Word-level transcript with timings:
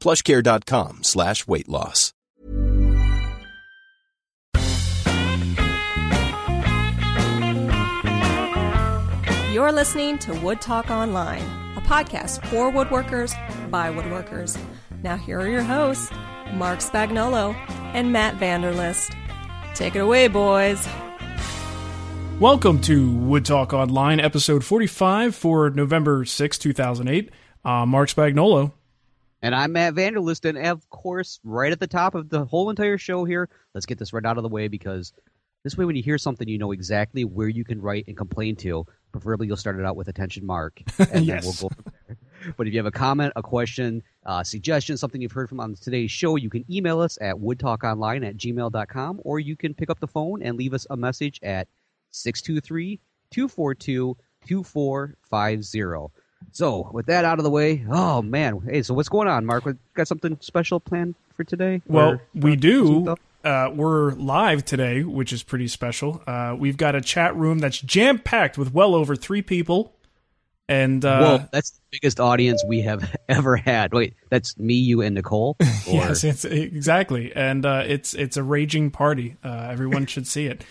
plushcare.com 0.00 1.04
slash 1.04 1.46
weight 1.46 1.68
loss. 1.68 2.12
You're 9.52 9.72
listening 9.72 10.16
to 10.20 10.32
Wood 10.40 10.60
Talk 10.60 10.90
Online, 10.90 11.42
a 11.76 11.80
podcast 11.80 12.44
for 12.46 12.72
woodworkers 12.72 13.34
by 13.70 13.90
woodworkers. 13.92 14.58
Now, 15.02 15.16
here 15.16 15.40
are 15.40 15.48
your 15.48 15.62
hosts, 15.62 16.10
Marc 16.54 16.78
Spagnuolo 16.78 17.54
and 17.92 18.12
Matt 18.12 18.36
Vanderlist. 18.36 19.14
Take 19.74 19.96
it 19.96 20.00
away, 20.00 20.28
boys. 20.28 20.88
Welcome 22.38 22.80
to 22.82 23.12
Wood 23.12 23.44
Talk 23.44 23.72
Online, 23.72 24.20
episode 24.20 24.64
45 24.64 25.34
for 25.34 25.68
November 25.70 26.24
6, 26.24 26.58
2008. 26.58 27.30
Uh, 27.64 27.84
Marc 27.84 28.08
Spagnuolo. 28.08 28.72
And 29.42 29.54
I'm 29.54 29.72
Matt 29.72 29.94
Vanderlist, 29.94 30.46
and 30.46 30.58
of 30.58 30.88
course, 30.90 31.40
right 31.44 31.72
at 31.72 31.80
the 31.80 31.86
top 31.86 32.14
of 32.14 32.28
the 32.28 32.44
whole 32.44 32.68
entire 32.68 32.98
show 32.98 33.24
here, 33.24 33.48
let's 33.74 33.86
get 33.86 33.98
this 33.98 34.12
right 34.12 34.24
out 34.26 34.36
of 34.36 34.42
the 34.42 34.48
way 34.50 34.68
because 34.68 35.12
this 35.64 35.76
way, 35.76 35.84
when 35.84 35.96
you 35.96 36.02
hear 36.02 36.18
something, 36.18 36.46
you 36.48 36.58
know 36.58 36.72
exactly 36.72 37.24
where 37.24 37.48
you 37.48 37.64
can 37.64 37.80
write 37.80 38.04
and 38.06 38.16
complain 38.16 38.56
to. 38.56 38.86
Preferably, 39.12 39.46
you'll 39.46 39.56
start 39.56 39.78
it 39.78 39.84
out 39.84 39.96
with 39.96 40.08
attention 40.08 40.44
mark, 40.46 40.80
and 41.12 41.24
Yes. 41.24 41.42
then 41.44 41.52
we'll 41.60 41.68
go 41.68 41.74
from 41.74 41.84
there. 42.06 42.16
But 42.56 42.66
if 42.66 42.72
you 42.72 42.78
have 42.78 42.86
a 42.86 42.90
comment, 42.90 43.32
a 43.36 43.42
question, 43.42 44.02
uh, 44.24 44.42
suggestion, 44.44 44.96
something 44.96 45.20
you've 45.20 45.32
heard 45.32 45.48
from 45.48 45.60
on 45.60 45.74
today's 45.74 46.10
show, 46.10 46.36
you 46.36 46.48
can 46.50 46.64
email 46.70 47.00
us 47.00 47.18
at 47.20 47.34
woodtalkonline 47.36 48.26
at 48.26 48.36
gmail.com, 48.36 49.20
or 49.24 49.38
you 49.40 49.56
can 49.56 49.74
pick 49.74 49.90
up 49.90 50.00
the 50.00 50.06
phone 50.06 50.42
and 50.42 50.56
leave 50.56 50.72
us 50.74 50.86
a 50.90 50.96
message 50.96 51.40
at 51.42 51.66
623 52.10 53.00
242 53.30 54.16
2450. 54.46 56.19
So, 56.52 56.90
with 56.92 57.06
that 57.06 57.24
out 57.24 57.38
of 57.38 57.44
the 57.44 57.50
way, 57.50 57.84
oh 57.90 58.22
man, 58.22 58.60
hey, 58.68 58.82
so 58.82 58.94
what's 58.94 59.08
going 59.08 59.28
on, 59.28 59.46
Mark? 59.46 59.64
We 59.64 59.74
Got 59.94 60.08
something 60.08 60.36
special 60.40 60.80
planned 60.80 61.14
for 61.36 61.44
today? 61.44 61.82
Well, 61.86 62.12
Or- 62.14 62.22
we 62.34 62.56
do. 62.56 63.14
Uh, 63.42 63.70
we're 63.74 64.12
live 64.12 64.64
today, 64.66 65.02
which 65.02 65.32
is 65.32 65.42
pretty 65.42 65.66
special. 65.68 66.22
Uh, 66.26 66.54
we've 66.58 66.76
got 66.76 66.94
a 66.94 67.00
chat 67.00 67.34
room 67.36 67.58
that's 67.58 67.80
jam 67.80 68.18
packed 68.18 68.58
with 68.58 68.74
well 68.74 68.94
over 68.94 69.16
three 69.16 69.40
people. 69.40 69.94
And 70.68 71.04
uh, 71.04 71.20
Whoa, 71.38 71.48
that's 71.50 71.70
the 71.70 71.80
biggest 71.92 72.20
audience 72.20 72.62
we 72.68 72.82
have 72.82 73.16
ever 73.28 73.56
had. 73.56 73.92
Wait, 73.92 74.14
that's 74.28 74.58
me, 74.58 74.74
you, 74.74 75.00
and 75.02 75.14
Nicole. 75.14 75.56
Or, 75.88 75.94
yes, 75.94 76.22
it's 76.22 76.44
exactly, 76.44 77.32
and 77.34 77.64
uh, 77.66 77.82
it's 77.86 78.14
it's 78.14 78.36
a 78.36 78.42
raging 78.44 78.90
party. 78.90 79.36
Uh, 79.42 79.68
everyone 79.70 80.06
should 80.06 80.26
see 80.26 80.46
it. 80.46 80.62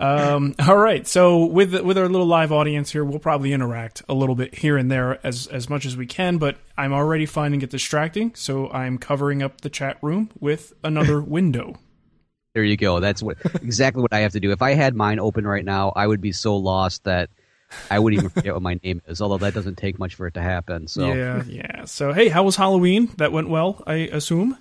Um, 0.00 0.54
all 0.66 0.78
right, 0.78 1.06
so 1.06 1.44
with 1.44 1.78
with 1.82 1.98
our 1.98 2.08
little 2.08 2.26
live 2.26 2.52
audience 2.52 2.90
here, 2.90 3.04
we'll 3.04 3.18
probably 3.18 3.52
interact 3.52 4.02
a 4.08 4.14
little 4.14 4.34
bit 4.34 4.54
here 4.54 4.78
and 4.78 4.90
there 4.90 5.24
as 5.24 5.46
as 5.48 5.68
much 5.68 5.84
as 5.84 5.96
we 5.96 6.06
can. 6.06 6.38
But 6.38 6.56
I'm 6.76 6.92
already 6.94 7.26
finding 7.26 7.60
it 7.60 7.68
distracting, 7.70 8.34
so 8.34 8.70
I'm 8.70 8.96
covering 8.96 9.42
up 9.42 9.60
the 9.60 9.68
chat 9.68 9.98
room 10.00 10.30
with 10.40 10.72
another 10.82 11.20
window. 11.36 11.76
There 12.54 12.64
you 12.64 12.78
go. 12.78 12.98
That's 12.98 13.22
what 13.22 13.36
exactly 13.62 14.00
what 14.00 14.12
I 14.12 14.20
have 14.20 14.32
to 14.32 14.40
do. 14.40 14.50
If 14.50 14.62
I 14.62 14.72
had 14.72 14.96
mine 14.96 15.20
open 15.20 15.46
right 15.46 15.64
now, 15.64 15.92
I 15.94 16.06
would 16.06 16.22
be 16.22 16.32
so 16.32 16.56
lost 16.56 17.04
that 17.04 17.28
I 17.90 17.98
wouldn't 17.98 18.22
even 18.22 18.30
forget 18.30 18.54
what 18.54 18.62
my 18.62 18.80
name 18.82 19.02
is. 19.06 19.20
Although 19.20 19.38
that 19.38 19.54
doesn't 19.54 19.76
take 19.76 19.98
much 19.98 20.14
for 20.14 20.26
it 20.26 20.34
to 20.34 20.42
happen. 20.42 20.88
So 20.88 21.12
Yeah, 21.12 21.44
yeah. 21.46 21.84
So 21.84 22.12
hey, 22.12 22.28
how 22.28 22.42
was 22.42 22.56
Halloween? 22.56 23.10
That 23.18 23.32
went 23.32 23.50
well, 23.50 23.82
I 23.86 23.94
assume. 23.94 24.56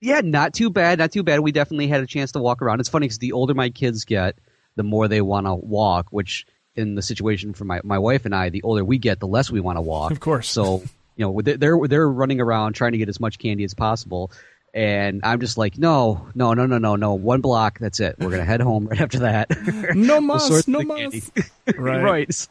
Yeah, 0.00 0.20
not 0.24 0.52
too 0.52 0.68
bad, 0.68 0.98
not 0.98 1.12
too 1.12 1.22
bad. 1.22 1.38
We 1.38 1.52
definitely 1.52 1.86
had 1.86 2.02
a 2.02 2.06
chance 2.08 2.32
to 2.32 2.40
walk 2.40 2.60
around. 2.60 2.80
It's 2.80 2.88
funny 2.88 3.04
because 3.04 3.18
the 3.18 3.30
older 3.30 3.54
my 3.54 3.70
kids 3.70 4.04
get, 4.04 4.36
the 4.76 4.82
more 4.82 5.08
they 5.08 5.20
want 5.20 5.46
to 5.46 5.54
walk. 5.54 6.06
Which, 6.10 6.46
in 6.74 6.94
the 6.94 7.02
situation 7.02 7.52
for 7.52 7.64
my, 7.64 7.80
my 7.84 7.98
wife 7.98 8.24
and 8.24 8.34
I, 8.34 8.48
the 8.48 8.62
older 8.62 8.84
we 8.84 8.98
get, 8.98 9.20
the 9.20 9.26
less 9.26 9.50
we 9.50 9.60
want 9.60 9.76
to 9.76 9.82
walk. 9.82 10.10
Of 10.12 10.20
course. 10.20 10.48
So 10.48 10.82
you 11.16 11.24
know 11.26 11.40
they're 11.42 11.56
they're- 11.58 11.86
they're 11.88 12.08
running 12.08 12.40
around 12.40 12.72
trying 12.74 12.92
to 12.92 12.98
get 12.98 13.08
as 13.10 13.20
much 13.20 13.38
candy 13.38 13.64
as 13.64 13.74
possible, 13.74 14.30
and 14.72 15.20
I'm 15.24 15.40
just 15.40 15.58
like, 15.58 15.76
no, 15.76 16.26
no, 16.34 16.54
no, 16.54 16.64
no, 16.66 16.78
no, 16.78 16.96
no. 16.96 17.14
One 17.14 17.42
block, 17.42 17.78
that's 17.78 18.00
it. 18.00 18.16
We're 18.18 18.30
gonna 18.30 18.44
head 18.44 18.60
home 18.62 18.86
right 18.86 19.00
after 19.00 19.18
that. 19.20 19.48
No 19.94 20.20
We'll 20.20 20.62
no 20.66 20.80
mas. 20.82 21.30
Right. 21.76 22.02
right. 22.02 22.48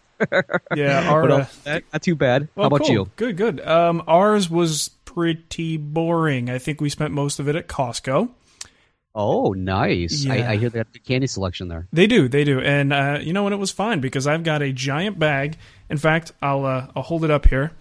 Yeah. 0.75 1.09
Our, 1.11 1.21
But 1.27 1.31
uh, 1.31 1.45
that, 1.63 1.83
not 1.91 2.01
too 2.03 2.15
bad. 2.15 2.47
well, 2.55 2.65
How 2.65 2.75
about 2.75 2.85
cool. 2.85 2.91
you? 2.91 3.09
Good, 3.15 3.37
good. 3.37 3.59
Um, 3.67 4.03
ours 4.07 4.49
was 4.49 4.89
pretty 5.05 5.77
boring. 5.77 6.49
I 6.51 6.59
think 6.59 6.79
we 6.79 6.89
spent 6.89 7.11
most 7.13 7.39
of 7.39 7.47
it 7.49 7.55
at 7.55 7.67
Costco. 7.67 8.29
Oh, 9.13 9.51
nice. 9.53 10.23
Yeah. 10.23 10.33
I, 10.33 10.51
I 10.51 10.57
hear 10.57 10.69
they 10.69 10.79
got 10.79 10.93
the 10.93 10.99
candy 10.99 11.27
selection 11.27 11.67
there. 11.67 11.87
They 11.91 12.07
do, 12.07 12.29
they 12.29 12.43
do, 12.45 12.59
and 12.61 12.93
uh, 12.93 13.19
you 13.21 13.33
know, 13.33 13.45
and 13.45 13.53
it 13.53 13.57
was 13.57 13.71
fine 13.71 13.99
because 13.99 14.25
I've 14.25 14.43
got 14.43 14.61
a 14.61 14.71
giant 14.71 15.19
bag. 15.19 15.57
In 15.89 15.97
fact, 15.97 16.31
I'll 16.41 16.65
uh, 16.65 16.87
I'll 16.95 17.03
hold 17.03 17.25
it 17.25 17.31
up 17.31 17.47
here. 17.47 17.71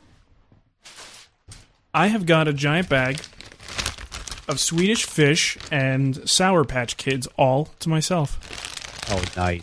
I 1.94 2.08
have 2.08 2.26
got 2.26 2.48
a 2.48 2.52
giant 2.52 2.88
bag 2.88 3.20
of 4.48 4.58
Swedish 4.60 5.04
fish 5.04 5.56
and 5.70 6.28
Sour 6.28 6.64
Patch 6.64 6.96
Kids 6.96 7.28
all 7.36 7.66
to 7.80 7.88
myself, 7.88 8.38
Oh, 9.12 9.22
nice, 9.36 9.62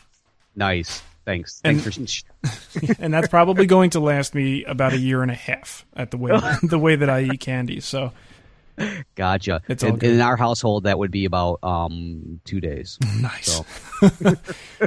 nice. 0.55 1.01
Thanks. 1.25 1.61
And- 1.66 1.81
Thanks 1.81 2.23
for. 2.23 2.95
and 2.99 3.13
that's 3.13 3.28
probably 3.28 3.66
going 3.66 3.89
to 3.91 3.99
last 3.99 4.34
me 4.34 4.63
about 4.63 4.94
a 4.94 4.97
year 4.97 5.22
and 5.22 5.29
a 5.31 5.35
half 5.35 5.85
at 5.94 6.11
the 6.11 6.17
way 6.17 6.31
the 6.63 6.79
way 6.79 6.95
that 6.95 7.09
I 7.09 7.23
eat 7.23 7.41
candy. 7.41 7.81
So 7.81 8.13
Gotcha. 9.16 9.62
It's 9.68 9.84
all 9.84 9.96
in, 9.96 10.04
in 10.04 10.22
our 10.22 10.36
household, 10.36 10.84
that 10.84 10.98
would 11.00 11.12
be 11.12 11.26
about 11.26 11.59
um 11.64 12.40
two 12.46 12.59
days. 12.59 12.97
nice. 13.22 13.52
So 13.52 13.66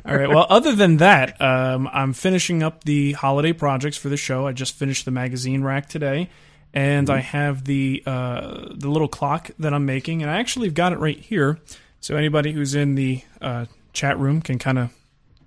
All 0.04 0.16
right. 0.16 0.28
Well, 0.28 0.46
other 0.48 0.74
than 0.74 0.98
that, 0.98 1.40
um, 1.40 1.88
I'm 1.92 2.12
finishing 2.12 2.62
up 2.62 2.84
the 2.84 3.12
holiday 3.12 3.52
projects 3.52 3.96
for 3.96 4.08
the 4.08 4.16
show. 4.16 4.46
I 4.46 4.52
just 4.52 4.74
finished 4.74 5.04
the 5.04 5.10
magazine 5.10 5.62
rack 5.62 5.88
today, 5.88 6.30
and 6.72 7.10
I 7.10 7.18
have 7.18 7.64
the 7.64 8.02
uh, 8.06 8.68
the 8.74 8.88
little 8.88 9.08
clock 9.08 9.50
that 9.58 9.74
I'm 9.74 9.86
making, 9.86 10.22
and 10.22 10.30
I 10.30 10.38
actually 10.38 10.68
have 10.68 10.74
got 10.74 10.92
it 10.92 10.98
right 10.98 11.18
here. 11.18 11.58
So 12.00 12.16
anybody 12.16 12.52
who's 12.52 12.74
in 12.74 12.94
the 12.94 13.22
uh, 13.40 13.66
chat 13.92 14.18
room 14.18 14.40
can 14.40 14.58
kind 14.58 14.78
of 14.78 14.90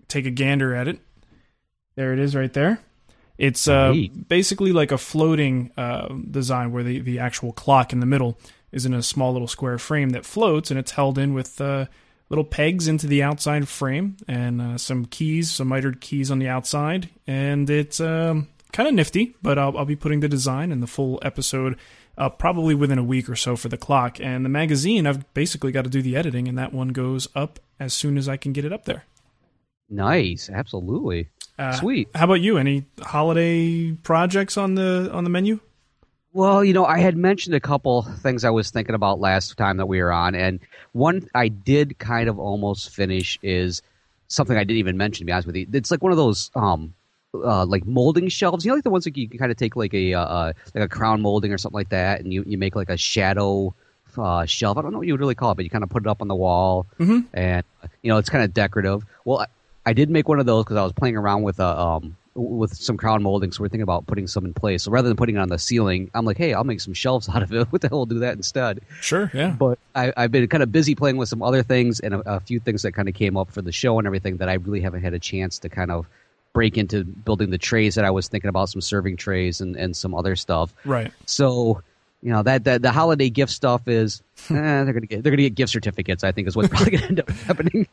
take 0.08 0.26
a 0.26 0.32
gander 0.32 0.76
at 0.76 0.88
it. 0.88 1.00
There 1.96 2.14
it 2.14 2.20
is, 2.20 2.36
right 2.36 2.52
there. 2.54 2.80
It's 3.38 3.68
uh, 3.68 3.94
basically 4.28 4.72
like 4.72 4.92
a 4.92 4.98
floating 4.98 5.72
uh, 5.76 6.10
design 6.30 6.72
where 6.72 6.84
the, 6.84 7.00
the 7.00 7.20
actual 7.20 7.52
clock 7.52 7.92
in 7.92 8.00
the 8.00 8.06
middle 8.06 8.38
is 8.72 8.86
in 8.86 8.94
a 8.94 9.02
small 9.02 9.34
little 9.34 9.48
square 9.48 9.78
frame 9.78 10.12
that 10.12 10.26
floats, 10.26 10.70
and 10.70 10.80
it's 10.80 10.92
held 10.92 11.18
in 11.18 11.34
with 11.34 11.60
uh, 11.60 11.86
little 12.30 12.44
pegs 12.44 12.88
into 12.88 13.08
the 13.08 13.24
outside 13.24 13.68
frame 13.68 14.18
and 14.28 14.62
uh, 14.62 14.78
some 14.78 15.06
keys, 15.06 15.52
some 15.52 15.68
mitered 15.68 16.02
keys 16.02 16.32
on 16.32 16.40
the 16.40 16.48
outside, 16.48 17.10
and 17.28 17.70
it's 17.70 18.00
um, 18.00 18.48
kind 18.72 18.88
of 18.88 18.96
nifty. 18.96 19.36
But 19.42 19.58
I'll, 19.58 19.78
I'll 19.78 19.86
be 19.86 19.96
putting 19.96 20.20
the 20.20 20.28
design 20.28 20.72
and 20.72 20.82
the 20.82 20.88
full 20.88 21.20
episode 21.22 21.78
up 22.18 22.38
probably 22.38 22.76
within 22.76 22.98
a 23.00 23.04
week 23.04 23.30
or 23.30 23.36
so 23.36 23.56
for 23.56 23.70
the 23.70 23.78
clock. 23.78 24.20
And 24.20 24.46
the 24.46 24.50
magazine, 24.50 25.08
I've 25.08 25.32
basically 25.34 25.72
got 25.72 25.84
to 25.84 25.90
do 25.90 26.02
the 26.02 26.16
editing, 26.16 26.48
and 26.48 26.58
that 26.58 26.74
one 26.74 26.90
goes 26.90 27.28
up 27.36 27.60
as 27.80 27.94
soon 27.94 28.18
as 28.18 28.30
I 28.30 28.38
can 28.38 28.54
get 28.54 28.66
it 28.66 28.74
up 28.74 28.86
there. 28.86 29.06
Nice, 29.90 30.50
absolutely, 30.50 31.30
Uh, 31.60 31.72
sweet. 31.74 32.10
How 32.16 32.26
about 32.26 32.42
you? 32.42 32.58
Any 32.58 32.86
holiday 33.02 33.92
projects 33.92 34.58
on 34.58 34.76
the 34.76 35.10
on 35.14 35.24
the 35.24 35.30
menu? 35.30 35.60
Well, 36.34 36.64
you 36.66 36.74
know, 36.74 36.86
I 36.86 36.98
had 37.00 37.16
mentioned 37.16 37.56
a 37.56 37.60
couple 37.60 38.02
things 38.02 38.44
I 38.44 38.50
was 38.50 38.72
thinking 38.72 38.96
about 38.96 39.20
last 39.20 39.56
time 39.56 39.78
that 39.78 39.86
we 39.86 40.02
were 40.02 40.12
on, 40.12 40.34
and 40.34 40.60
one 40.94 41.28
I 41.36 41.48
did 41.50 42.00
kind 42.00 42.28
of 42.28 42.40
almost 42.40 42.90
finish 42.90 43.38
is 43.44 43.84
something 44.30 44.58
I 44.58 44.64
didn't 44.64 44.80
even 44.80 44.98
mention. 44.98 45.20
To 45.22 45.26
be 45.26 45.32
honest 45.32 45.46
with 45.46 45.56
you, 45.56 45.68
it's 45.72 45.92
like 45.92 46.02
one 46.02 46.12
of 46.12 46.18
those 46.18 46.50
um, 46.56 46.96
uh, 47.36 47.66
like 47.68 47.86
molding 47.86 48.30
shelves. 48.30 48.66
You 48.66 48.70
know, 48.72 48.76
like 48.76 48.84
the 48.84 48.90
ones 48.90 49.04
that 49.04 49.16
you 49.16 49.30
can 49.30 49.38
kind 49.38 49.52
of 49.52 49.58
take 49.58 49.76
like 49.76 49.94
a 49.94 50.16
uh, 50.16 50.24
uh, 50.26 50.54
like 50.74 50.84
a 50.86 50.90
crown 50.90 51.22
molding 51.22 51.54
or 51.54 51.60
something 51.60 51.78
like 51.78 51.90
that, 51.90 52.22
and 52.22 52.34
you 52.34 52.44
you 52.48 52.58
make 52.58 52.76
like 52.76 52.90
a 52.90 52.98
shadow 52.98 53.76
uh, 54.18 54.46
shelf. 54.46 54.80
I 54.80 54.82
don't 54.82 54.92
know 54.92 54.98
what 54.98 55.06
you 55.08 55.14
would 55.14 55.20
really 55.20 55.36
call 55.36 55.52
it, 55.52 55.56
but 55.56 55.66
you 55.66 55.70
kind 55.70 55.84
of 55.84 55.92
put 55.92 56.04
it 56.04 56.10
up 56.10 56.20
on 56.24 56.28
the 56.28 56.36
wall, 56.36 56.88
Mhm. 57.00 57.26
and 57.32 57.64
you 58.02 58.10
know, 58.10 58.18
it's 58.18 58.30
kind 58.30 58.44
of 58.44 58.56
decorative. 58.56 59.06
Well, 59.24 59.46
I, 59.86 59.94
did 59.94 60.10
make 60.10 60.28
one 60.28 60.40
of 60.40 60.46
those 60.46 60.64
because 60.64 60.78
I 60.78 60.84
was 60.84 60.94
playing 60.94 61.18
around 61.18 61.44
with 61.44 61.60
a 61.60 61.80
um 61.80 62.16
with 62.36 62.74
some 62.74 62.98
crown 62.98 63.22
molding, 63.22 63.52
so 63.52 63.62
we're 63.62 63.70
thinking 63.70 63.84
about 63.84 64.08
putting 64.08 64.26
some 64.26 64.46
in 64.46 64.54
place. 64.54 64.84
So 64.84 64.92
rather 64.92 65.08
than 65.08 65.16
putting 65.16 65.36
it 65.36 65.40
on 65.40 65.50
the 65.50 65.60
ceiling, 65.60 66.10
I'm 66.16 66.26
like, 66.26 66.38
hey, 66.38 66.54
I'll 66.54 66.64
make 66.64 66.82
some 66.82 66.94
shelves 66.94 67.30
out 67.34 67.44
of 67.44 67.54
it. 67.54 67.68
What 67.72 67.82
the 67.82 67.90
hell 67.90 68.06
do 68.06 68.20
that 68.20 68.36
instead? 68.36 68.82
Sure, 69.02 69.30
yeah. 69.34 69.52
But 69.52 69.78
I, 69.94 70.12
I've 70.18 70.32
been 70.32 70.48
kind 70.48 70.64
of 70.64 70.72
busy 70.72 70.96
playing 70.96 71.18
with 71.18 71.30
some 71.30 71.44
other 71.44 71.64
things 71.64 72.00
and 72.00 72.16
a, 72.16 72.36
a 72.36 72.40
few 72.40 72.60
things 72.60 72.82
that 72.82 72.94
kind 72.94 73.08
of 73.08 73.16
came 73.16 73.38
up 73.38 73.52
for 73.52 73.62
the 73.62 73.72
show 73.72 74.00
and 74.00 74.08
everything 74.08 74.38
that 74.38 74.50
I 74.50 74.54
really 74.54 74.82
haven't 74.82 75.04
had 75.04 75.14
a 75.14 75.20
chance 75.20 75.60
to 75.60 75.70
kind 75.70 75.92
of 75.92 76.08
break 76.54 76.78
into 76.78 77.04
building 77.04 77.50
the 77.50 77.58
trays 77.58 77.96
that 77.96 78.06
I 78.06 78.12
was 78.12 78.28
thinking 78.28 78.50
about, 78.50 78.70
some 78.70 78.82
serving 78.82 79.18
trays 79.18 79.60
and, 79.60 79.76
and 79.76 79.96
some 79.96 80.14
other 80.14 80.36
stuff. 80.36 80.74
Right. 80.86 81.12
So, 81.26 81.82
you 82.24 82.32
know, 82.32 82.42
that, 82.42 82.64
that 82.64 82.82
the 82.82 82.92
holiday 82.92 83.30
gift 83.30 83.52
stuff 83.52 83.86
is 83.88 84.24
eh, 84.50 84.54
they're 84.54 84.94
gonna 84.94 85.06
get 85.06 85.24
they're 85.24 85.32
gonna 85.32 85.44
get 85.44 85.56
gift 85.56 85.74
certificates. 85.74 86.24
I 86.24 86.32
think 86.32 86.48
is 86.48 86.56
what's 86.56 86.70
probably 86.70 86.92
gonna 86.92 87.08
end 87.08 87.20
up 87.20 87.30
happening. 87.46 87.86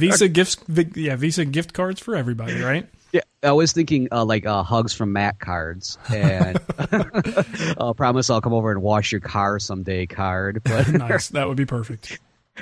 Visa 0.00 0.28
gifts, 0.28 0.56
yeah, 0.94 1.14
Visa 1.14 1.44
gift 1.44 1.72
cards 1.72 2.00
for 2.00 2.16
everybody, 2.16 2.60
right? 2.60 2.88
Yeah, 3.12 3.20
I 3.44 3.52
was 3.52 3.72
thinking 3.72 4.08
uh, 4.10 4.24
like 4.24 4.44
uh, 4.44 4.64
hugs 4.64 4.92
from 4.92 5.12
Matt 5.12 5.38
cards 5.38 5.96
and 6.12 6.60
uh, 7.78 7.92
promise 7.92 8.28
I'll 8.28 8.40
come 8.40 8.52
over 8.52 8.72
and 8.72 8.82
wash 8.82 9.12
your 9.12 9.20
car 9.20 9.60
someday 9.60 10.06
card. 10.06 10.62
But 10.64 10.88
nice. 10.92 11.28
That 11.28 11.46
would 11.46 11.56
be 11.56 11.64
perfect. 11.64 12.18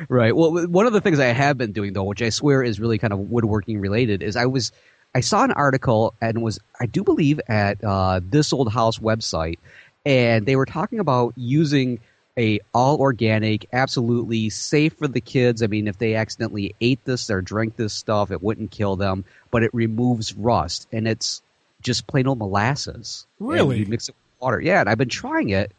right, 0.08 0.36
well, 0.36 0.66
one 0.66 0.86
of 0.86 0.92
the 0.92 1.00
things 1.00 1.18
I 1.20 1.26
have 1.26 1.56
been 1.56 1.72
doing 1.72 1.94
though, 1.94 2.04
which 2.04 2.20
I 2.20 2.28
swear 2.28 2.62
is 2.62 2.78
really 2.78 2.98
kind 2.98 3.14
of 3.14 3.30
woodworking 3.30 3.80
related, 3.80 4.22
is 4.22 4.36
I 4.36 4.44
was 4.44 4.72
I 5.14 5.20
saw 5.20 5.44
an 5.44 5.52
article 5.52 6.12
and 6.20 6.42
was 6.42 6.58
I 6.80 6.86
do 6.86 7.04
believe 7.04 7.40
at 7.48 7.82
uh, 7.84 8.20
this 8.22 8.52
old 8.52 8.72
house 8.72 8.98
website, 8.98 9.58
and 10.04 10.46
they 10.46 10.56
were 10.56 10.66
talking 10.66 10.98
about 10.98 11.32
using 11.36 12.00
a 12.36 12.60
all 12.72 12.98
organic, 12.98 13.66
absolutely 13.72 14.50
safe 14.50 14.94
for 14.94 15.06
the 15.06 15.20
kids. 15.20 15.62
I 15.62 15.66
mean, 15.66 15.86
if 15.86 15.98
they 15.98 16.14
accidentally 16.14 16.74
ate 16.80 17.04
this 17.04 17.30
or 17.30 17.40
drank 17.40 17.76
this 17.76 17.92
stuff, 17.92 18.30
it 18.30 18.42
wouldn't 18.42 18.70
kill 18.70 18.96
them, 18.96 19.24
but 19.50 19.62
it 19.62 19.72
removes 19.72 20.34
rust, 20.34 20.88
and 20.92 21.06
it's 21.06 21.42
just 21.80 22.06
plain 22.06 22.26
old 22.26 22.38
molasses. 22.38 23.26
Really? 23.38 23.78
you 23.78 23.86
mix 23.86 24.08
it 24.08 24.14
with 24.14 24.42
water. 24.42 24.60
Yeah, 24.60 24.80
and 24.80 24.88
I've 24.88 24.98
been 24.98 25.08
trying 25.08 25.50
it, 25.50 25.72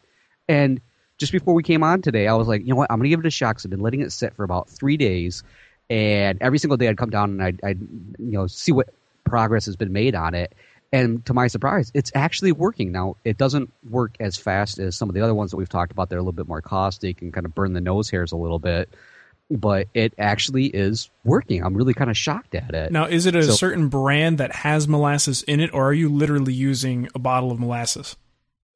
and 0.48 0.80
just 1.18 1.32
before 1.32 1.54
we 1.54 1.62
came 1.62 1.82
on 1.82 2.02
today, 2.02 2.26
I 2.26 2.34
was 2.34 2.48
like, 2.48 2.62
you 2.62 2.68
know 2.68 2.76
what, 2.76 2.90
I'm 2.90 2.98
gonna 2.98 3.08
give 3.08 3.20
it 3.20 3.26
a 3.26 3.30
shot. 3.30 3.56
Cause 3.56 3.66
I've 3.66 3.70
been 3.70 3.80
letting 3.80 4.00
it 4.00 4.12
sit 4.12 4.34
for 4.34 4.44
about 4.44 4.68
three 4.68 4.96
days, 4.96 5.42
and 5.90 6.38
every 6.40 6.58
single 6.58 6.76
day 6.76 6.88
I'd 6.88 6.98
come 6.98 7.10
down 7.10 7.30
and 7.30 7.42
I'd, 7.42 7.60
I'd 7.62 7.80
you 7.80 8.32
know 8.32 8.46
see 8.46 8.72
what 8.72 8.88
progress 9.24 9.66
has 9.66 9.76
been 9.76 9.92
made 9.92 10.14
on 10.14 10.34
it. 10.34 10.54
And 10.92 11.24
to 11.26 11.34
my 11.34 11.48
surprise, 11.48 11.90
it's 11.94 12.12
actually 12.14 12.52
working. 12.52 12.92
Now, 12.92 13.16
it 13.24 13.36
doesn't 13.36 13.72
work 13.90 14.14
as 14.20 14.36
fast 14.36 14.78
as 14.78 14.96
some 14.96 15.08
of 15.08 15.14
the 15.14 15.20
other 15.20 15.34
ones 15.34 15.50
that 15.50 15.56
we've 15.56 15.68
talked 15.68 15.92
about. 15.92 16.08
They're 16.08 16.18
a 16.18 16.22
little 16.22 16.32
bit 16.32 16.46
more 16.48 16.62
caustic 16.62 17.22
and 17.22 17.32
kind 17.32 17.44
of 17.44 17.54
burn 17.54 17.72
the 17.72 17.80
nose 17.80 18.08
hairs 18.08 18.32
a 18.32 18.36
little 18.36 18.58
bit, 18.60 18.88
but 19.50 19.88
it 19.94 20.14
actually 20.18 20.66
is 20.66 21.10
working. 21.24 21.62
I'm 21.64 21.74
really 21.74 21.92
kind 21.94 22.08
of 22.10 22.16
shocked 22.16 22.54
at 22.54 22.72
it. 22.74 22.92
Now, 22.92 23.04
is 23.06 23.26
it 23.26 23.34
a 23.34 23.42
So- 23.42 23.52
certain 23.52 23.88
brand 23.88 24.38
that 24.38 24.54
has 24.54 24.86
molasses 24.86 25.42
in 25.42 25.60
it, 25.60 25.70
or 25.74 25.88
are 25.88 25.92
you 25.92 26.08
literally 26.08 26.54
using 26.54 27.08
a 27.14 27.18
bottle 27.18 27.50
of 27.50 27.58
molasses? 27.60 28.16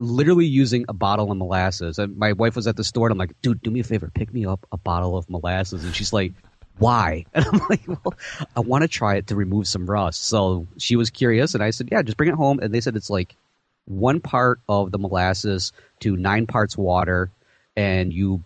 literally 0.02 0.46
using 0.46 0.86
a 0.88 0.94
bottle 0.94 1.30
of 1.30 1.36
molasses. 1.36 1.98
And 1.98 2.16
my 2.16 2.32
wife 2.32 2.56
was 2.56 2.66
at 2.66 2.74
the 2.74 2.82
store, 2.84 3.08
and 3.08 3.12
I'm 3.12 3.18
like, 3.18 3.34
dude, 3.42 3.60
do 3.60 3.70
me 3.70 3.80
a 3.80 3.84
favor, 3.84 4.10
pick 4.14 4.32
me 4.32 4.46
up 4.46 4.66
a 4.72 4.78
bottle 4.78 5.14
of 5.14 5.28
molasses. 5.28 5.84
And 5.84 5.94
she's 5.94 6.10
like, 6.10 6.32
why? 6.80 7.24
And 7.34 7.46
I'm 7.46 7.60
like, 7.70 7.82
well, 7.86 8.14
I 8.56 8.60
want 8.60 8.82
to 8.82 8.88
try 8.88 9.16
it 9.16 9.28
to 9.28 9.36
remove 9.36 9.68
some 9.68 9.88
rust. 9.88 10.24
So 10.24 10.66
she 10.78 10.96
was 10.96 11.10
curious, 11.10 11.54
and 11.54 11.62
I 11.62 11.70
said, 11.70 11.88
yeah, 11.92 12.02
just 12.02 12.16
bring 12.16 12.28
it 12.28 12.34
home. 12.34 12.58
And 12.60 12.74
they 12.74 12.80
said 12.80 12.96
it's 12.96 13.10
like 13.10 13.36
one 13.84 14.20
part 14.20 14.60
of 14.68 14.90
the 14.90 14.98
molasses 14.98 15.72
to 16.00 16.16
nine 16.16 16.46
parts 16.46 16.76
water, 16.76 17.30
and 17.76 18.12
you 18.12 18.42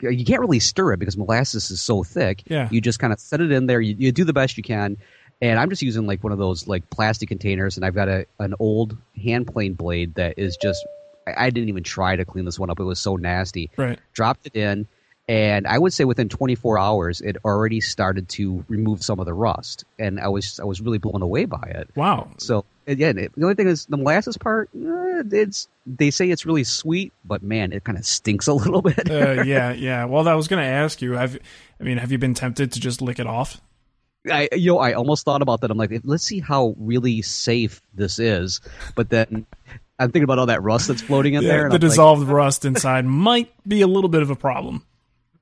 you 0.00 0.24
can't 0.24 0.40
really 0.40 0.58
stir 0.58 0.94
it 0.94 0.98
because 0.98 1.16
molasses 1.16 1.70
is 1.70 1.80
so 1.80 2.02
thick. 2.02 2.42
Yeah. 2.46 2.68
You 2.72 2.80
just 2.80 2.98
kind 2.98 3.12
of 3.12 3.20
set 3.20 3.40
it 3.40 3.52
in 3.52 3.66
there. 3.66 3.80
You, 3.80 3.94
you 3.96 4.10
do 4.10 4.24
the 4.24 4.32
best 4.32 4.56
you 4.56 4.64
can. 4.64 4.96
And 5.40 5.60
I'm 5.60 5.70
just 5.70 5.82
using 5.82 6.06
like 6.06 6.24
one 6.24 6.32
of 6.32 6.38
those 6.38 6.66
like 6.66 6.88
plastic 6.90 7.28
containers, 7.28 7.76
and 7.76 7.84
I've 7.84 7.94
got 7.94 8.08
a 8.08 8.26
an 8.38 8.54
old 8.58 8.96
hand 9.20 9.48
plane 9.48 9.74
blade 9.74 10.14
that 10.14 10.38
is 10.38 10.56
just 10.56 10.84
I, 11.26 11.46
I 11.46 11.50
didn't 11.50 11.68
even 11.68 11.82
try 11.82 12.16
to 12.16 12.24
clean 12.24 12.44
this 12.44 12.58
one 12.58 12.70
up. 12.70 12.78
It 12.78 12.84
was 12.84 13.00
so 13.00 13.16
nasty. 13.16 13.70
Right. 13.76 13.98
Dropped 14.12 14.46
it 14.46 14.56
in, 14.56 14.86
and 15.28 15.66
I 15.66 15.78
would 15.78 15.92
say 15.92 16.04
within 16.04 16.28
24 16.28 16.78
hours, 16.78 17.20
it 17.20 17.36
already 17.44 17.80
started 17.80 18.28
to 18.30 18.64
remove 18.68 19.02
some 19.02 19.20
of 19.20 19.26
the 19.26 19.34
rust, 19.34 19.84
and 19.98 20.18
I 20.20 20.28
was 20.28 20.58
I 20.60 20.64
was 20.64 20.80
really 20.80 20.98
blown 20.98 21.22
away 21.22 21.44
by 21.44 21.62
it. 21.74 21.88
Wow. 21.94 22.30
So 22.38 22.64
again, 22.86 23.18
it, 23.18 23.32
the 23.36 23.42
only 23.44 23.54
thing 23.54 23.68
is 23.68 23.86
the 23.86 23.96
molasses 23.96 24.36
part. 24.36 24.68
eh, 24.74 25.22
It's 25.30 25.68
they 25.86 26.10
say 26.10 26.30
it's 26.30 26.44
really 26.46 26.64
sweet, 26.64 27.12
but 27.24 27.42
man, 27.42 27.72
it 27.72 27.84
kind 27.84 27.96
of 27.98 28.04
stinks 28.04 28.46
a 28.48 28.52
little 28.62 28.82
bit. 28.82 29.10
Uh, 29.10 29.42
yeah, 29.44 29.72
yeah. 29.72 30.04
Well, 30.06 30.26
I 30.28 30.34
was 30.34 30.48
going 30.48 30.62
to 30.62 30.68
ask 30.68 31.00
you. 31.00 31.12
Have 31.12 31.38
I 31.80 31.84
mean, 31.84 31.98
have 31.98 32.10
you 32.12 32.18
been 32.18 32.34
tempted 32.34 32.72
to 32.72 32.80
just 32.80 33.00
lick 33.00 33.18
it 33.18 33.26
off? 33.26 33.60
I 34.30 34.48
you 34.52 34.72
know 34.72 34.78
I 34.78 34.92
almost 34.92 35.24
thought 35.24 35.42
about 35.42 35.62
that. 35.62 35.70
I'm 35.70 35.78
like, 35.78 35.92
let's 36.04 36.22
see 36.24 36.38
how 36.40 36.74
really 36.78 37.22
safe 37.22 37.82
this 37.94 38.18
is. 38.20 38.60
But 38.94 39.08
then 39.10 39.46
I'm 39.98 40.10
thinking 40.10 40.22
about 40.24 40.38
all 40.38 40.46
that 40.46 40.62
rust 40.62 40.88
that's 40.88 41.02
floating 41.02 41.34
in 41.34 41.42
there. 41.44 41.62
and 41.64 41.72
the 41.72 41.76
I'm 41.76 41.80
like, 41.80 41.90
dissolved 41.90 42.28
rust 42.28 42.64
inside 42.64 43.04
might 43.04 43.52
be 43.66 43.80
a 43.82 43.86
little 43.88 44.08
bit 44.10 44.22
of 44.22 44.30
a 44.30 44.36
problem. 44.36 44.84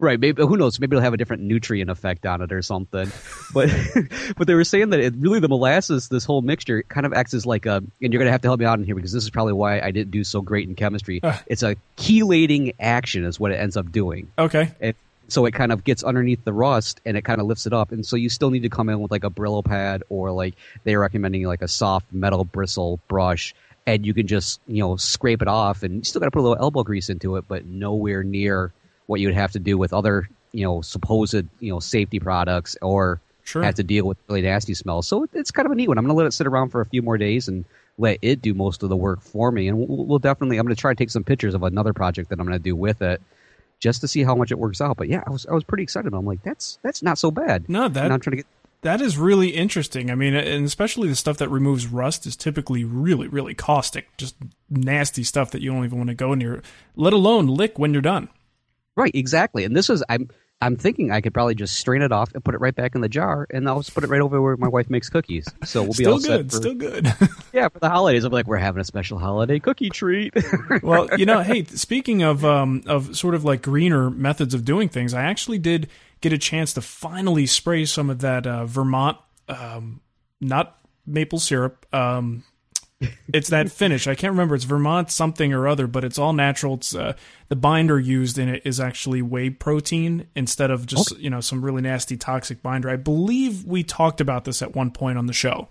Right? 0.00 0.18
Maybe 0.18 0.42
who 0.42 0.56
knows? 0.56 0.80
Maybe 0.80 0.96
it'll 0.96 1.02
have 1.02 1.12
a 1.14 1.16
different 1.16 1.42
nutrient 1.42 1.90
effect 1.90 2.26
on 2.26 2.42
it 2.42 2.52
or 2.52 2.62
something. 2.62 3.10
But 3.52 3.68
but 4.36 4.46
they 4.46 4.54
were 4.54 4.62
saying 4.62 4.90
that 4.90 5.00
it 5.00 5.14
really 5.18 5.40
the 5.40 5.48
molasses, 5.48 6.08
this 6.08 6.24
whole 6.24 6.40
mixture, 6.40 6.84
kind 6.84 7.04
of 7.04 7.12
acts 7.12 7.34
as 7.34 7.46
like 7.46 7.66
a. 7.66 7.82
And 8.00 8.12
you're 8.12 8.20
gonna 8.20 8.30
have 8.30 8.42
to 8.42 8.48
help 8.48 8.60
me 8.60 8.66
out 8.66 8.78
in 8.78 8.84
here 8.84 8.94
because 8.94 9.12
this 9.12 9.24
is 9.24 9.30
probably 9.30 9.54
why 9.54 9.80
I 9.80 9.90
didn't 9.90 10.12
do 10.12 10.22
so 10.22 10.40
great 10.40 10.68
in 10.68 10.76
chemistry. 10.76 11.18
Ah. 11.24 11.42
it's 11.46 11.64
a 11.64 11.74
chelating 11.96 12.74
action, 12.78 13.24
is 13.24 13.40
what 13.40 13.50
it 13.50 13.56
ends 13.56 13.76
up 13.76 13.90
doing. 13.90 14.30
Okay. 14.38 14.70
And 14.80 14.94
so 15.26 15.46
it 15.46 15.54
kind 15.54 15.72
of 15.72 15.84
gets 15.84 16.02
underneath 16.02 16.44
the 16.44 16.52
rust 16.52 17.00
and 17.04 17.16
it 17.16 17.24
kind 17.24 17.40
of 17.40 17.46
lifts 17.46 17.66
it 17.66 17.72
up. 17.72 17.92
And 17.92 18.04
so 18.04 18.16
you 18.16 18.28
still 18.28 18.50
need 18.50 18.62
to 18.62 18.68
come 18.68 18.88
in 18.88 19.00
with 19.00 19.10
like 19.10 19.24
a 19.24 19.30
Brillo 19.30 19.64
pad 19.64 20.02
or 20.08 20.30
like 20.30 20.54
they're 20.84 21.00
recommending 21.00 21.44
like 21.44 21.62
a 21.62 21.68
soft 21.68 22.12
metal 22.12 22.44
bristle 22.44 23.00
brush. 23.08 23.54
And 23.86 24.04
you 24.04 24.14
can 24.14 24.26
just, 24.26 24.60
you 24.66 24.82
know, 24.82 24.96
scrape 24.96 25.42
it 25.42 25.48
off 25.48 25.82
and 25.82 25.96
you 25.96 26.04
still 26.04 26.20
got 26.20 26.26
to 26.26 26.30
put 26.30 26.40
a 26.40 26.46
little 26.46 26.62
elbow 26.62 26.82
grease 26.84 27.10
into 27.10 27.36
it, 27.36 27.46
but 27.48 27.64
nowhere 27.64 28.22
near 28.22 28.72
what 29.10 29.20
you 29.20 29.26
would 29.28 29.34
have 29.36 29.52
to 29.52 29.58
do 29.58 29.76
with 29.76 29.92
other, 29.92 30.28
you 30.52 30.64
know, 30.64 30.80
supposed, 30.80 31.34
you 31.34 31.72
know, 31.72 31.80
safety 31.80 32.18
products 32.20 32.76
or 32.80 33.20
Sure. 33.42 33.62
have 33.64 33.74
to 33.76 33.82
deal 33.82 34.06
with 34.06 34.16
really 34.28 34.42
nasty 34.42 34.74
smells. 34.74 35.08
So 35.08 35.24
it- 35.24 35.30
it's 35.34 35.50
kind 35.50 35.66
of 35.66 35.72
a 35.72 35.74
neat 35.74 35.88
one. 35.88 35.98
I'm 35.98 36.04
going 36.04 36.14
to 36.14 36.18
let 36.18 36.26
it 36.26 36.32
sit 36.32 36.46
around 36.46 36.68
for 36.70 36.80
a 36.80 36.86
few 36.86 37.02
more 37.02 37.18
days 37.18 37.48
and 37.48 37.64
let 37.98 38.18
it 38.22 38.40
do 38.40 38.54
most 38.54 38.82
of 38.84 38.88
the 38.88 38.96
work 38.96 39.20
for 39.22 39.50
me. 39.50 39.66
And 39.68 39.76
we'll, 39.78 40.06
we'll 40.06 40.18
definitely, 40.20 40.58
I'm 40.58 40.64
going 40.66 40.74
to 40.76 40.80
try 40.80 40.92
to 40.92 40.96
take 40.96 41.10
some 41.10 41.24
pictures 41.24 41.54
of 41.54 41.62
another 41.64 41.92
project 41.92 42.28
that 42.30 42.38
I'm 42.38 42.46
going 42.46 42.56
to 42.58 42.62
do 42.62 42.76
with 42.76 43.02
it 43.02 43.20
just 43.80 44.02
to 44.02 44.08
see 44.08 44.22
how 44.22 44.36
much 44.36 44.52
it 44.52 44.58
works 44.58 44.80
out. 44.80 44.96
But 44.98 45.08
yeah, 45.08 45.22
I 45.26 45.30
was 45.30 45.46
I 45.46 45.52
was 45.54 45.64
pretty 45.64 45.82
excited. 45.82 46.14
I'm 46.14 46.24
like, 46.26 46.42
that's 46.44 46.78
that's 46.82 47.02
not 47.02 47.18
so 47.18 47.30
bad. 47.32 47.68
No, 47.68 47.88
that- 47.88 48.04
And 48.04 48.12
I'm 48.12 48.20
trying 48.20 48.32
to 48.32 48.36
get 48.36 48.46
That 48.82 49.00
is 49.00 49.18
really 49.18 49.48
interesting. 49.48 50.10
I 50.10 50.14
mean, 50.14 50.34
and 50.34 50.64
especially 50.64 51.08
the 51.08 51.16
stuff 51.16 51.36
that 51.38 51.48
removes 51.48 51.86
rust 51.88 52.26
is 52.26 52.36
typically 52.36 52.84
really, 52.84 53.26
really 53.26 53.54
caustic, 53.54 54.16
just 54.16 54.36
nasty 54.70 55.24
stuff 55.24 55.50
that 55.50 55.60
you 55.60 55.72
don't 55.72 55.84
even 55.84 55.98
want 55.98 56.08
to 56.08 56.14
go 56.14 56.34
near, 56.34 56.62
let 56.96 57.12
alone 57.12 57.46
lick 57.48 57.78
when 57.78 57.92
you're 57.92 58.00
done. 58.02 58.28
Right 59.00 59.14
exactly. 59.14 59.64
And 59.64 59.76
this 59.76 59.90
is 59.90 60.02
I'm 60.08 60.28
I'm 60.62 60.76
thinking 60.76 61.10
I 61.10 61.22
could 61.22 61.32
probably 61.32 61.54
just 61.54 61.76
strain 61.76 62.02
it 62.02 62.12
off 62.12 62.34
and 62.34 62.44
put 62.44 62.54
it 62.54 62.58
right 62.58 62.74
back 62.74 62.94
in 62.94 63.00
the 63.00 63.08
jar, 63.08 63.46
and 63.50 63.66
I'll 63.66 63.80
just 63.80 63.94
put 63.94 64.04
it 64.04 64.10
right 64.10 64.20
over 64.20 64.42
where 64.42 64.56
my 64.58 64.68
wife 64.68 64.90
makes 64.90 65.08
cookies. 65.08 65.46
So 65.64 65.82
we'll 65.82 65.92
be 65.92 66.04
Still 66.04 66.12
all 66.12 66.20
set 66.20 66.36
good, 66.36 66.50
for, 66.50 66.56
still 66.56 66.74
good. 66.74 67.06
yeah 67.52 67.68
for 67.68 67.78
the 67.78 67.88
holidays. 67.88 68.24
I'm 68.24 68.32
like, 68.32 68.46
we're 68.46 68.58
having 68.58 68.80
a 68.80 68.84
special 68.84 69.18
holiday 69.18 69.58
cookie 69.58 69.88
treat. 69.88 70.34
well, 70.82 71.08
you 71.16 71.24
know, 71.24 71.40
hey, 71.40 71.64
speaking 71.64 72.22
of 72.22 72.44
um, 72.44 72.82
of 72.86 73.16
sort 73.16 73.34
of 73.34 73.44
like 73.44 73.62
greener 73.62 74.10
methods 74.10 74.52
of 74.52 74.64
doing 74.64 74.90
things, 74.90 75.14
I 75.14 75.22
actually 75.22 75.58
did 75.58 75.88
get 76.20 76.34
a 76.34 76.38
chance 76.38 76.74
to 76.74 76.82
finally 76.82 77.46
spray 77.46 77.86
some 77.86 78.10
of 78.10 78.20
that 78.20 78.46
uh, 78.46 78.66
Vermont, 78.66 79.16
um, 79.48 80.02
not 80.42 80.78
maple 81.06 81.38
syrup. 81.38 81.86
Um, 81.94 82.44
it's 83.32 83.48
that 83.48 83.70
finish. 83.70 84.06
I 84.06 84.14
can't 84.14 84.32
remember. 84.32 84.54
It's 84.54 84.64
Vermont 84.64 85.10
something 85.10 85.52
or 85.52 85.66
other, 85.66 85.86
but 85.86 86.04
it's 86.04 86.18
all 86.18 86.32
natural. 86.32 86.74
It's 86.74 86.94
uh, 86.94 87.14
the 87.48 87.56
binder 87.56 87.98
used 87.98 88.38
in 88.38 88.48
it 88.48 88.62
is 88.64 88.78
actually 88.78 89.22
whey 89.22 89.50
protein 89.50 90.26
instead 90.34 90.70
of 90.70 90.86
just 90.86 91.18
you 91.18 91.30
know 91.30 91.40
some 91.40 91.64
really 91.64 91.82
nasty 91.82 92.16
toxic 92.16 92.62
binder. 92.62 92.90
I 92.90 92.96
believe 92.96 93.64
we 93.64 93.82
talked 93.82 94.20
about 94.20 94.44
this 94.44 94.62
at 94.62 94.74
one 94.74 94.90
point 94.90 95.18
on 95.18 95.26
the 95.26 95.32
show. 95.32 95.68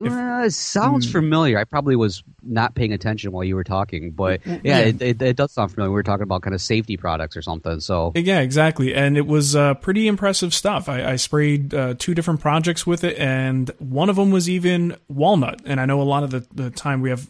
If- 0.00 0.12
Uh, 0.12 0.42
it 0.44 0.52
sounds 0.52 1.06
Hmm. 1.06 1.12
familiar. 1.12 1.58
I 1.58 1.64
probably 1.64 1.96
was 1.96 2.22
not 2.42 2.74
paying 2.74 2.92
attention 2.92 3.32
while 3.32 3.44
you 3.44 3.54
were 3.54 3.64
talking, 3.64 4.10
but 4.10 4.40
yeah, 4.46 4.58
yeah. 4.62 4.78
It, 4.80 5.00
it, 5.00 5.22
it 5.22 5.36
does 5.36 5.52
sound 5.52 5.70
familiar. 5.70 5.90
We 5.90 5.94
were 5.94 6.02
talking 6.02 6.22
about 6.24 6.42
kind 6.42 6.54
of 6.54 6.60
safety 6.60 6.96
products 6.98 7.34
or 7.36 7.40
something. 7.42 7.80
So 7.80 8.12
Yeah, 8.14 8.40
exactly. 8.40 8.94
And 8.94 9.16
it 9.16 9.26
was 9.26 9.56
uh, 9.56 9.72
pretty 9.74 10.06
impressive 10.06 10.52
stuff. 10.52 10.88
I, 10.90 11.12
I 11.12 11.16
sprayed 11.16 11.72
uh, 11.72 11.94
two 11.98 12.14
different 12.14 12.40
projects 12.40 12.86
with 12.86 13.04
it, 13.04 13.16
and 13.18 13.70
one 13.78 14.10
of 14.10 14.16
them 14.16 14.30
was 14.30 14.50
even 14.50 14.96
walnut. 15.08 15.62
And 15.64 15.80
I 15.80 15.86
know 15.86 16.02
a 16.02 16.04
lot 16.04 16.22
of 16.22 16.30
the, 16.30 16.46
the 16.54 16.68
time 16.70 17.00
we 17.00 17.08
have 17.08 17.26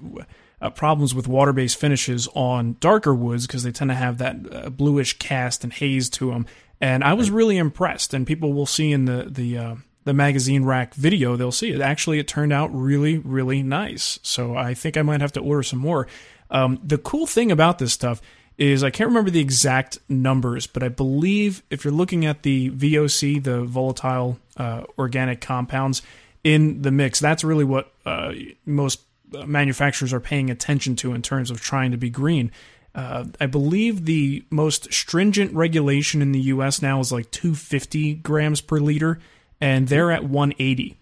uh, 0.61 0.71
problems 0.71 1.15
with 1.15 1.29
water 1.29 1.53
based 1.53 1.79
finishes 1.79 2.27
on 2.35 2.77
darker 2.81 3.15
woods 3.15 3.47
because 3.47 3.63
they 3.63 3.71
tend 3.71 3.91
to 3.91 3.95
have 3.95 4.19
that 4.19 4.37
uh, 4.51 4.71
bluish 4.71 5.17
cast 5.19 5.63
and 5.63 5.73
haze 5.73 6.11
to 6.11 6.31
them. 6.33 6.47
And 6.81 7.05
I 7.05 7.13
was 7.15 7.31
really 7.31 7.59
impressed. 7.59 8.13
And 8.13 8.27
people 8.27 8.53
will 8.53 8.67
see 8.67 8.91
in 8.91 9.05
the 9.05 9.29
the 9.31 9.57
uh, 9.59 9.75
the 10.07 10.15
magazine 10.15 10.65
rack 10.65 10.95
video, 10.95 11.35
they'll 11.35 11.51
see 11.51 11.73
it. 11.73 11.81
Actually, 11.81 12.21
it 12.21 12.29
turned 12.29 12.53
out 12.53 12.71
really, 12.73 13.19
really 13.19 13.61
nice. 13.61 14.21
So 14.23 14.57
I 14.57 14.73
think 14.73 14.97
I 14.97 15.03
might 15.03 15.21
have 15.21 15.33
to 15.33 15.41
order 15.41 15.65
some 15.65 15.81
more. 15.81 16.07
Um, 16.49 16.79
the 16.83 16.97
cool 16.97 17.27
thing 17.27 17.51
about 17.51 17.79
this 17.79 17.93
stuff 17.93 18.23
is 18.57 18.85
I 18.85 18.91
can't 18.91 19.09
remember 19.09 19.31
the 19.31 19.41
exact 19.41 19.99
numbers, 20.09 20.69
but 20.69 20.85
I 20.85 20.89
believe 20.89 21.65
if 21.71 21.85
you're 21.85 21.93
looking 21.93 22.25
at 22.25 22.45
the 22.45 22.71
VOC, 22.71 23.43
the 23.43 23.65
volatile 23.65 24.39
uh, 24.57 24.85
organic 24.97 25.41
compounds 25.41 26.03
in 26.45 26.83
the 26.83 26.93
mix, 26.93 27.19
that's 27.19 27.43
really 27.43 27.65
what 27.65 27.93
uh, 28.07 28.33
most 28.65 29.01
manufacturers 29.45 30.13
are 30.13 30.21
paying 30.21 30.51
attention 30.51 30.95
to 30.97 31.15
in 31.15 31.21
terms 31.21 31.51
of 31.51 31.61
trying 31.61 31.91
to 31.91 31.97
be 31.97 32.11
green. 32.11 32.53
Uh, 32.95 33.25
I 33.41 33.47
believe 33.47 34.05
the 34.05 34.45
most 34.51 34.93
stringent 34.93 35.53
regulation 35.53 36.23
in 36.23 36.31
the 36.31 36.41
U.S. 36.43 36.81
now 36.81 37.01
is 37.01 37.11
like 37.11 37.33
250 37.33 38.15
grams 38.15 38.61
per 38.61 38.79
liter, 38.79 39.19
and 39.61 39.89
they're 39.89 40.11
at 40.11 40.25
180. 40.25 40.97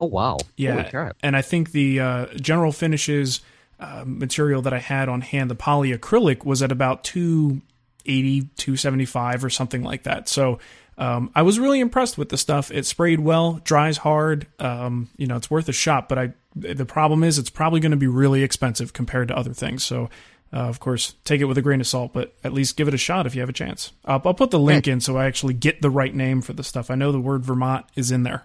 oh 0.00 0.06
wow, 0.06 0.38
Yeah, 0.56 1.14
and 1.22 1.36
I 1.36 1.42
think 1.42 1.72
the 1.72 2.00
uh, 2.00 2.26
General 2.36 2.72
Finishes 2.72 3.40
uh, 3.78 4.04
material 4.06 4.62
that 4.62 4.72
I 4.72 4.78
had 4.78 5.08
on 5.08 5.20
hand, 5.20 5.50
the 5.50 5.56
polyacrylic, 5.56 6.44
was 6.44 6.62
at 6.62 6.72
about 6.72 7.04
280, 7.04 8.48
275 8.56 9.44
or 9.44 9.50
something 9.50 9.82
like 9.82 10.04
that. 10.04 10.28
So 10.28 10.58
um, 10.98 11.30
I 11.34 11.42
was 11.42 11.58
really 11.58 11.80
impressed 11.80 12.16
with 12.16 12.30
the 12.30 12.38
stuff. 12.38 12.70
It 12.70 12.86
sprayed 12.86 13.20
well, 13.20 13.60
dries 13.64 13.98
hard. 13.98 14.46
Um, 14.58 15.10
you 15.16 15.26
know, 15.26 15.36
it's 15.36 15.50
worth 15.50 15.68
a 15.68 15.72
shot. 15.72 16.08
But 16.08 16.18
I, 16.18 16.32
the 16.54 16.86
problem 16.86 17.22
is, 17.22 17.38
it's 17.38 17.50
probably 17.50 17.80
going 17.80 17.90
to 17.90 17.98
be 17.98 18.06
really 18.06 18.42
expensive 18.42 18.92
compared 18.92 19.28
to 19.28 19.36
other 19.36 19.52
things. 19.52 19.84
So. 19.84 20.08
Uh, 20.56 20.60
of 20.68 20.80
course, 20.80 21.14
take 21.24 21.42
it 21.42 21.44
with 21.44 21.58
a 21.58 21.62
grain 21.62 21.82
of 21.82 21.86
salt, 21.86 22.14
but 22.14 22.32
at 22.42 22.50
least 22.54 22.78
give 22.78 22.88
it 22.88 22.94
a 22.94 22.98
shot 22.98 23.26
if 23.26 23.34
you 23.34 23.42
have 23.42 23.48
a 23.50 23.52
chance. 23.52 23.92
I'll, 24.06 24.22
I'll 24.24 24.32
put 24.32 24.50
the 24.50 24.58
link 24.58 24.88
in 24.88 25.00
so 25.00 25.18
I 25.18 25.26
actually 25.26 25.52
get 25.52 25.82
the 25.82 25.90
right 25.90 26.14
name 26.14 26.40
for 26.40 26.54
the 26.54 26.64
stuff. 26.64 26.90
I 26.90 26.94
know 26.94 27.12
the 27.12 27.20
word 27.20 27.44
Vermont 27.44 27.84
is 27.94 28.10
in 28.10 28.22
there. 28.22 28.44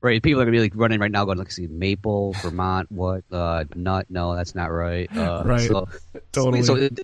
Right, 0.00 0.22
people 0.22 0.40
are 0.40 0.44
gonna 0.44 0.56
be 0.56 0.60
like 0.60 0.72
running 0.76 1.00
right 1.00 1.10
now, 1.10 1.24
going, 1.24 1.38
"Let's 1.38 1.56
see, 1.56 1.66
maple, 1.66 2.32
Vermont, 2.34 2.92
what? 2.92 3.24
Uh, 3.32 3.64
nut? 3.74 4.06
No, 4.08 4.36
that's 4.36 4.54
not 4.54 4.66
right." 4.70 5.10
Uh, 5.16 5.42
Right. 5.46 5.60
So, 5.68 5.88
Totally. 6.30 6.62
So, 6.62 6.76
it- 6.76 7.00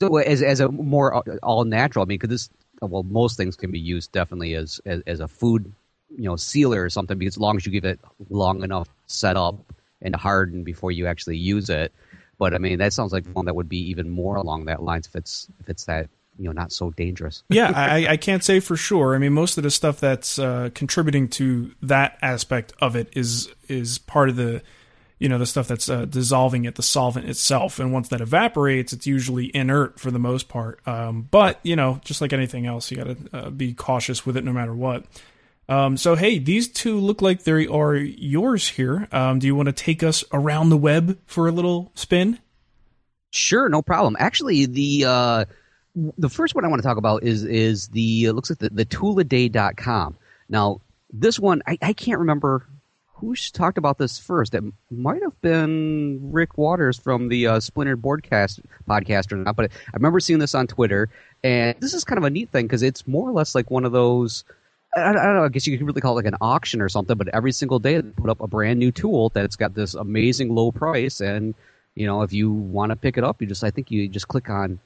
so 0.00 0.16
as 0.18 0.42
as 0.42 0.60
a 0.60 0.68
more 0.68 1.22
all 1.42 1.64
natural, 1.64 2.02
I 2.02 2.06
mean, 2.06 2.18
because 2.18 2.28
this, 2.28 2.50
well, 2.82 3.04
most 3.04 3.38
things 3.38 3.56
can 3.56 3.70
be 3.70 3.78
used 3.78 4.12
definitely 4.12 4.54
as, 4.56 4.78
as 4.84 5.00
as 5.06 5.20
a 5.20 5.28
food, 5.28 5.72
you 6.10 6.24
know, 6.24 6.36
sealer 6.36 6.82
or 6.84 6.90
something. 6.90 7.16
Because 7.16 7.34
as 7.34 7.40
long 7.40 7.56
as 7.56 7.64
you 7.64 7.72
give 7.72 7.84
it 7.86 7.98
long 8.28 8.62
enough 8.62 8.88
set 9.06 9.36
up 9.38 9.56
and 10.02 10.14
harden 10.14 10.64
before 10.64 10.90
you 10.92 11.06
actually 11.06 11.38
use 11.38 11.70
it. 11.70 11.94
But 12.44 12.52
I 12.52 12.58
mean, 12.58 12.78
that 12.80 12.92
sounds 12.92 13.10
like 13.10 13.24
one 13.32 13.46
that 13.46 13.56
would 13.56 13.70
be 13.70 13.88
even 13.88 14.10
more 14.10 14.36
along 14.36 14.66
that 14.66 14.82
lines 14.82 15.06
if 15.06 15.16
it's 15.16 15.48
if 15.60 15.70
it's 15.70 15.86
that 15.86 16.10
you 16.38 16.44
know 16.44 16.52
not 16.52 16.72
so 16.72 16.90
dangerous. 16.90 17.42
yeah, 17.48 17.72
I, 17.74 18.06
I 18.06 18.16
can't 18.18 18.44
say 18.44 18.60
for 18.60 18.76
sure. 18.76 19.14
I 19.14 19.18
mean, 19.18 19.32
most 19.32 19.56
of 19.56 19.64
the 19.64 19.70
stuff 19.70 19.98
that's 19.98 20.38
uh, 20.38 20.68
contributing 20.74 21.28
to 21.28 21.74
that 21.80 22.18
aspect 22.20 22.74
of 22.82 22.96
it 22.96 23.08
is 23.16 23.48
is 23.66 23.96
part 23.96 24.28
of 24.28 24.36
the, 24.36 24.60
you 25.18 25.26
know, 25.26 25.38
the 25.38 25.46
stuff 25.46 25.68
that's 25.68 25.88
uh, 25.88 26.04
dissolving 26.04 26.66
it, 26.66 26.74
the 26.74 26.82
solvent 26.82 27.30
itself. 27.30 27.78
And 27.78 27.94
once 27.94 28.08
that 28.08 28.20
evaporates, 28.20 28.92
it's 28.92 29.06
usually 29.06 29.46
inert 29.56 29.98
for 29.98 30.10
the 30.10 30.18
most 30.18 30.50
part. 30.50 30.86
Um, 30.86 31.26
but 31.30 31.60
you 31.62 31.76
know, 31.76 31.98
just 32.04 32.20
like 32.20 32.34
anything 32.34 32.66
else, 32.66 32.90
you 32.90 32.98
got 32.98 33.06
to 33.06 33.16
uh, 33.32 33.48
be 33.48 33.72
cautious 33.72 34.26
with 34.26 34.36
it 34.36 34.44
no 34.44 34.52
matter 34.52 34.74
what. 34.74 35.06
Um, 35.68 35.96
so 35.96 36.14
hey, 36.14 36.38
these 36.38 36.68
two 36.68 36.98
look 36.98 37.22
like 37.22 37.44
they 37.44 37.66
are 37.66 37.94
yours 37.94 38.68
here. 38.68 39.08
Um, 39.12 39.38
do 39.38 39.46
you 39.46 39.54
want 39.54 39.66
to 39.66 39.72
take 39.72 40.02
us 40.02 40.24
around 40.32 40.68
the 40.68 40.76
web 40.76 41.18
for 41.26 41.48
a 41.48 41.52
little 41.52 41.90
spin? 41.94 42.38
Sure, 43.30 43.68
no 43.68 43.82
problem. 43.82 44.16
Actually, 44.18 44.66
the 44.66 45.04
uh, 45.06 45.44
the 46.18 46.28
first 46.28 46.54
one 46.54 46.64
I 46.64 46.68
want 46.68 46.82
to 46.82 46.86
talk 46.86 46.98
about 46.98 47.22
is 47.22 47.44
is 47.44 47.88
the 47.88 48.30
looks 48.30 48.50
like 48.50 48.58
the, 48.58 48.70
the 48.70 48.84
tooladay.com. 48.84 50.16
Now, 50.48 50.80
this 51.12 51.38
one 51.38 51.62
I, 51.66 51.78
I 51.80 51.92
can't 51.94 52.20
remember 52.20 52.66
who 53.14 53.34
talked 53.34 53.78
about 53.78 53.96
this 53.96 54.18
first. 54.18 54.54
It 54.54 54.64
might 54.90 55.22
have 55.22 55.40
been 55.40 56.32
Rick 56.32 56.58
Waters 56.58 56.98
from 56.98 57.28
the 57.28 57.46
uh, 57.46 57.60
Splintered 57.60 58.02
Boardcast 58.02 58.60
podcast 58.88 59.32
or 59.32 59.36
not, 59.36 59.56
but 59.56 59.70
I 59.70 59.96
remember 59.96 60.20
seeing 60.20 60.40
this 60.40 60.54
on 60.54 60.66
Twitter, 60.66 61.08
and 61.42 61.74
this 61.80 61.94
is 61.94 62.04
kind 62.04 62.18
of 62.18 62.24
a 62.24 62.30
neat 62.30 62.50
thing 62.50 62.66
because 62.66 62.82
it's 62.82 63.06
more 63.06 63.28
or 63.28 63.32
less 63.32 63.54
like 63.54 63.70
one 63.70 63.84
of 63.84 63.92
those. 63.92 64.44
I, 64.96 65.12
don't 65.12 65.34
know. 65.34 65.44
I 65.44 65.48
guess 65.48 65.66
you 65.66 65.76
could 65.76 65.86
really 65.86 66.00
call 66.00 66.12
it 66.12 66.24
like 66.24 66.32
an 66.32 66.38
auction 66.40 66.80
or 66.80 66.88
something. 66.88 67.16
But 67.16 67.28
every 67.28 67.52
single 67.52 67.78
day, 67.78 68.00
they 68.00 68.10
put 68.10 68.30
up 68.30 68.40
a 68.40 68.46
brand 68.46 68.78
new 68.78 68.92
tool 68.92 69.30
that's 69.30 69.56
got 69.56 69.74
this 69.74 69.94
amazing 69.94 70.54
low 70.54 70.72
price, 70.72 71.20
and 71.20 71.54
you 71.94 72.06
know, 72.06 72.22
if 72.22 72.32
you 72.32 72.50
want 72.50 72.90
to 72.90 72.96
pick 72.96 73.16
it 73.18 73.24
up, 73.24 73.40
you 73.40 73.46
just 73.46 73.64
I 73.64 73.70
think 73.70 73.90
you 73.90 74.08
just 74.08 74.28
click 74.28 74.48
on 74.50 74.78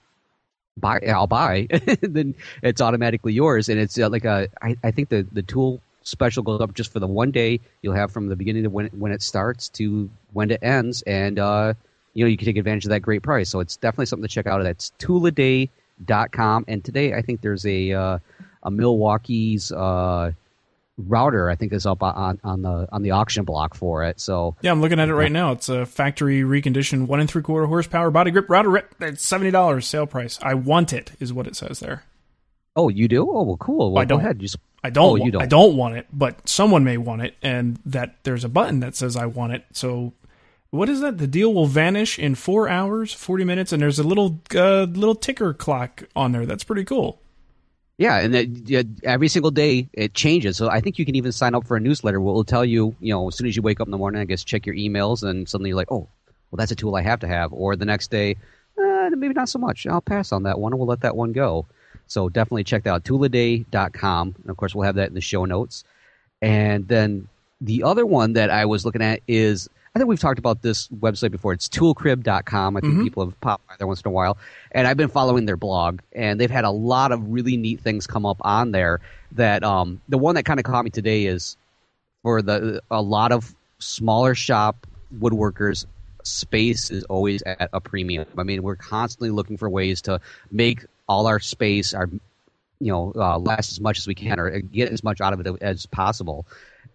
buy. 0.77 1.01
I'll 1.09 1.27
buy, 1.27 1.67
then 2.01 2.35
it's 2.63 2.81
automatically 2.81 3.33
yours, 3.33 3.69
and 3.69 3.79
it's 3.79 3.99
uh, 3.99 4.09
like 4.09 4.25
a. 4.25 4.49
I, 4.63 4.77
I 4.83 4.91
think 4.91 5.09
the 5.09 5.27
the 5.33 5.43
tool 5.43 5.81
special 6.03 6.43
goes 6.43 6.61
up 6.61 6.73
just 6.75 6.91
for 6.91 7.01
the 7.01 7.07
one 7.07 7.31
day 7.31 7.61
you'll 7.83 7.95
have 7.95 8.11
from 8.11 8.29
the 8.29 8.37
beginning 8.37 8.63
to 8.63 8.71
when 8.71 8.87
it, 8.87 8.95
when 8.95 9.13
it 9.13 9.21
starts 9.21 9.69
to 9.71 10.09
when 10.33 10.51
it 10.51 10.63
ends, 10.63 11.03
and 11.03 11.39
uh, 11.39 11.75
you 12.15 12.25
know 12.25 12.29
you 12.29 12.37
can 12.37 12.47
take 12.47 12.57
advantage 12.57 12.85
of 12.85 12.91
that 12.91 13.01
great 13.01 13.23
price. 13.23 13.49
So 13.51 13.61
it's 13.61 13.77
definitely 13.77 14.07
something 14.07 14.27
to 14.27 14.33
check 14.33 14.47
out. 14.47 14.63
That's 14.63 14.93
tooladay.com, 14.99 16.65
and 16.69 16.85
today 16.85 17.15
I 17.15 17.23
think 17.23 17.41
there's 17.41 17.67
a 17.67 17.93
uh, 17.93 18.19
a 18.63 18.71
Milwaukee's. 18.71 19.73
Uh, 19.73 20.33
router 20.99 21.49
I 21.49 21.55
think 21.55 21.73
is 21.73 21.87
up 21.87 22.03
on, 22.03 22.41
on 22.43 22.63
the 22.63 22.89
on 22.91 23.03
the 23.03 23.13
auction 23.13 23.45
block 23.45 23.75
for 23.75 24.03
it. 24.05 24.19
So 24.21 24.57
Yeah, 24.63 24.73
I'm 24.73 24.81
looking 24.81 24.99
at 24.99 25.09
it 25.09 25.15
right 25.15 25.31
now. 25.31 25.53
It's 25.53 25.69
a 25.69 25.87
factory 25.87 26.41
reconditioned 26.41 27.07
one 27.07 27.21
and 27.21 27.31
three 27.31 27.43
quarter 27.43 27.67
horsepower 27.67 28.11
body 28.11 28.33
grip 28.33 28.51
router. 28.51 28.69
Rip. 28.69 28.95
It's 29.01 29.25
seventy 29.25 29.53
dollars 29.53 29.87
sale 29.87 30.07
price. 30.07 30.39
I 30.43 30.55
want 30.55 30.93
it, 30.93 31.13
is 31.21 31.33
what 31.33 31.47
it 31.47 31.55
says 31.55 31.79
there. 31.79 32.03
oh, 32.75 32.89
you 32.89 33.09
do? 33.09 33.29
Oh, 33.31 33.43
well, 33.43 33.57
cool. 33.59 33.93
Well, 33.93 34.03
I 34.03 34.05
don't. 34.05 34.19
Go 34.19 34.25
ahead. 34.25 34.41
Just 34.41 34.57
I 34.83 34.91
don't. 34.91 35.05
Oh, 35.05 35.13
wa- 35.19 35.25
you 35.25 35.31
don't. 35.31 35.43
I 35.43 35.47
don't 35.47 35.77
want 35.77 35.97
it, 35.97 36.07
but 36.13 36.49
someone 36.49 36.83
may 36.85 36.97
want 36.97 37.23
it, 37.23 37.37
and 37.43 37.79
that 37.87 38.17
there's 38.25 38.45
a 38.45 38.49
button 38.49 38.81
that 38.81 38.97
says 38.97 39.17
I 39.17 39.27
want 39.27 39.53
it. 39.53 39.65
So, 39.73 40.15
what 40.71 40.89
is 40.89 41.01
that? 41.01 41.19
The 41.19 41.27
deal 41.29 41.55
will 41.55 41.67
vanish 41.67 42.19
in 42.19 42.35
four 42.35 42.69
hours, 42.69 43.13
forty 43.13 43.45
minutes, 43.45 43.73
and 43.73 43.81
there's 43.81 44.01
a 44.01 44.05
little 44.05 44.41
uh, 44.53 44.83
little 44.83 45.15
ticker 45.15 45.55
clock 45.55 46.05
on 46.17 46.33
there. 46.33 46.45
That's 46.45 46.65
pretty 46.65 46.85
cool. 46.85 47.21
Yeah, 47.99 48.21
and 48.21 48.33
that, 48.33 48.49
yeah, 48.69 48.83
every 49.03 49.27
single 49.27 49.51
day 49.51 49.89
it 49.93 50.15
changes. 50.15 50.57
So 50.57 50.71
I 50.71 50.81
think 50.81 51.01
you 51.01 51.05
can 51.05 51.17
even 51.17 51.33
sign 51.33 51.57
up 51.57 51.67
for 51.67 51.77
a 51.77 51.81
newsletter. 51.81 52.19
It'll 52.19 52.45
tell 52.45 52.65
you, 52.65 52.95
you 53.01 53.13
know, 53.13 53.27
as 53.27 53.35
soon 53.35 53.49
as 53.49 53.57
you 53.57 53.63
wake 53.63 53.81
up 53.81 53.89
in 53.89 53.91
the 53.91 53.99
morning, 53.99 54.23
I 54.23 54.25
guess 54.25 54.45
check 54.45 54.67
your 54.67 54.77
emails, 54.77 55.25
and 55.29 55.49
suddenly 55.49 55.71
you're 55.71 55.77
like, 55.77 55.91
oh, 55.91 56.07
well, 56.51 56.57
that's 56.57 56.71
a 56.71 56.77
tool 56.77 56.95
I 56.95 57.03
have 57.03 57.21
to 57.21 57.29
have. 57.29 57.53
Or 57.53 57.75
the 57.75 57.85
next 57.85 58.13
day, 58.13 58.37
eh, 58.79 59.09
maybe 59.11 59.35
not 59.35 59.49
so 59.49 59.59
much. 59.59 59.85
I'll 59.87 60.01
pass 60.01 60.31
on 60.31 60.45
that 60.45 60.61
one, 60.61 60.79
we'll 60.79 60.87
let 60.87 61.01
that 61.01 61.17
one 61.17 61.33
go. 61.33 61.67
So 62.07 62.29
definitely 62.29 62.65
check 62.65 62.85
that 62.85 62.91
out, 62.91 63.05
tooladay.com. 63.05 64.35
And 64.41 64.51
of 64.51 64.57
course, 64.57 64.75
we'll 64.75 64.87
have 64.87 64.95
that 64.95 65.09
in 65.09 65.15
the 65.15 65.21
show 65.21 65.45
notes. 65.45 65.83
And 66.41 66.87
then 66.87 67.29
the 67.61 67.83
other 67.83 68.07
one 68.07 68.35
that 68.35 68.49
I 68.49 68.65
was 68.67 68.85
looking 68.85 69.03
at 69.03 69.21
is 69.27 69.69
I 69.99 70.01
think 70.01 70.11
we've 70.11 70.21
talked 70.21 70.39
about 70.39 70.63
this 70.63 70.87
website 70.89 71.33
before. 71.33 71.53
It's 71.53 71.69
toolcrib.com. 71.69 72.77
I 72.77 72.81
think 72.81 73.03
people 73.03 73.25
have 73.25 73.41
popped 73.41 73.67
by 73.67 73.75
there 73.79 73.87
once 73.89 74.01
in 74.01 74.09
a 74.09 74.13
while. 74.13 74.39
And 74.71 74.87
I've 74.87 74.97
been 74.97 75.09
following 75.09 75.45
their 75.45 75.57
blog, 75.57 75.99
and 76.13 76.39
they've 76.39 76.49
had 76.49 76.65
a 76.65 76.71
lot 76.71 77.11
of 77.11 77.29
really 77.29 77.57
neat 77.57 77.81
things 77.81 78.07
come 78.07 78.25
up 78.25 78.37
on 78.43 78.71
there. 78.71 79.01
That 79.33 79.65
um, 79.65 80.01
the 80.09 80.17
one 80.17 80.37
that 80.37 80.45
kind 80.45 80.61
of 80.61 80.65
caught 80.65 80.85
me 80.85 80.91
today 80.93 81.27
is 81.27 81.57
for 82.23 82.43
the 82.43 82.81
a 82.93 83.03
lot 83.03 83.33
of 83.33 83.53
smaller 83.81 84.37
shop 84.37 84.87
woodworkers 85.19 85.85
space 86.23 86.93
is 86.93 87.03
always 87.05 87.43
at 87.43 87.69
a 87.73 87.81
premium. 87.81 88.25
I 88.39 88.45
mean, 88.45 88.63
we're 88.63 88.77
constantly 88.77 89.31
looking 89.31 89.57
for 89.57 89.69
ways 89.69 90.03
to 90.03 90.21
make 90.53 90.87
all 91.09 91.27
our 91.27 91.41
space 91.41 91.93
our 91.93 92.09
you 92.79 92.93
know 92.93 93.13
uh, 93.17 93.37
last 93.37 93.73
as 93.73 93.81
much 93.81 93.99
as 93.99 94.07
we 94.07 94.15
can 94.15 94.39
or 94.39 94.61
get 94.61 94.93
as 94.93 95.03
much 95.03 95.21
out 95.21 95.33
of 95.33 95.45
it 95.45 95.61
as 95.61 95.87
possible. 95.87 96.47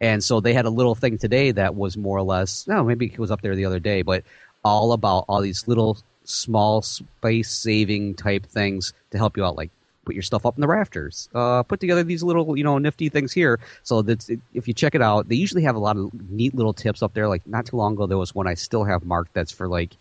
And 0.01 0.23
so 0.23 0.39
they 0.39 0.53
had 0.53 0.65
a 0.65 0.69
little 0.69 0.95
thing 0.95 1.17
today 1.17 1.51
that 1.51 1.75
was 1.75 1.97
more 1.97 2.17
or 2.17 2.23
less 2.23 2.67
no 2.67 2.83
maybe 2.83 3.05
it 3.07 3.19
was 3.19 3.31
up 3.31 3.41
there 3.41 3.55
the 3.55 3.65
other 3.65 3.79
day, 3.79 4.01
but 4.01 4.23
all 4.63 4.93
about 4.93 5.25
all 5.27 5.41
these 5.41 5.67
little 5.67 5.97
small 6.23 6.81
space 6.81 7.51
saving 7.51 8.15
type 8.15 8.45
things 8.45 8.93
to 9.11 9.17
help 9.17 9.35
you 9.37 9.43
out, 9.45 9.55
like 9.55 9.71
put 10.05 10.15
your 10.15 10.21
stuff 10.21 10.45
up 10.45 10.57
in 10.57 10.61
the 10.61 10.67
rafters, 10.67 11.29
uh, 11.33 11.63
put 11.63 11.79
together 11.79 12.03
these 12.03 12.23
little 12.23 12.57
you 12.57 12.63
know 12.63 12.77
nifty 12.77 13.09
things 13.09 13.31
here. 13.31 13.59
So 13.83 14.01
that's 14.01 14.29
if 14.53 14.67
you 14.67 14.73
check 14.73 14.95
it 14.95 15.01
out, 15.01 15.29
they 15.29 15.35
usually 15.35 15.63
have 15.63 15.75
a 15.75 15.79
lot 15.79 15.97
of 15.97 16.11
neat 16.29 16.55
little 16.55 16.73
tips 16.73 17.01
up 17.01 17.13
there. 17.13 17.27
Like 17.27 17.45
not 17.47 17.65
too 17.65 17.77
long 17.77 17.93
ago, 17.93 18.07
there 18.07 18.17
was 18.17 18.35
one 18.35 18.47
I 18.47 18.53
still 18.53 18.83
have 18.83 19.05
marked 19.05 19.33
that's 19.33 19.51
for 19.51 19.67
like 19.67 19.95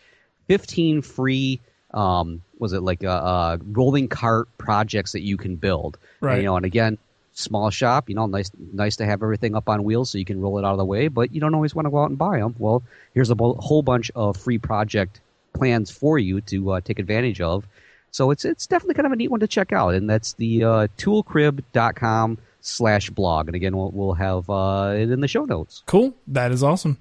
fifteen 0.48 1.02
free. 1.02 1.60
Um, 1.94 2.42
was 2.58 2.72
it 2.72 2.80
like 2.82 3.02
a, 3.02 3.10
a 3.10 3.58
rolling 3.72 4.08
cart 4.08 4.48
projects 4.56 5.12
that 5.12 5.20
you 5.20 5.36
can 5.36 5.56
build? 5.56 5.98
Right. 6.20 6.34
And, 6.34 6.42
you 6.42 6.48
know, 6.48 6.56
and 6.56 6.64
again, 6.64 6.98
small 7.32 7.70
shop. 7.70 8.08
You 8.08 8.14
know, 8.14 8.26
nice 8.26 8.50
nice 8.72 8.96
to 8.96 9.06
have 9.06 9.22
everything 9.22 9.54
up 9.54 9.68
on 9.68 9.84
wheels 9.84 10.10
so 10.10 10.18
you 10.18 10.24
can 10.24 10.40
roll 10.40 10.58
it 10.58 10.64
out 10.64 10.72
of 10.72 10.78
the 10.78 10.84
way, 10.84 11.08
but 11.08 11.34
you 11.34 11.40
don't 11.40 11.54
always 11.54 11.74
want 11.74 11.86
to 11.86 11.90
go 11.90 12.02
out 12.02 12.10
and 12.10 12.18
buy 12.18 12.38
them. 12.38 12.54
Well, 12.58 12.82
here's 13.14 13.30
a 13.30 13.34
bo- 13.34 13.54
whole 13.54 13.82
bunch 13.82 14.10
of 14.14 14.36
free 14.36 14.58
project 14.58 15.20
plans 15.52 15.90
for 15.90 16.18
you 16.18 16.40
to 16.42 16.72
uh, 16.72 16.80
take 16.80 16.98
advantage 16.98 17.40
of. 17.40 17.66
So 18.10 18.30
it's 18.30 18.44
it's 18.44 18.66
definitely 18.66 18.94
kind 18.94 19.06
of 19.06 19.12
a 19.12 19.16
neat 19.16 19.30
one 19.30 19.40
to 19.40 19.48
check 19.48 19.72
out, 19.72 19.94
and 19.94 20.08
that's 20.08 20.34
the 20.34 20.64
uh, 20.64 20.86
toolcrib.com 20.98 22.38
slash 22.60 23.10
blog. 23.10 23.48
And 23.48 23.56
again, 23.56 23.76
we'll, 23.76 23.90
we'll 23.90 24.14
have 24.14 24.48
uh, 24.48 24.94
it 24.96 25.10
in 25.10 25.20
the 25.20 25.28
show 25.28 25.44
notes. 25.44 25.82
Cool. 25.86 26.14
That 26.26 26.52
is 26.52 26.62
awesome. 26.62 26.98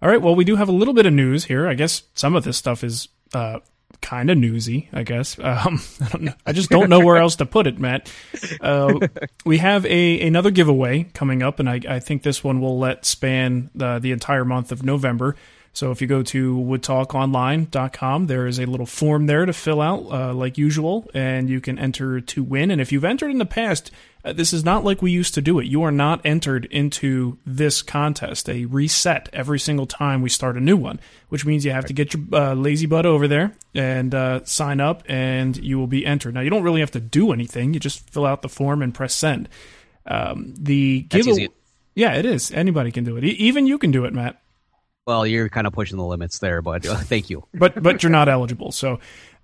All 0.00 0.08
right. 0.08 0.20
Well, 0.20 0.34
we 0.34 0.44
do 0.44 0.56
have 0.56 0.68
a 0.68 0.72
little 0.72 0.94
bit 0.94 1.06
of 1.06 1.12
news 1.12 1.44
here. 1.44 1.68
I 1.68 1.74
guess 1.74 2.02
some 2.14 2.34
of 2.34 2.44
this 2.44 2.56
stuff 2.56 2.84
is 2.84 3.08
uh, 3.34 3.60
kind 4.00 4.30
of 4.30 4.38
newsy, 4.38 4.88
I 4.92 5.02
guess. 5.02 5.38
Um, 5.52 5.80
I 6.00 6.08
don't 6.08 6.22
know. 6.22 6.34
I 6.46 6.52
just 6.52 6.70
don't 6.70 6.88
know 6.88 7.00
where 7.00 7.18
else 7.18 7.36
to 7.36 7.46
put 7.46 7.66
it, 7.66 7.78
Matt. 7.78 8.10
Uh, 8.60 9.06
we 9.44 9.58
have 9.58 9.84
a 9.86 10.26
another 10.26 10.50
giveaway 10.50 11.04
coming 11.14 11.42
up, 11.42 11.60
and 11.60 11.68
I, 11.68 11.80
I 11.88 11.98
think 12.00 12.22
this 12.22 12.42
one 12.42 12.60
will 12.60 12.78
let 12.78 13.04
span 13.04 13.70
the, 13.74 13.98
the 13.98 14.12
entire 14.12 14.44
month 14.44 14.72
of 14.72 14.82
November. 14.82 15.36
So 15.74 15.90
if 15.90 16.02
you 16.02 16.06
go 16.06 16.22
to 16.22 16.56
woodtalkonline.com, 16.56 18.26
there 18.26 18.46
is 18.46 18.58
a 18.58 18.66
little 18.66 18.86
form 18.86 19.26
there 19.26 19.46
to 19.46 19.52
fill 19.52 19.80
out, 19.80 20.04
uh, 20.10 20.34
like 20.34 20.58
usual, 20.58 21.08
and 21.14 21.48
you 21.48 21.60
can 21.60 21.78
enter 21.78 22.20
to 22.20 22.42
win. 22.42 22.70
And 22.70 22.80
if 22.80 22.92
you've 22.92 23.04
entered 23.04 23.30
in 23.30 23.38
the 23.38 23.46
past, 23.46 23.90
uh, 24.24 24.32
this 24.32 24.52
is 24.52 24.64
not 24.64 24.84
like 24.84 25.00
we 25.00 25.10
used 25.10 25.34
to 25.34 25.40
do 25.40 25.58
it. 25.58 25.66
You 25.66 25.82
are 25.82 25.90
not 25.90 26.20
entered 26.24 26.66
into 26.66 27.38
this 27.46 27.80
contest. 27.80 28.48
A 28.50 28.66
reset 28.66 29.30
every 29.32 29.58
single 29.58 29.86
time 29.86 30.20
we 30.20 30.28
start 30.28 30.56
a 30.56 30.60
new 30.60 30.76
one, 30.76 31.00
which 31.30 31.46
means 31.46 31.64
you 31.64 31.72
have 31.72 31.86
to 31.86 31.94
get 31.94 32.12
your 32.12 32.22
uh, 32.32 32.54
lazy 32.54 32.86
butt 32.86 33.06
over 33.06 33.26
there 33.26 33.52
and 33.74 34.14
uh, 34.14 34.44
sign 34.44 34.78
up, 34.78 35.02
and 35.06 35.56
you 35.56 35.78
will 35.78 35.86
be 35.86 36.04
entered. 36.04 36.34
Now 36.34 36.42
you 36.42 36.50
don't 36.50 36.62
really 36.62 36.80
have 36.80 36.90
to 36.92 37.00
do 37.00 37.32
anything. 37.32 37.72
You 37.72 37.80
just 37.80 38.10
fill 38.10 38.26
out 38.26 38.42
the 38.42 38.48
form 38.50 38.82
and 38.82 38.94
press 38.94 39.14
send. 39.14 39.48
Um, 40.06 40.54
the 40.58 41.06
giveaway. 41.24 41.48
Yeah, 41.94 42.14
it 42.14 42.26
is. 42.26 42.50
Anybody 42.50 42.90
can 42.90 43.04
do 43.04 43.16
it. 43.16 43.24
E- 43.24 43.28
even 43.28 43.66
you 43.66 43.78
can 43.78 43.90
do 43.90 44.04
it, 44.04 44.12
Matt. 44.12 44.41
Well, 45.06 45.26
you're 45.26 45.48
kind 45.48 45.66
of 45.66 45.72
pushing 45.72 45.98
the 45.98 46.04
limits 46.04 46.38
there, 46.38 46.62
but 46.62 46.86
uh, 46.86 46.96
thank 46.98 47.30
you. 47.30 47.44
but 47.54 47.82
but 47.82 48.02
you're 48.02 48.10
not 48.10 48.28
eligible. 48.28 48.72
So 48.72 49.00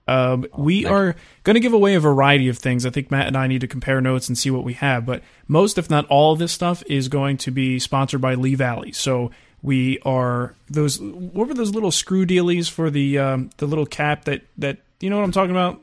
um, 0.09 0.47
we 0.57 0.87
are 0.87 1.15
going 1.45 1.55
to 1.55 1.61
give 1.61 1.75
away 1.75 1.95
a 1.95 2.01
variety 2.01 2.49
of 2.49 2.59
things. 2.59 2.87
I 2.87 2.91
think 2.91 3.11
Matt 3.11 3.27
and 3.27 3.37
I 3.37 3.47
need 3.47 3.61
to 3.61 3.67
compare 3.67 4.01
notes 4.01 4.29
and 4.29 4.39
see 4.39 4.51
what 4.51 4.65
we 4.65 4.73
have. 4.75 5.05
But 5.05 5.23
most, 5.47 5.77
if 5.77 5.91
not 5.91 6.07
all, 6.07 6.33
of 6.33 6.39
this 6.39 6.53
stuff 6.53 6.83
is 6.87 7.09
going 7.09 7.37
to 7.39 7.51
be 7.51 7.79
sponsored 7.79 8.21
by 8.21 8.35
Lee 8.35 8.55
Valley. 8.55 8.93
So 8.93 9.31
we 9.63 9.99
are 10.01 10.55
those. 10.69 11.01
What 11.01 11.49
were 11.49 11.55
those 11.55 11.75
little 11.75 11.91
screw 11.91 12.25
dealies 12.25 12.71
for 12.71 12.91
the 12.91 13.19
um, 13.19 13.51
the 13.59 13.67
little 13.67 13.87
cap 13.87 14.25
that 14.25 14.43
that 14.59 14.79
you 15.01 15.11
know 15.11 15.17
what 15.17 15.25
I'm 15.25 15.33
talking 15.33 15.51
about? 15.51 15.81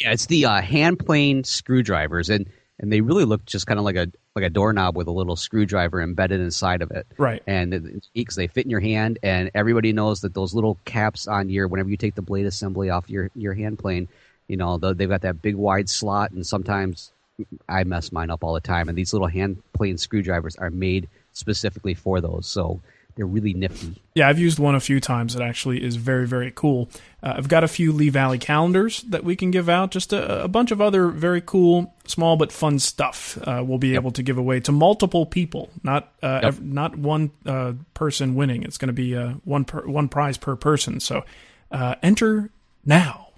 Yeah, 0.00 0.12
it's 0.12 0.26
the 0.26 0.46
uh, 0.46 0.60
hand 0.60 0.98
plane 0.98 1.44
screwdrivers, 1.44 2.30
and 2.30 2.50
and 2.80 2.92
they 2.92 3.00
really 3.00 3.24
look 3.24 3.44
just 3.44 3.66
kind 3.66 3.78
of 3.78 3.84
like 3.84 3.96
a 3.96 4.08
like 4.34 4.44
a 4.44 4.50
doorknob 4.50 4.96
with 4.96 5.06
a 5.08 5.12
little 5.12 5.36
screwdriver 5.36 6.00
embedded 6.00 6.40
inside 6.40 6.82
of 6.82 6.90
it. 6.90 7.06
Right. 7.18 7.42
And 7.46 8.02
because 8.14 8.36
they 8.36 8.46
fit 8.46 8.64
in 8.64 8.70
your 8.70 8.80
hand, 8.80 9.18
and 9.22 9.50
everybody 9.54 9.92
knows 9.92 10.22
that 10.22 10.34
those 10.34 10.54
little 10.54 10.78
caps 10.84 11.26
on 11.26 11.50
your 11.50 11.68
whenever 11.68 11.90
you 11.90 11.96
take 11.96 12.14
the 12.14 12.22
blade 12.22 12.46
assembly 12.46 12.90
off 12.90 13.10
your 13.10 13.30
your 13.34 13.54
hand 13.54 13.78
plane, 13.78 14.08
you 14.48 14.56
know 14.56 14.78
the, 14.78 14.94
they've 14.94 15.08
got 15.08 15.22
that 15.22 15.42
big 15.42 15.56
wide 15.56 15.88
slot, 15.88 16.30
and 16.30 16.46
sometimes 16.46 17.12
I 17.68 17.84
mess 17.84 18.12
mine 18.12 18.30
up 18.30 18.44
all 18.44 18.54
the 18.54 18.60
time. 18.60 18.88
And 18.88 18.96
these 18.96 19.12
little 19.12 19.28
hand 19.28 19.62
plane 19.72 19.98
screwdrivers 19.98 20.56
are 20.56 20.70
made 20.70 21.08
specifically 21.32 21.94
for 21.94 22.20
those. 22.20 22.46
So 22.46 22.80
they're 23.14 23.26
really 23.26 23.52
nifty. 23.52 24.00
Yeah, 24.14 24.28
I've 24.28 24.38
used 24.38 24.58
one 24.58 24.74
a 24.74 24.80
few 24.80 25.00
times. 25.00 25.36
It 25.36 25.42
actually 25.42 25.82
is 25.82 25.96
very, 25.96 26.26
very 26.26 26.50
cool. 26.50 26.88
Uh, 27.22 27.34
I've 27.36 27.48
got 27.48 27.64
a 27.64 27.68
few 27.68 27.92
Lee 27.92 28.08
Valley 28.08 28.38
calendars 28.38 29.02
that 29.02 29.24
we 29.24 29.36
can 29.36 29.50
give 29.50 29.68
out. 29.68 29.90
Just 29.90 30.12
a, 30.12 30.44
a 30.44 30.48
bunch 30.48 30.70
of 30.70 30.80
other 30.80 31.08
very 31.08 31.40
cool, 31.40 31.94
small 32.06 32.36
but 32.36 32.52
fun 32.52 32.78
stuff. 32.78 33.38
Uh, 33.42 33.62
we'll 33.66 33.78
be 33.78 33.88
yep. 33.88 33.96
able 34.00 34.12
to 34.12 34.22
give 34.22 34.38
away 34.38 34.60
to 34.60 34.72
multiple 34.72 35.26
people, 35.26 35.70
not 35.82 36.12
uh, 36.22 36.40
yep. 36.42 36.44
ev- 36.44 36.62
not 36.62 36.96
one 36.96 37.30
uh, 37.44 37.72
person 37.94 38.34
winning. 38.34 38.62
It's 38.62 38.78
going 38.78 38.88
to 38.88 38.94
be 38.94 39.16
uh, 39.16 39.34
one 39.44 39.64
per- 39.64 39.86
one 39.86 40.08
prize 40.08 40.38
per 40.38 40.56
person. 40.56 41.00
So 41.00 41.24
uh, 41.70 41.96
enter 42.02 42.50
now. 42.84 43.28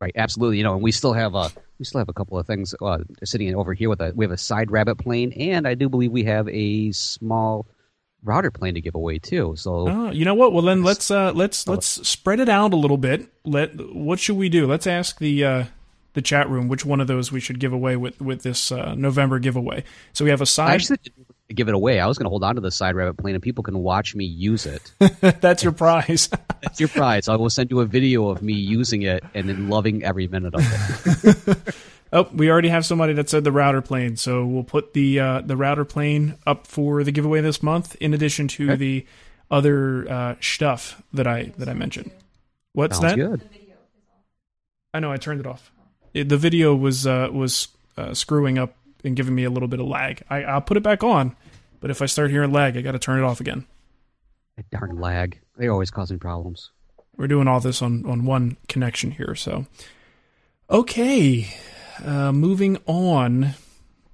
Right, 0.00 0.12
absolutely. 0.16 0.58
You 0.58 0.64
know, 0.64 0.74
and 0.74 0.82
we 0.82 0.90
still 0.90 1.12
have 1.12 1.34
a 1.34 1.50
we 1.78 1.84
still 1.84 2.00
have 2.00 2.08
a 2.08 2.12
couple 2.12 2.38
of 2.38 2.46
things 2.46 2.74
sitting 3.24 3.54
over 3.54 3.72
here 3.74 3.88
with 3.88 4.00
a 4.00 4.12
we 4.14 4.24
have 4.24 4.32
a 4.32 4.38
side 4.38 4.70
rabbet 4.70 4.96
plane, 4.96 5.32
and 5.32 5.66
I 5.66 5.74
do 5.74 5.88
believe 5.88 6.10
we 6.10 6.24
have 6.24 6.48
a 6.48 6.92
small 6.92 7.66
router 8.24 8.50
plan 8.50 8.74
to 8.74 8.80
give 8.80 8.94
away 8.94 9.18
too. 9.18 9.54
So 9.56 9.88
oh, 9.88 10.10
you 10.10 10.24
know 10.24 10.34
what? 10.34 10.52
Well, 10.52 10.62
then 10.62 10.82
let's 10.82 11.10
uh, 11.10 11.32
let's 11.32 11.66
let's 11.66 11.86
spread 12.08 12.40
it 12.40 12.48
out 12.48 12.72
a 12.72 12.76
little 12.76 12.96
bit. 12.96 13.28
Let 13.44 13.94
what 13.94 14.18
should 14.18 14.36
we 14.36 14.48
do? 14.48 14.66
Let's 14.66 14.86
ask 14.86 15.18
the 15.18 15.44
uh, 15.44 15.64
the 16.14 16.22
chat 16.22 16.48
room 16.48 16.68
which 16.68 16.84
one 16.84 17.00
of 17.00 17.06
those 17.06 17.32
we 17.32 17.40
should 17.40 17.58
give 17.58 17.72
away 17.72 17.96
with 17.96 18.20
with 18.20 18.42
this 18.42 18.72
uh, 18.72 18.94
November 18.94 19.38
giveaway. 19.38 19.84
So 20.12 20.24
we 20.24 20.30
have 20.30 20.40
a 20.40 20.46
side. 20.46 20.70
I 20.70 20.74
actually 20.74 20.98
give 21.54 21.68
it 21.68 21.74
away. 21.74 22.00
I 22.00 22.06
was 22.06 22.18
going 22.18 22.24
to 22.24 22.30
hold 22.30 22.44
on 22.44 22.54
to 22.54 22.60
the 22.60 22.70
side 22.70 22.94
rabbet 22.94 23.14
plane, 23.14 23.34
and 23.34 23.42
people 23.42 23.62
can 23.62 23.78
watch 23.78 24.14
me 24.14 24.24
use 24.24 24.66
it. 24.66 24.92
That's 25.40 25.62
your 25.62 25.72
prize. 25.72 26.28
That's 26.62 26.80
your 26.80 26.88
prize. 26.88 27.28
I 27.28 27.36
will 27.36 27.50
send 27.50 27.70
you 27.70 27.80
a 27.80 27.86
video 27.86 28.28
of 28.28 28.42
me 28.42 28.54
using 28.54 29.02
it 29.02 29.24
and 29.34 29.48
then 29.48 29.68
loving 29.68 30.02
every 30.02 30.28
minute 30.28 30.54
of 30.54 30.62
it. 30.64 31.74
Oh, 32.14 32.28
we 32.32 32.50
already 32.50 32.68
have 32.68 32.84
somebody 32.84 33.14
that 33.14 33.30
said 33.30 33.42
the 33.42 33.52
router 33.52 33.80
plane, 33.80 34.16
so 34.16 34.44
we'll 34.44 34.64
put 34.64 34.92
the 34.92 35.18
uh, 35.18 35.40
the 35.40 35.56
router 35.56 35.86
plane 35.86 36.34
up 36.46 36.66
for 36.66 37.02
the 37.04 37.10
giveaway 37.10 37.40
this 37.40 37.62
month, 37.62 37.96
in 38.00 38.12
addition 38.12 38.48
to 38.48 38.64
okay. 38.64 38.76
the 38.76 39.06
other 39.50 40.10
uh, 40.10 40.34
stuff 40.40 41.02
that 41.14 41.26
I 41.26 41.52
that 41.56 41.70
I 41.70 41.72
mentioned. 41.74 42.10
What's 42.74 42.98
Sounds 42.98 43.12
that? 43.12 43.16
Good. 43.16 43.48
I 44.92 45.00
know 45.00 45.10
I 45.10 45.16
turned 45.16 45.40
it 45.40 45.46
off. 45.46 45.72
It, 46.12 46.28
the 46.28 46.36
video 46.36 46.74
was 46.74 47.06
uh, 47.06 47.30
was 47.32 47.68
uh, 47.96 48.12
screwing 48.12 48.58
up 48.58 48.74
and 49.04 49.16
giving 49.16 49.34
me 49.34 49.44
a 49.44 49.50
little 49.50 49.68
bit 49.68 49.80
of 49.80 49.86
lag. 49.86 50.22
I, 50.28 50.44
I'll 50.44 50.60
put 50.60 50.76
it 50.76 50.82
back 50.82 51.02
on, 51.02 51.34
but 51.80 51.90
if 51.90 52.02
I 52.02 52.06
start 52.06 52.30
hearing 52.30 52.52
lag, 52.52 52.76
I 52.76 52.82
got 52.82 52.92
to 52.92 52.98
turn 52.98 53.18
it 53.18 53.24
off 53.24 53.40
again. 53.40 53.64
That 54.56 54.68
darn 54.68 55.00
lag! 55.00 55.40
They're 55.56 55.72
always 55.72 55.90
causing 55.90 56.18
problems. 56.18 56.72
We're 57.16 57.26
doing 57.26 57.48
all 57.48 57.60
this 57.60 57.80
on 57.80 58.04
on 58.04 58.26
one 58.26 58.58
connection 58.68 59.12
here, 59.12 59.34
so 59.34 59.66
okay. 60.68 61.48
Uh, 62.04 62.32
moving 62.32 62.78
on. 62.86 63.54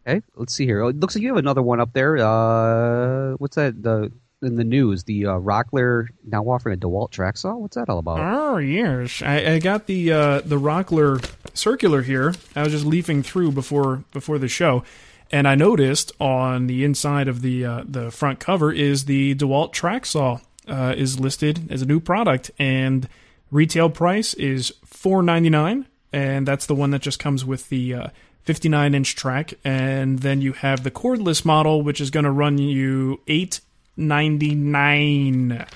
Okay, 0.07 0.23
let's 0.37 0.55
see 0.55 0.65
here. 0.65 0.81
It 0.83 1.01
looks 1.01 1.15
like 1.15 1.23
you 1.23 1.29
have 1.29 1.37
another 1.37 1.63
one 1.63 1.81
up 1.81 1.93
there. 1.93 2.17
Uh, 2.19 3.35
what's 3.37 3.57
that? 3.57 3.83
The 3.83 4.13
in 4.41 4.55
the 4.55 4.65
news, 4.65 5.05
the 5.05 5.27
uh, 5.27 5.33
Rockler 5.33 6.07
now 6.25 6.45
offering 6.45 6.77
a 6.77 6.79
DeWalt 6.79 7.11
track 7.11 7.37
saw. 7.37 7.57
What's 7.57 7.75
that 7.77 7.89
all 7.89 7.99
about? 7.99 8.21
Oh 8.21 8.59
yes, 8.59 9.23
I, 9.23 9.55
I 9.55 9.59
got 9.59 9.87
the 9.87 10.13
uh, 10.13 10.41
the 10.41 10.59
Rockler 10.59 11.25
circular 11.55 12.03
here. 12.03 12.35
I 12.55 12.63
was 12.63 12.73
just 12.73 12.85
leafing 12.85 13.23
through 13.23 13.53
before 13.53 14.05
before 14.13 14.39
the 14.39 14.49
show, 14.49 14.85
and 15.31 15.49
I 15.49 15.55
noticed 15.55 16.13
on 16.21 16.69
the 16.69 16.85
inside 16.85 17.29
of 17.29 17.43
the 17.43 17.65
uh, 17.65 17.83
the 17.87 18.11
front 18.11 18.39
cover 18.39 18.73
is 18.73 19.07
the 19.07 19.35
DeWalt 19.35 19.73
track 19.73 20.07
saw 20.07 20.39
uh, 20.69 20.95
is 20.97 21.19
listed 21.19 21.71
as 21.71 21.83
a 21.83 21.87
new 21.87 22.01
product, 22.01 22.51
and 22.59 23.09
retail 23.51 23.91
price 23.91 24.35
is 24.35 24.73
four 24.85 25.23
ninety 25.23 25.51
nine 25.51 25.87
and 26.13 26.47
that's 26.47 26.67
the 26.67 26.75
one 26.75 26.91
that 26.91 27.01
just 27.03 27.19
comes 27.19 27.45
with 27.45 27.69
the 27.69 27.95
uh, 27.95 28.09
59 28.45 28.95
inch 28.95 29.17
track. 29.17 29.55
And 29.65 30.21
then 30.21 30.41
you 30.41 30.53
have 30.55 30.85
the 30.85 30.91
cordless 30.91 31.45
model, 31.45 31.83
which 31.83 32.01
is 32.01 32.11
going 32.11 32.25
to 32.25 32.31
run 32.31 32.57
you 32.59 33.21
899 33.27 35.67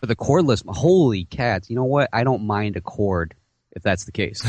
For 0.00 0.06
the 0.06 0.16
cordless, 0.16 0.64
holy 0.66 1.24
cats! 1.24 1.70
You 1.70 1.76
know 1.76 1.84
what? 1.84 2.08
I 2.12 2.24
don't 2.24 2.46
mind 2.46 2.76
a 2.76 2.80
cord 2.80 3.34
if 3.74 3.82
that's 3.82 4.04
the 4.04 4.12
case. 4.12 4.42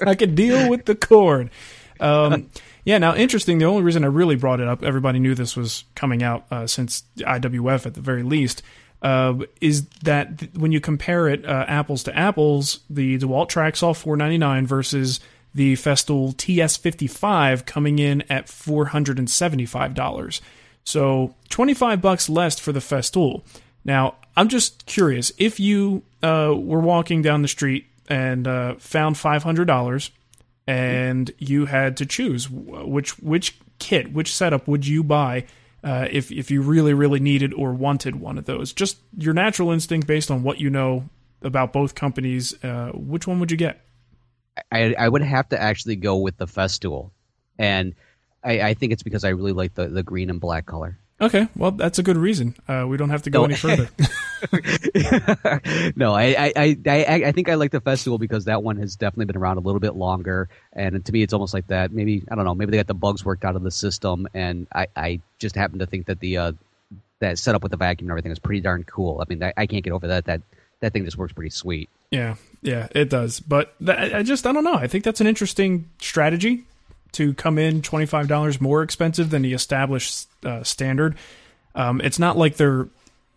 I 0.06 0.14
could 0.14 0.34
deal 0.34 0.68
with 0.68 0.84
the 0.84 0.94
cord. 0.94 1.50
Um, 1.98 2.50
yeah. 2.84 2.98
Now, 2.98 3.14
interesting. 3.14 3.58
The 3.58 3.66
only 3.66 3.82
reason 3.82 4.04
I 4.04 4.08
really 4.08 4.36
brought 4.36 4.60
it 4.60 4.68
up, 4.68 4.82
everybody 4.82 5.18
knew 5.18 5.34
this 5.34 5.56
was 5.56 5.84
coming 5.94 6.22
out 6.22 6.46
uh, 6.50 6.66
since 6.66 7.04
IWF 7.18 7.86
at 7.86 7.94
the 7.94 8.00
very 8.00 8.22
least 8.22 8.62
uh, 9.02 9.34
is 9.60 9.86
that 10.02 10.38
th- 10.38 10.52
when 10.54 10.72
you 10.72 10.80
compare 10.80 11.28
it 11.28 11.44
uh, 11.44 11.64
apples 11.68 12.02
to 12.04 12.16
apples, 12.16 12.80
the 12.90 13.18
DeWalt 13.18 13.48
track 13.48 13.76
saw 13.76 13.92
499 13.92 14.66
versus 14.66 15.20
the 15.54 15.74
Festool 15.74 16.34
TS55 16.36 17.66
coming 17.66 17.98
in 17.98 18.22
at 18.30 18.46
$475. 18.46 20.40
So 20.84 21.34
25 21.48 22.00
bucks 22.00 22.28
less 22.28 22.58
for 22.58 22.72
the 22.72 22.80
Festool. 22.80 23.42
Now, 23.84 24.16
I'm 24.36 24.48
just 24.48 24.86
curious 24.86 25.32
if 25.38 25.58
you 25.58 26.02
uh, 26.22 26.54
were 26.56 26.80
walking 26.80 27.22
down 27.22 27.42
the 27.42 27.48
street 27.48 27.86
and 28.08 28.46
uh, 28.46 28.74
found 28.76 29.16
$500 29.16 30.10
and 30.66 31.30
you 31.38 31.66
had 31.66 31.96
to 31.96 32.06
choose 32.06 32.48
which 32.48 33.18
which 33.18 33.58
kit, 33.78 34.12
which 34.12 34.32
setup 34.32 34.68
would 34.68 34.86
you 34.86 35.02
buy 35.02 35.46
uh, 35.82 36.08
if 36.10 36.30
if 36.30 36.50
you 36.50 36.62
really 36.62 36.94
really 36.94 37.20
needed 37.20 37.52
or 37.54 37.72
wanted 37.72 38.16
one 38.16 38.38
of 38.38 38.44
those. 38.44 38.72
Just 38.72 38.98
your 39.16 39.34
natural 39.34 39.70
instinct 39.70 40.06
based 40.06 40.30
on 40.30 40.42
what 40.42 40.60
you 40.60 40.70
know 40.70 41.08
about 41.42 41.72
both 41.72 41.94
companies. 41.94 42.62
Uh, 42.62 42.90
which 42.94 43.26
one 43.26 43.40
would 43.40 43.50
you 43.50 43.56
get? 43.56 43.80
I, 44.70 44.94
I 44.98 45.08
would 45.08 45.22
have 45.22 45.48
to 45.50 45.60
actually 45.60 45.96
go 45.96 46.16
with 46.16 46.36
the 46.36 46.46
Festool, 46.46 47.10
and 47.58 47.94
I, 48.44 48.60
I 48.60 48.74
think 48.74 48.92
it's 48.92 49.02
because 49.02 49.24
I 49.24 49.30
really 49.30 49.52
like 49.52 49.74
the, 49.74 49.88
the 49.88 50.02
green 50.02 50.28
and 50.28 50.40
black 50.40 50.66
color. 50.66 50.98
Okay, 51.20 51.48
well 51.54 51.70
that's 51.70 51.98
a 51.98 52.02
good 52.02 52.16
reason. 52.16 52.56
Uh, 52.66 52.86
we 52.88 52.96
don't 52.96 53.10
have 53.10 53.22
to 53.22 53.30
go 53.30 53.40
so, 53.40 53.44
any 53.44 53.54
further. 53.54 53.88
no, 55.96 56.14
I, 56.14 56.52
I, 56.56 56.76
I, 56.86 57.22
I 57.26 57.32
think 57.32 57.50
I 57.50 57.54
like 57.54 57.72
the 57.72 57.80
Festool 57.80 58.18
because 58.18 58.46
that 58.46 58.62
one 58.62 58.78
has 58.78 58.96
definitely 58.96 59.26
been 59.26 59.36
around 59.36 59.58
a 59.58 59.60
little 59.60 59.80
bit 59.80 59.96
longer, 59.96 60.48
and 60.72 61.04
to 61.04 61.12
me, 61.12 61.22
it's 61.22 61.34
almost 61.34 61.52
like 61.52 61.66
that. 61.66 61.92
Maybe 61.92 62.24
I 62.30 62.34
don't 62.34 62.44
know. 62.44 62.54
Maybe 62.54 62.70
they 62.70 62.78
got 62.78 62.86
the 62.86 62.94
bugs 62.94 63.24
worked 63.24 63.44
out 63.44 63.54
of 63.54 63.62
the 63.62 63.70
system, 63.70 64.26
and 64.32 64.66
I, 64.74 64.86
I 64.96 65.20
just 65.38 65.56
happen 65.56 65.78
to 65.80 65.86
think 65.86 66.06
that 66.06 66.20
the 66.20 66.38
uh, 66.38 66.52
that 67.18 67.38
setup 67.38 67.62
with 67.62 67.70
the 67.70 67.76
vacuum 67.76 68.06
and 68.06 68.12
everything 68.12 68.32
is 68.32 68.38
pretty 68.38 68.60
darn 68.60 68.84
cool. 68.84 69.20
I 69.20 69.24
mean, 69.28 69.42
I, 69.42 69.52
I 69.56 69.66
can't 69.66 69.84
get 69.84 69.92
over 69.92 70.08
that. 70.08 70.24
That 70.24 70.40
that 70.80 70.94
thing 70.94 71.04
just 71.04 71.18
works 71.18 71.34
pretty 71.34 71.50
sweet. 71.50 71.90
Yeah, 72.10 72.36
yeah, 72.62 72.88
it 72.92 73.10
does. 73.10 73.40
But 73.40 73.74
th- 73.84 74.14
I 74.14 74.22
just 74.22 74.46
I 74.46 74.52
don't 74.52 74.64
know. 74.64 74.74
I 74.74 74.86
think 74.86 75.04
that's 75.04 75.20
an 75.20 75.26
interesting 75.26 75.90
strategy 76.00 76.64
to 77.12 77.34
come 77.34 77.58
in 77.58 77.82
twenty 77.82 78.06
five 78.06 78.28
dollars 78.28 78.60
more 78.60 78.82
expensive 78.82 79.30
than 79.30 79.42
the 79.42 79.52
established 79.52 80.28
uh, 80.44 80.62
standard. 80.62 81.16
Um, 81.74 82.00
it's 82.00 82.18
not 82.18 82.36
like 82.36 82.56
they're 82.56 82.88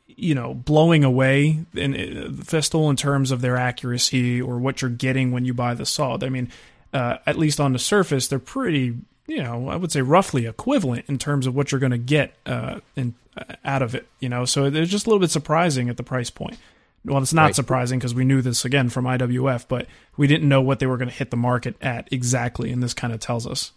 you 0.08 0.36
know 0.36 0.54
blowing 0.54 1.04
away 1.04 1.60
in 1.74 1.94
uh, 1.96 2.30
Festool 2.44 2.90
in 2.90 2.96
terms 2.96 3.32
of 3.32 3.42
their 3.42 3.58
accuracy 3.58 4.42
or 4.42 4.58
what 4.58 4.82
you're 4.82 4.92
getting 4.92 5.32
when 5.32 5.46
you 5.46 5.54
buy 5.54 5.74
the 5.74 5.86
saw. 5.86 6.18
I 6.22 6.30
mean, 6.30 6.50
uh, 6.94 7.18
at 7.26 7.38
least 7.38 7.60
on 7.60 7.74
the 7.74 7.80
surface, 7.80 8.28
they're 8.28 8.40
pretty. 8.40 8.98
You 9.26 9.42
know, 9.42 9.70
I 9.70 9.78
would 9.78 9.92
say 9.92 10.02
roughly 10.02 10.46
equivalent 10.46 11.06
in 11.08 11.18
terms 11.18 11.48
of 11.48 11.56
what 11.56 11.72
you're 11.72 11.80
going 11.80 11.94
to 11.94 11.98
get 11.98 12.36
uh, 12.46 12.82
in, 12.98 13.14
uh, 13.38 13.56
out 13.64 13.82
of 13.82 13.96
it. 13.96 14.06
You 14.20 14.28
know, 14.28 14.44
so 14.44 14.66
it's 14.66 14.92
just 14.92 15.06
a 15.06 15.10
little 15.10 15.22
bit 15.22 15.32
surprising 15.32 15.88
at 15.88 15.96
the 15.96 16.04
price 16.04 16.30
point. 16.30 16.58
Well, 17.06 17.22
it's 17.22 17.34
not 17.34 17.44
right. 17.44 17.56
surprising 17.56 18.00
because 18.00 18.16
we 18.16 18.24
knew 18.24 18.42
this 18.42 18.64
again 18.64 18.90
from 18.90 19.06
IWF, 19.06 19.68
but 19.68 19.88
we 20.16 20.28
didn't 20.28 20.48
know 20.48 20.62
what 20.62 20.80
they 20.80 20.86
were 20.86 20.98
going 20.98 21.10
to 21.10 21.16
hit 21.16 21.32
the 21.32 21.38
market 21.38 21.76
at 21.82 22.08
exactly, 22.12 22.72
and 22.72 22.82
this 22.82 22.94
kind 22.94 23.14
of 23.14 23.20
tells 23.20 23.46
us. 23.46 23.74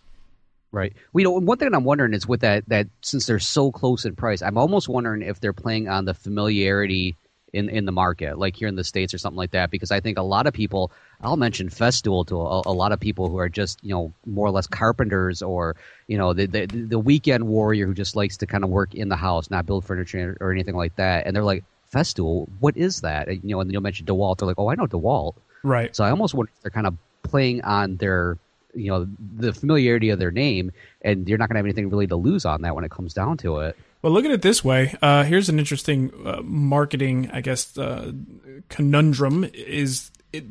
Right. 0.73 0.93
Well, 1.13 1.21
you 1.23 1.25
know, 1.25 1.33
one 1.41 1.59
thing 1.59 1.73
I'm 1.75 1.85
wondering 1.85 2.13
is 2.13 2.27
with 2.27 2.41
that 2.41 2.69
that 2.69 2.89
since 3.01 3.27
they're 3.27 3.39
so 3.39 3.73
close 3.73 4.05
in 4.05 4.15
price, 4.15 4.43
I'm 4.43 4.59
almost 4.59 4.89
wondering 4.89 5.23
if 5.23 5.41
they're 5.41 5.53
playing 5.53 5.89
on 5.89 6.05
the 6.05 6.15
familiarity 6.15 7.17
in 7.53 7.69
in 7.69 7.85
the 7.85 7.93
market, 7.93 8.39
like 8.39 8.55
here 8.55 8.69
in 8.69 8.75
the 8.77 8.85
states 8.85 9.15
or 9.15 9.19
something 9.19 9.39
like 9.39 9.53
that. 9.53 9.71
Because 9.71 9.91
I 9.91 10.01
think 10.01 10.19
a 10.19 10.23
lot 10.23 10.47
of 10.47 10.53
people, 10.53 10.93
I'll 11.21 11.37
mention 11.37 11.69
Festool 11.69 12.27
to 12.27 12.41
a, 12.41 12.63
a 12.67 12.75
lot 12.75 12.93
of 12.93 13.01
people 13.01 13.29
who 13.29 13.39
are 13.39 13.49
just 13.49 13.79
you 13.83 13.95
know 13.95 14.13
more 14.27 14.47
or 14.47 14.51
less 14.51 14.67
carpenters 14.67 15.41
or 15.41 15.77
you 16.09 16.19
know 16.19 16.33
the, 16.33 16.47
the 16.47 16.67
the 16.67 16.99
weekend 16.99 17.47
warrior 17.47 17.87
who 17.87 17.95
just 17.95 18.15
likes 18.15 18.37
to 18.39 18.47
kind 18.47 18.63
of 18.63 18.71
work 18.71 18.95
in 18.95 19.09
the 19.09 19.17
house, 19.17 19.51
not 19.51 19.67
build 19.67 19.85
furniture 19.85 20.37
or 20.41 20.53
anything 20.53 20.77
like 20.77 20.95
that, 20.97 21.27
and 21.27 21.35
they're 21.35 21.45
like, 21.45 21.65
Festool, 21.97 22.49
what 22.61 22.77
is 22.77 23.01
that? 23.01 23.29
And, 23.29 23.43
You 23.43 23.57
know, 23.57 23.61
and 23.61 23.73
you'll 23.73 23.83
mention 23.83 24.07
DeWalt. 24.07 24.39
They're 24.39 24.49
like, 24.49 24.59
oh, 24.59 24.69
I 24.71 24.75
know 24.75 24.87
DeWalt. 24.87 25.35
Right. 25.63 25.95
So 25.97 26.05
I 26.05 26.11
almost 26.11 26.35
wonder 26.35 26.53
if 26.55 26.63
they're 26.63 26.71
kind 26.71 26.87
of 26.87 26.97
playing 27.23 27.63
on 27.63 27.97
their, 27.97 28.39
you 28.75 28.91
know, 28.91 29.09
the 29.37 29.53
familiarity 29.53 30.11
of 30.11 30.19
their 30.19 30.31
name, 30.31 30.73
and 31.03 31.29
you're 31.29 31.39
not 31.39 31.49
going 31.49 31.55
to 31.55 31.59
have 31.59 31.67
anything 31.67 31.89
really 31.91 32.07
to 32.07 32.17
lose 32.17 32.45
on 32.45 32.63
that 32.63 32.75
when 32.75 32.85
it 32.85 32.91
comes 32.91 33.15
down 33.15 33.39
to 33.39 33.61
it. 33.61 33.77
Well, 34.03 34.13
look 34.13 34.25
at 34.25 34.31
it 34.31 34.43
this 34.43 34.63
way. 34.63 34.95
Uh, 35.03 35.25
here's 35.25 35.49
an 35.49 35.59
interesting 35.59 36.13
uh, 36.25 36.43
marketing, 36.43 37.31
I 37.33 37.41
guess, 37.41 37.77
uh, 37.77 38.13
conundrum. 38.69 39.49
Is 39.55 40.13
it, 40.33 40.45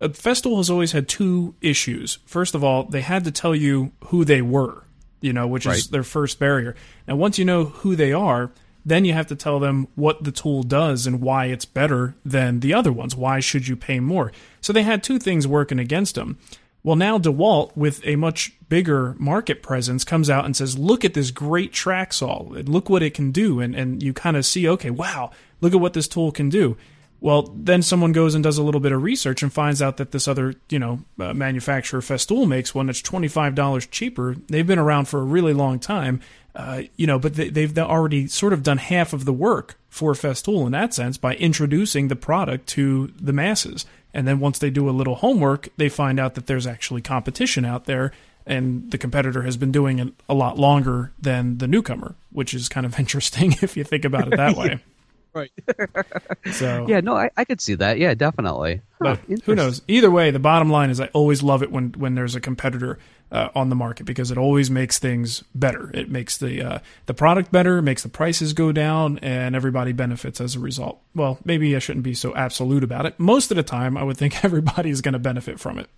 uh, 0.00 0.08
Festool 0.08 0.56
has 0.56 0.70
always 0.70 0.92
had 0.92 1.06
two 1.06 1.54
issues. 1.60 2.18
First 2.26 2.54
of 2.54 2.64
all, 2.64 2.84
they 2.84 3.02
had 3.02 3.24
to 3.24 3.30
tell 3.30 3.54
you 3.54 3.92
who 4.06 4.24
they 4.24 4.42
were, 4.42 4.84
you 5.20 5.32
know, 5.32 5.46
which 5.46 5.66
right. 5.66 5.76
is 5.76 5.88
their 5.88 6.02
first 6.02 6.38
barrier. 6.38 6.74
Now, 7.06 7.16
once 7.16 7.38
you 7.38 7.44
know 7.44 7.66
who 7.66 7.94
they 7.94 8.12
are, 8.12 8.50
then 8.86 9.04
you 9.04 9.12
have 9.12 9.26
to 9.26 9.36
tell 9.36 9.58
them 9.58 9.88
what 9.96 10.22
the 10.22 10.30
tool 10.30 10.62
does 10.62 11.08
and 11.08 11.20
why 11.20 11.46
it's 11.46 11.64
better 11.64 12.14
than 12.24 12.60
the 12.60 12.72
other 12.72 12.92
ones. 12.92 13.16
Why 13.16 13.40
should 13.40 13.66
you 13.66 13.74
pay 13.74 13.98
more? 13.98 14.30
So 14.60 14.72
they 14.72 14.84
had 14.84 15.02
two 15.02 15.18
things 15.18 15.46
working 15.46 15.80
against 15.80 16.14
them. 16.14 16.38
Well, 16.84 16.94
now 16.94 17.18
DeWalt, 17.18 17.76
with 17.76 18.00
a 18.06 18.14
much 18.14 18.52
bigger 18.68 19.16
market 19.18 19.60
presence, 19.60 20.04
comes 20.04 20.30
out 20.30 20.44
and 20.44 20.56
says, 20.56 20.78
Look 20.78 21.04
at 21.04 21.14
this 21.14 21.32
great 21.32 21.72
track 21.72 22.12
saw. 22.12 22.44
Look 22.48 22.88
what 22.88 23.02
it 23.02 23.12
can 23.12 23.32
do. 23.32 23.58
And, 23.58 23.74
and 23.74 24.00
you 24.00 24.12
kind 24.12 24.36
of 24.36 24.46
see, 24.46 24.68
okay, 24.68 24.90
wow, 24.90 25.32
look 25.60 25.74
at 25.74 25.80
what 25.80 25.94
this 25.94 26.06
tool 26.06 26.30
can 26.30 26.48
do. 26.48 26.76
Well, 27.20 27.52
then 27.56 27.82
someone 27.82 28.12
goes 28.12 28.36
and 28.36 28.44
does 28.44 28.58
a 28.58 28.62
little 28.62 28.80
bit 28.80 28.92
of 28.92 29.02
research 29.02 29.42
and 29.42 29.52
finds 29.52 29.82
out 29.82 29.96
that 29.96 30.12
this 30.12 30.28
other, 30.28 30.54
you 30.68 30.78
know, 30.78 31.00
uh, 31.18 31.34
manufacturer 31.34 32.00
Festool 32.00 32.46
makes 32.46 32.72
one 32.72 32.86
that's 32.86 33.02
$25 33.02 33.90
cheaper. 33.90 34.36
They've 34.46 34.66
been 34.66 34.78
around 34.78 35.06
for 35.06 35.18
a 35.20 35.24
really 35.24 35.54
long 35.54 35.80
time 35.80 36.20
uh, 36.56 36.82
you 36.96 37.06
know, 37.06 37.18
but 37.18 37.34
they, 37.34 37.60
have 37.60 37.76
already 37.78 38.26
sort 38.26 38.54
of 38.54 38.62
done 38.62 38.78
half 38.78 39.12
of 39.12 39.26
the 39.26 39.32
work 39.32 39.78
for 39.90 40.14
Festool 40.14 40.64
in 40.64 40.72
that 40.72 40.94
sense 40.94 41.18
by 41.18 41.34
introducing 41.36 42.08
the 42.08 42.16
product 42.16 42.66
to 42.68 43.08
the 43.20 43.32
masses. 43.32 43.84
And 44.14 44.26
then 44.26 44.40
once 44.40 44.58
they 44.58 44.70
do 44.70 44.88
a 44.88 44.90
little 44.90 45.16
homework, 45.16 45.68
they 45.76 45.90
find 45.90 46.18
out 46.18 46.34
that 46.34 46.46
there's 46.46 46.66
actually 46.66 47.02
competition 47.02 47.66
out 47.66 47.84
there, 47.84 48.10
and 48.46 48.90
the 48.90 48.96
competitor 48.96 49.42
has 49.42 49.58
been 49.58 49.70
doing 49.70 49.98
it 49.98 50.14
a 50.30 50.34
lot 50.34 50.58
longer 50.58 51.12
than 51.20 51.58
the 51.58 51.68
newcomer, 51.68 52.14
which 52.32 52.54
is 52.54 52.70
kind 52.70 52.86
of 52.86 52.98
interesting 52.98 53.52
if 53.60 53.76
you 53.76 53.84
think 53.84 54.06
about 54.06 54.32
it 54.32 54.36
that 54.38 54.56
way. 54.56 54.80
right. 55.34 55.52
so 56.52 56.86
yeah, 56.88 57.00
no, 57.00 57.14
I, 57.14 57.28
I 57.36 57.44
could 57.44 57.60
see 57.60 57.74
that. 57.74 57.98
Yeah, 57.98 58.14
definitely. 58.14 58.80
Huh, 59.02 59.16
but 59.28 59.40
who 59.42 59.54
knows? 59.54 59.82
Either 59.88 60.10
way, 60.10 60.30
the 60.30 60.38
bottom 60.38 60.70
line 60.70 60.88
is 60.88 61.00
I 61.02 61.08
always 61.08 61.42
love 61.42 61.62
it 61.62 61.70
when 61.70 61.92
when 61.92 62.14
there's 62.14 62.34
a 62.34 62.40
competitor 62.40 62.98
uh, 63.30 63.48
on 63.54 63.68
the 63.68 63.76
market 63.76 64.04
because 64.04 64.30
it 64.30 64.38
always 64.38 64.70
makes 64.70 64.98
things 64.98 65.42
better. 65.54 65.90
It 65.92 66.10
makes 66.10 66.36
the 66.36 66.62
uh, 66.62 66.78
the 67.06 67.14
product 67.14 67.50
better, 67.50 67.82
makes 67.82 68.02
the 68.02 68.08
prices 68.08 68.52
go 68.52 68.72
down, 68.72 69.18
and 69.18 69.56
everybody 69.56 69.92
benefits 69.92 70.40
as 70.40 70.54
a 70.54 70.60
result. 70.60 71.00
Well, 71.14 71.38
maybe 71.44 71.74
I 71.74 71.78
shouldn't 71.78 72.04
be 72.04 72.14
so 72.14 72.34
absolute 72.34 72.84
about 72.84 73.06
it. 73.06 73.18
Most 73.18 73.50
of 73.50 73.56
the 73.56 73.62
time, 73.62 73.96
I 73.96 74.02
would 74.02 74.16
think 74.16 74.44
everybody's 74.44 75.00
going 75.00 75.14
to 75.14 75.18
benefit 75.18 75.58
from 75.58 75.78
it. 75.78 75.88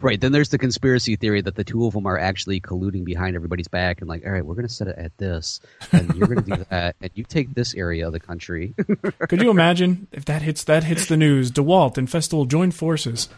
Right. 0.00 0.20
Then 0.20 0.32
there's 0.32 0.48
the 0.48 0.58
conspiracy 0.58 1.14
theory 1.14 1.40
that 1.42 1.54
the 1.54 1.62
two 1.62 1.86
of 1.86 1.92
them 1.92 2.06
are 2.06 2.18
actually 2.18 2.60
colluding 2.60 3.04
behind 3.04 3.36
everybody's 3.36 3.68
back 3.68 4.00
and 4.00 4.08
like, 4.08 4.26
all 4.26 4.32
right, 4.32 4.44
we're 4.44 4.56
going 4.56 4.66
to 4.66 4.72
set 4.72 4.88
it 4.88 4.98
at 4.98 5.16
this, 5.16 5.60
and 5.92 6.12
you're 6.16 6.26
going 6.26 6.42
to 6.42 6.56
do 6.56 6.64
that, 6.70 6.96
and 7.00 7.10
you 7.14 7.22
take 7.22 7.54
this 7.54 7.72
area 7.74 8.04
of 8.06 8.12
the 8.12 8.18
country. 8.18 8.74
Could 9.28 9.42
you 9.42 9.50
imagine 9.50 10.08
if 10.10 10.24
that 10.24 10.42
hits 10.42 10.64
that 10.64 10.82
hits 10.84 11.06
the 11.06 11.16
news? 11.16 11.52
DeWalt 11.52 11.98
and 11.98 12.08
Festool 12.08 12.48
join 12.48 12.72
forces. 12.72 13.28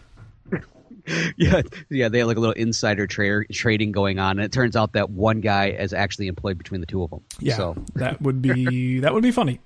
yeah, 1.36 1.62
yeah, 1.90 2.08
they 2.08 2.18
have 2.18 2.28
like 2.28 2.36
a 2.36 2.40
little 2.40 2.54
insider 2.54 3.06
tra- 3.06 3.46
trading 3.48 3.92
going 3.92 4.18
on, 4.18 4.38
and 4.38 4.44
it 4.44 4.52
turns 4.52 4.76
out 4.76 4.92
that 4.92 5.10
one 5.10 5.40
guy 5.40 5.70
is 5.70 5.92
actually 5.92 6.26
employed 6.26 6.58
between 6.58 6.80
the 6.80 6.86
two 6.86 7.02
of 7.02 7.10
them. 7.10 7.22
Yeah, 7.40 7.56
so. 7.56 7.76
that 7.94 8.20
would 8.20 8.42
be 8.42 9.00
that 9.00 9.14
would 9.14 9.22
be 9.22 9.30
funny. 9.30 9.60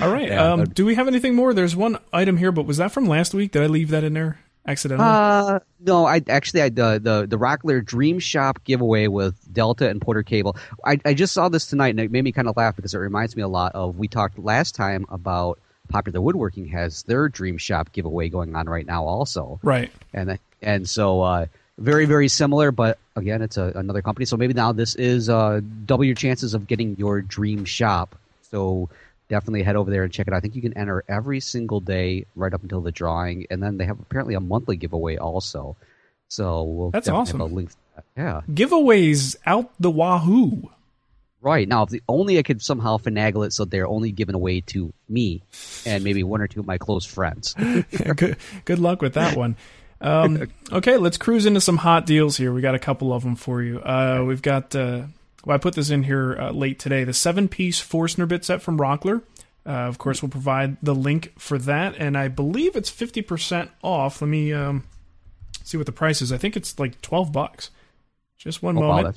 All 0.00 0.12
right, 0.12 0.28
yeah, 0.28 0.52
um, 0.52 0.64
do 0.64 0.86
we 0.86 0.94
have 0.94 1.08
anything 1.08 1.34
more? 1.34 1.52
There's 1.52 1.74
one 1.74 1.98
item 2.12 2.36
here, 2.36 2.52
but 2.52 2.64
was 2.64 2.76
that 2.76 2.92
from 2.92 3.06
last 3.06 3.34
week? 3.34 3.52
Did 3.52 3.62
I 3.62 3.66
leave 3.66 3.90
that 3.90 4.04
in 4.04 4.14
there 4.14 4.38
accidentally? 4.66 5.08
Uh, 5.08 5.58
no, 5.80 6.06
I 6.06 6.22
actually 6.28 6.62
I 6.62 6.68
the 6.68 7.00
the 7.02 7.26
the 7.28 7.38
Rockler 7.38 7.84
Dream 7.84 8.20
Shop 8.20 8.62
giveaway 8.64 9.08
with 9.08 9.34
Delta 9.52 9.88
and 9.88 10.00
Porter 10.00 10.22
Cable. 10.22 10.56
I 10.84 10.98
I 11.04 11.14
just 11.14 11.32
saw 11.32 11.48
this 11.48 11.66
tonight, 11.66 11.88
and 11.88 12.00
it 12.00 12.12
made 12.12 12.22
me 12.22 12.32
kind 12.32 12.48
of 12.48 12.56
laugh 12.56 12.76
because 12.76 12.94
it 12.94 12.98
reminds 12.98 13.34
me 13.34 13.42
a 13.42 13.48
lot 13.48 13.72
of 13.74 13.96
we 13.96 14.06
talked 14.06 14.38
last 14.38 14.74
time 14.76 15.06
about 15.08 15.58
Popular 15.90 16.20
Woodworking 16.20 16.66
has 16.68 17.02
their 17.02 17.28
Dream 17.28 17.58
Shop 17.58 17.92
giveaway 17.92 18.28
going 18.28 18.54
on 18.56 18.68
right 18.68 18.86
now, 18.86 19.04
also. 19.04 19.60
Right. 19.62 19.90
And 20.14 20.38
and 20.62 20.88
so 20.88 21.22
uh, 21.22 21.46
very 21.78 22.06
very 22.06 22.28
similar, 22.28 22.70
but 22.70 22.98
again, 23.16 23.42
it's 23.42 23.56
a, 23.56 23.72
another 23.74 24.02
company. 24.02 24.24
So 24.26 24.36
maybe 24.36 24.54
now 24.54 24.72
this 24.72 24.94
is 24.94 25.28
uh, 25.28 25.60
double 25.84 26.04
your 26.04 26.14
chances 26.14 26.54
of 26.54 26.66
getting 26.66 26.96
your 26.96 27.20
Dream 27.20 27.64
Shop. 27.64 28.16
So 28.50 28.88
definitely 29.28 29.62
head 29.62 29.76
over 29.76 29.90
there 29.90 30.02
and 30.02 30.12
check 30.12 30.26
it 30.26 30.34
out. 30.34 30.36
I 30.36 30.40
think 30.40 30.56
you 30.56 30.62
can 30.62 30.76
enter 30.76 31.04
every 31.08 31.40
single 31.40 31.80
day 31.80 32.26
right 32.34 32.52
up 32.52 32.62
until 32.62 32.80
the 32.80 32.92
drawing, 32.92 33.46
and 33.50 33.62
then 33.62 33.78
they 33.78 33.86
have 33.86 33.98
apparently 34.00 34.34
a 34.34 34.40
monthly 34.40 34.76
giveaway 34.76 35.16
also. 35.16 35.76
So 36.28 36.62
we'll 36.62 36.90
that's 36.90 37.08
awesome. 37.08 37.40
Have 37.40 37.50
a 37.50 37.54
link. 37.54 37.70
Yeah, 38.16 38.42
giveaways 38.50 39.36
out 39.46 39.70
the 39.78 39.90
wahoo. 39.90 40.70
Right 41.42 41.66
now, 41.66 41.84
if 41.84 41.88
the 41.88 42.02
only 42.06 42.38
I 42.38 42.42
could 42.42 42.60
somehow 42.60 42.98
finagle 42.98 43.46
it 43.46 43.52
so 43.54 43.64
they're 43.64 43.86
only 43.86 44.12
given 44.12 44.34
away 44.34 44.60
to 44.62 44.92
me 45.08 45.42
and 45.86 46.04
maybe 46.04 46.22
one 46.22 46.42
or 46.42 46.46
two 46.46 46.60
of 46.60 46.66
my 46.66 46.76
close 46.76 47.06
friends. 47.06 47.54
good, 48.16 48.36
good 48.66 48.78
luck 48.78 49.00
with 49.00 49.14
that 49.14 49.36
one. 49.36 49.56
Um, 50.02 50.48
okay, 50.72 50.98
let's 50.98 51.16
cruise 51.16 51.46
into 51.46 51.60
some 51.60 51.78
hot 51.78 52.04
deals 52.04 52.36
here. 52.36 52.52
We 52.52 52.60
got 52.60 52.74
a 52.74 52.78
couple 52.78 53.12
of 53.12 53.22
them 53.22 53.36
for 53.36 53.62
you. 53.62 53.80
Uh, 53.80 54.24
we've 54.26 54.42
got. 54.42 54.74
Uh, 54.74 55.04
well, 55.44 55.54
I 55.54 55.58
put 55.58 55.74
this 55.74 55.88
in 55.88 56.02
here 56.02 56.36
uh, 56.38 56.50
late 56.50 56.78
today. 56.78 57.04
The 57.04 57.14
seven-piece 57.14 57.80
Forstner 57.80 58.26
bit 58.26 58.44
set 58.44 58.60
from 58.60 58.78
Rockler. 58.78 59.22
Uh, 59.64 59.70
of 59.70 59.96
course, 59.96 60.22
we'll 60.22 60.30
provide 60.30 60.76
the 60.82 60.94
link 60.94 61.32
for 61.38 61.58
that, 61.58 61.94
and 61.96 62.16
I 62.16 62.28
believe 62.28 62.76
it's 62.76 62.90
fifty 62.90 63.22
percent 63.22 63.70
off. 63.82 64.20
Let 64.20 64.28
me 64.28 64.52
um, 64.52 64.84
see 65.64 65.76
what 65.76 65.86
the 65.86 65.92
price 65.92 66.20
is. 66.20 66.32
I 66.32 66.38
think 66.38 66.56
it's 66.56 66.78
like 66.78 67.00
twelve 67.02 67.32
bucks. 67.32 67.70
Just 68.38 68.62
one 68.62 68.76
oh, 68.78 68.82
moment. 68.82 69.06
Wow, 69.06 69.12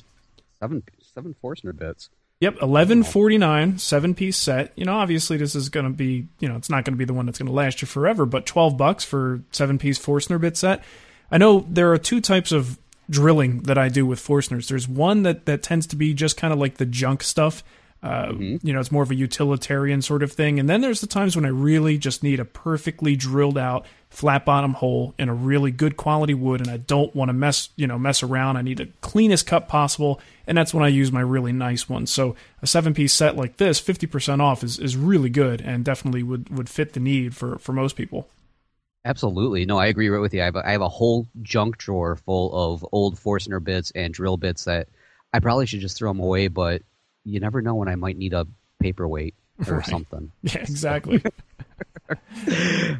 seven 0.60 0.84
seven 1.14 1.36
Forstner 1.42 1.74
bits. 1.74 2.10
Yep, 2.40 2.62
eleven 2.62 3.04
forty 3.04 3.38
nine, 3.38 3.78
seven 3.78 4.16
piece 4.16 4.36
set. 4.36 4.74
You 4.76 4.86
know, 4.86 4.96
obviously 4.96 5.38
this 5.38 5.56
is 5.56 5.70
going 5.70 5.86
to 5.86 5.92
be, 5.92 6.28
you 6.40 6.50
know, 6.50 6.56
it's 6.56 6.70
not 6.70 6.84
going 6.84 6.94
to 6.94 6.98
be 6.98 7.06
the 7.06 7.14
one 7.14 7.26
that's 7.26 7.40
going 7.40 7.48
to 7.48 7.54
last 7.54 7.82
you 7.82 7.88
forever, 7.88 8.26
but 8.26 8.46
twelve 8.46 8.76
bucks 8.76 9.04
for 9.04 9.42
seven 9.52 9.78
piece 9.78 9.98
Forstner 9.98 10.40
bit 10.40 10.58
set. 10.58 10.84
I 11.32 11.38
know 11.38 11.66
there 11.70 11.92
are 11.94 11.98
two 11.98 12.20
types 12.20 12.52
of 12.52 12.78
drilling 13.10 13.64
that 13.64 13.78
I 13.78 13.90
do 13.90 14.06
with 14.06 14.20
Forstners. 14.20 14.68
There's 14.68 14.88
one 14.88 15.24
that 15.24 15.46
that 15.46 15.64
tends 15.64 15.88
to 15.88 15.96
be 15.96 16.14
just 16.14 16.36
kind 16.36 16.52
of 16.54 16.60
like 16.60 16.78
the 16.78 16.86
junk 16.86 17.24
stuff. 17.24 17.64
Uh, 18.04 18.34
You 18.38 18.74
know, 18.74 18.82
it's 18.82 18.92
more 18.92 19.04
of 19.04 19.12
a 19.12 19.16
utilitarian 19.16 20.02
sort 20.02 20.24
of 20.24 20.32
thing. 20.34 20.60
And 20.60 20.70
then 20.70 20.82
there's 20.82 21.00
the 21.00 21.08
times 21.08 21.38
when 21.38 21.46
I 21.46 21.50
really 21.50 21.98
just 21.98 22.22
need 22.22 22.42
a 22.42 22.46
perfectly 22.46 23.16
drilled 23.16 23.58
out 23.58 23.86
flat 24.10 24.46
bottom 24.46 24.74
hole 24.74 25.16
in 25.18 25.30
a 25.30 25.34
really 25.34 25.72
good 25.72 25.96
quality 25.96 26.34
wood, 26.34 26.62
and 26.62 26.70
I 26.70 26.78
don't 26.78 27.16
want 27.16 27.30
to 27.30 27.34
mess 27.34 27.70
you 27.78 27.88
know 27.88 27.98
mess 27.98 28.22
around. 28.22 28.58
I 28.58 28.62
need 28.62 28.78
the 28.78 28.90
cleanest 29.00 29.48
cut 29.48 29.70
possible, 29.70 30.20
and 30.46 30.58
that's 30.58 30.74
when 30.74 30.84
I 30.84 30.90
use 30.90 31.14
my 31.14 31.22
really 31.22 31.54
nice 31.54 31.88
one. 31.88 32.06
So 32.06 32.36
a 32.62 32.68
seven 32.68 32.94
piece 32.94 33.14
set 33.14 33.38
like 33.38 33.56
this, 33.56 33.80
fifty 33.80 34.06
percent 34.06 34.42
off, 34.42 34.64
is, 34.64 34.80
is 34.80 34.98
really 34.98 35.30
good 35.30 35.62
and 35.62 35.86
definitely 35.86 36.24
would 36.24 36.50
would 36.50 36.70
fit 36.70 36.92
the 36.94 37.00
need 37.00 37.36
for 37.36 37.58
for 37.58 37.72
most 37.72 37.96
people. 37.96 38.28
Absolutely. 39.06 39.66
No, 39.66 39.78
I 39.78 39.88
agree 39.88 40.10
right 40.10 40.22
with 40.22 40.34
you. 40.34 40.42
I 40.42 40.46
have, 40.46 40.56
a, 40.56 40.68
I 40.68 40.72
have 40.72 40.82
a 40.82 40.90
whole 40.90 41.28
junk 41.42 41.78
drawer 41.78 42.16
full 42.16 42.54
of 42.54 42.86
old 42.92 43.18
Forstner 43.18 43.62
bits 43.62 43.92
and 43.96 44.14
drill 44.14 44.38
bits 44.38 44.66
that 44.66 44.88
I 45.34 45.40
probably 45.40 45.66
should 45.66 45.82
just 45.82 45.98
throw 45.98 46.10
them 46.10 46.22
away, 46.22 46.48
but 46.48 46.84
you 47.26 47.40
never 47.40 47.62
know 47.62 47.76
when 47.76 47.88
I 47.88 47.96
might 47.96 48.18
need 48.18 48.34
a 48.34 48.46
paperweight 48.80 49.36
or 49.68 49.76
Right. 49.78 49.86
something. 49.86 50.32
Yeah, 50.44 50.58
exactly. 50.62 51.24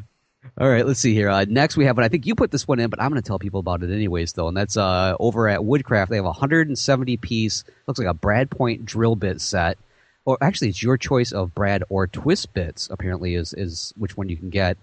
All 0.56 0.68
right, 0.68 0.86
let's 0.86 1.00
see 1.00 1.14
here. 1.14 1.28
Uh, 1.30 1.44
next, 1.48 1.76
we 1.76 1.84
have, 1.86 1.98
and 1.98 2.04
I 2.04 2.08
think 2.08 2.26
you 2.26 2.34
put 2.36 2.50
this 2.52 2.68
one 2.68 2.78
in, 2.78 2.88
but 2.90 3.00
I'm 3.02 3.10
going 3.10 3.20
to 3.20 3.26
tell 3.26 3.38
people 3.40 3.58
about 3.60 3.82
it 3.82 3.92
anyways, 3.92 4.34
though. 4.34 4.46
And 4.46 4.56
that's 4.56 4.76
uh, 4.76 5.16
over 5.18 5.48
at 5.48 5.64
Woodcraft. 5.64 6.10
They 6.10 6.16
have 6.16 6.24
a 6.24 6.28
170 6.28 7.16
piece, 7.16 7.64
looks 7.88 7.98
like 7.98 8.06
a 8.08 8.14
Brad 8.14 8.50
Point 8.50 8.84
drill 8.86 9.16
bit 9.16 9.40
set. 9.40 9.78
Or 10.26 10.38
actually, 10.40 10.68
it's 10.68 10.82
your 10.82 10.96
choice 10.96 11.32
of 11.32 11.54
Brad 11.54 11.82
or 11.88 12.06
twist 12.06 12.54
bits. 12.54 12.88
Apparently, 12.90 13.34
is 13.34 13.52
is 13.52 13.92
which 13.96 14.16
one 14.16 14.28
you 14.28 14.36
can 14.36 14.48
get, 14.48 14.78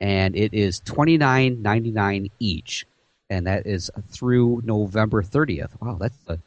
and 0.00 0.34
it 0.36 0.54
is 0.54 0.80
29.99 0.82 2.30
each, 2.38 2.86
and 3.28 3.46
that 3.46 3.66
is 3.66 3.90
through 4.10 4.62
November 4.64 5.22
30th. 5.22 5.70
Wow, 5.82 5.98
that's 6.00 6.16
a, 6.28 6.38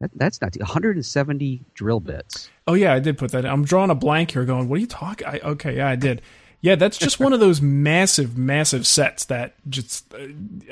that, 0.00 0.10
that's 0.14 0.40
not 0.40 0.56
170 0.56 1.64
drill 1.74 2.00
bits. 2.00 2.50
Oh 2.66 2.74
yeah, 2.74 2.94
I 2.94 2.98
did 3.00 3.18
put 3.18 3.32
that. 3.32 3.44
in. 3.44 3.50
I'm 3.50 3.64
drawing 3.64 3.90
a 3.90 3.94
blank 3.94 4.32
here, 4.32 4.44
going, 4.44 4.68
"What 4.68 4.76
are 4.76 4.80
you 4.80 4.86
talking?" 4.86 5.26
I, 5.26 5.40
okay, 5.40 5.76
yeah, 5.76 5.88
I 5.88 5.96
did. 5.96 6.22
Yeah, 6.62 6.74
that's 6.74 6.98
just 6.98 7.18
one 7.18 7.32
of 7.32 7.40
those 7.40 7.62
massive, 7.62 8.36
massive 8.36 8.86
sets 8.86 9.24
that 9.26 9.54
just 9.68 10.12
uh, 10.14 10.18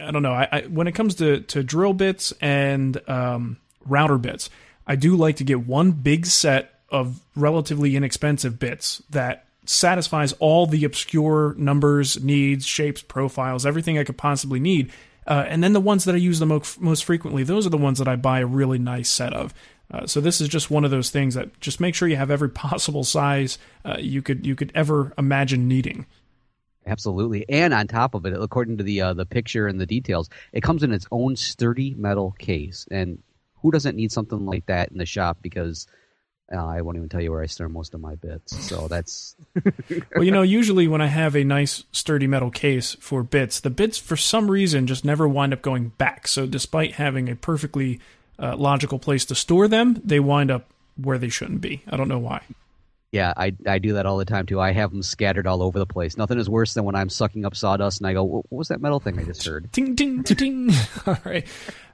I 0.03 0.11
don't 0.11 0.23
know. 0.23 0.33
I, 0.33 0.49
I 0.51 0.61
when 0.63 0.87
it 0.87 0.93
comes 0.93 1.15
to 1.17 1.41
to 1.41 1.63
drill 1.63 1.95
bits 1.95 2.33
and 2.41 3.01
um, 3.09 3.59
router 3.87 4.19
bits, 4.19 4.51
I 4.87 4.97
do 4.97 5.17
like 5.17 5.37
to 5.37 5.45
get 5.45 5.67
one 5.67 5.93
big 5.93 6.27
set 6.27 6.81
of 6.91 7.21
relatively 7.37 7.97
inexpensive 7.97 8.59
bits 8.59 9.03
that 9.11 9.45
satisfies 9.67 10.33
all 10.35 10.67
the 10.67 10.85
obscure 10.85 11.55
numbers, 11.59 12.23
needs, 12.23 12.65
shapes, 12.67 13.03
profiles, 13.03 13.67
everything 13.67 13.99
I 13.99 14.05
could 14.05 14.17
possibly 14.17 14.61
need. 14.61 14.91
Uh, 15.29 15.45
and 15.47 15.63
then 15.63 15.75
the 15.75 15.81
ones 15.81 16.07
that 16.07 16.15
I 16.15 16.19
use 16.19 16.39
the 16.39 16.47
most, 16.47 16.81
most 16.81 17.05
frequently, 17.05 17.45
those 17.45 17.67
are 17.67 17.71
the 17.71 17.77
ones 17.77 17.99
that 17.99 18.09
I 18.09 18.17
buy 18.17 18.41
a 18.41 18.47
really 18.47 18.79
nice 18.79 19.11
set 19.11 19.35
of. 19.35 19.53
Uh, 19.91 20.07
so 20.07 20.23
this 20.23 20.41
is 20.41 20.49
just 20.49 20.71
one 20.71 20.87
of 20.87 20.91
those 20.91 21.11
things 21.11 21.35
that 21.35 21.61
just 21.61 21.81
make 21.81 21.95
sure 21.95 22.09
you 22.09 22.17
have 22.17 22.31
every 22.31 22.49
possible 22.67 23.05
size 23.05 23.59
uh, 23.85 23.97
you 24.01 24.23
could 24.23 24.47
you 24.47 24.57
could 24.57 24.73
ever 24.75 25.13
imagine 25.19 25.69
needing. 25.69 26.07
Absolutely, 26.87 27.47
and 27.51 27.75
on 27.75 27.87
top 27.87 28.15
of 28.15 28.25
it, 28.25 28.35
according 28.41 28.79
to 28.79 28.85
the 28.85 29.03
uh, 29.03 29.13
the 29.13 29.27
picture 29.27 29.67
and 29.67 29.79
the 29.79 29.87
details, 29.87 30.31
it 30.53 30.63
comes 30.63 30.83
in 30.83 30.93
its 30.93 31.07
own 31.13 31.37
sturdy 31.37 31.95
metal 31.95 32.35
case. 32.39 32.89
And 32.91 33.23
who 33.61 33.71
doesn't 33.71 33.97
need 33.97 34.11
something 34.11 34.47
like 34.47 34.65
that 34.67 34.91
in 34.91 34.97
the 34.97 35.05
shop? 35.05 35.39
Because 35.43 35.87
uh, 36.53 36.65
I 36.65 36.81
won't 36.81 36.97
even 36.97 37.09
tell 37.09 37.21
you 37.21 37.31
where 37.31 37.43
I 37.43 37.47
store 37.47 37.69
most 37.69 37.95
of 37.95 38.01
my 38.01 38.15
bits. 38.15 38.57
So 38.69 38.89
that's 38.89 39.37
Well, 40.15 40.25
you 40.25 40.31
know, 40.31 40.43
usually 40.43 40.89
when 40.89 41.01
I 41.01 41.07
have 41.07 41.37
a 41.37 41.45
nice 41.45 41.85
sturdy 41.93 42.27
metal 42.27 42.51
case 42.51 42.97
for 43.01 43.23
bits, 43.23 43.61
the 43.61 43.71
bits 43.71 43.99
for 43.99 44.17
some 44.17 44.51
reason 44.51 44.87
just 44.87 45.05
never 45.05 45.29
wind 45.29 45.53
up 45.53 45.63
going 45.63 45.89
back. 45.99 46.27
So 46.29 46.47
despite 46.47 46.93
having 46.95 47.29
a 47.29 47.37
perfectly 47.37 48.01
uh, 48.39 48.57
logical 48.57 48.99
place 48.99 49.25
to 49.27 49.35
store 49.35 49.69
them, 49.69 50.01
they 50.05 50.21
wind 50.21 50.51
up 50.51 50.71
where 50.97 51.19
they 51.19 51.29
shouldn't 51.29 51.61
be. 51.61 51.83
I 51.89 51.97
don't 51.97 52.09
know 52.09 52.19
why. 52.19 52.43
yeah, 53.13 53.33
I 53.37 53.55
I 53.67 53.79
do 53.79 53.95
that 53.95 54.05
all 54.07 54.17
the 54.19 54.25
time 54.25 54.47
too. 54.47 54.61
I 54.61 54.73
have 54.73 54.91
them 54.91 55.03
scattered 55.03 55.47
all 55.47 55.63
over 55.63 55.79
the 55.79 55.87
place. 55.87 56.17
Nothing 56.17 56.39
is 56.39 56.49
worse 56.49 56.75
than 56.75 56.85
when 56.85 56.95
I'm 56.95 57.09
sucking 57.09 57.45
up 57.45 57.55
sawdust 57.57 58.01
and 58.01 58.07
I 58.07 58.13
go, 58.15 58.25
"What 58.25 58.51
what 58.51 58.59
was 58.59 58.69
that 58.69 58.81
metal 58.81 59.01
thing 59.01 59.19
I 59.19 59.23
just 59.25 59.47
heard?" 59.47 59.73
Ting 59.73 59.97
ting 59.97 60.23
ting 60.25 60.37
ting. 60.37 60.71
All 61.07 61.19
right. 61.25 61.47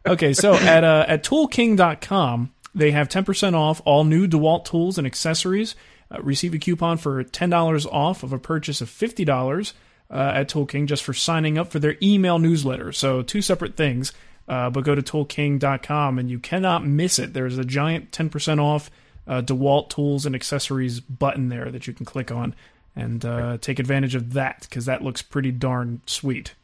Okay, 0.06 0.32
so 0.32 0.54
at 0.54 0.84
uh, 0.84 1.04
at 1.08 1.22
toolking.com, 1.24 2.52
they 2.74 2.90
have 2.90 3.08
10% 3.08 3.54
off 3.54 3.80
all 3.84 4.04
new 4.04 4.26
DeWalt 4.26 4.64
tools 4.64 4.98
and 4.98 5.06
accessories. 5.06 5.74
Uh, 6.10 6.20
receive 6.22 6.54
a 6.54 6.58
coupon 6.58 6.98
for 6.98 7.24
$10 7.24 7.86
off 7.92 8.22
of 8.22 8.32
a 8.32 8.38
purchase 8.38 8.80
of 8.80 8.90
$50 8.90 9.72
uh, 10.10 10.14
at 10.14 10.48
Tool 10.48 10.66
King 10.66 10.86
just 10.86 11.02
for 11.02 11.14
signing 11.14 11.56
up 11.56 11.70
for 11.70 11.78
their 11.78 11.96
email 12.02 12.38
newsletter. 12.38 12.92
So, 12.92 13.22
two 13.22 13.40
separate 13.40 13.76
things. 13.76 14.12
Uh, 14.46 14.68
but 14.68 14.84
go 14.84 14.94
to 14.94 15.02
toolking.com 15.02 16.18
and 16.18 16.30
you 16.30 16.38
cannot 16.38 16.84
miss 16.84 17.18
it. 17.18 17.32
There's 17.32 17.56
a 17.56 17.64
giant 17.64 18.10
10% 18.10 18.60
off 18.60 18.90
uh, 19.26 19.40
DeWalt 19.40 19.88
tools 19.88 20.26
and 20.26 20.34
accessories 20.34 21.00
button 21.00 21.48
there 21.48 21.70
that 21.70 21.86
you 21.86 21.94
can 21.94 22.04
click 22.04 22.30
on 22.30 22.54
and 22.94 23.24
uh, 23.24 23.58
take 23.58 23.78
advantage 23.78 24.14
of 24.14 24.34
that 24.34 24.60
because 24.68 24.84
that 24.84 25.02
looks 25.02 25.22
pretty 25.22 25.50
darn 25.50 26.02
sweet. 26.06 26.54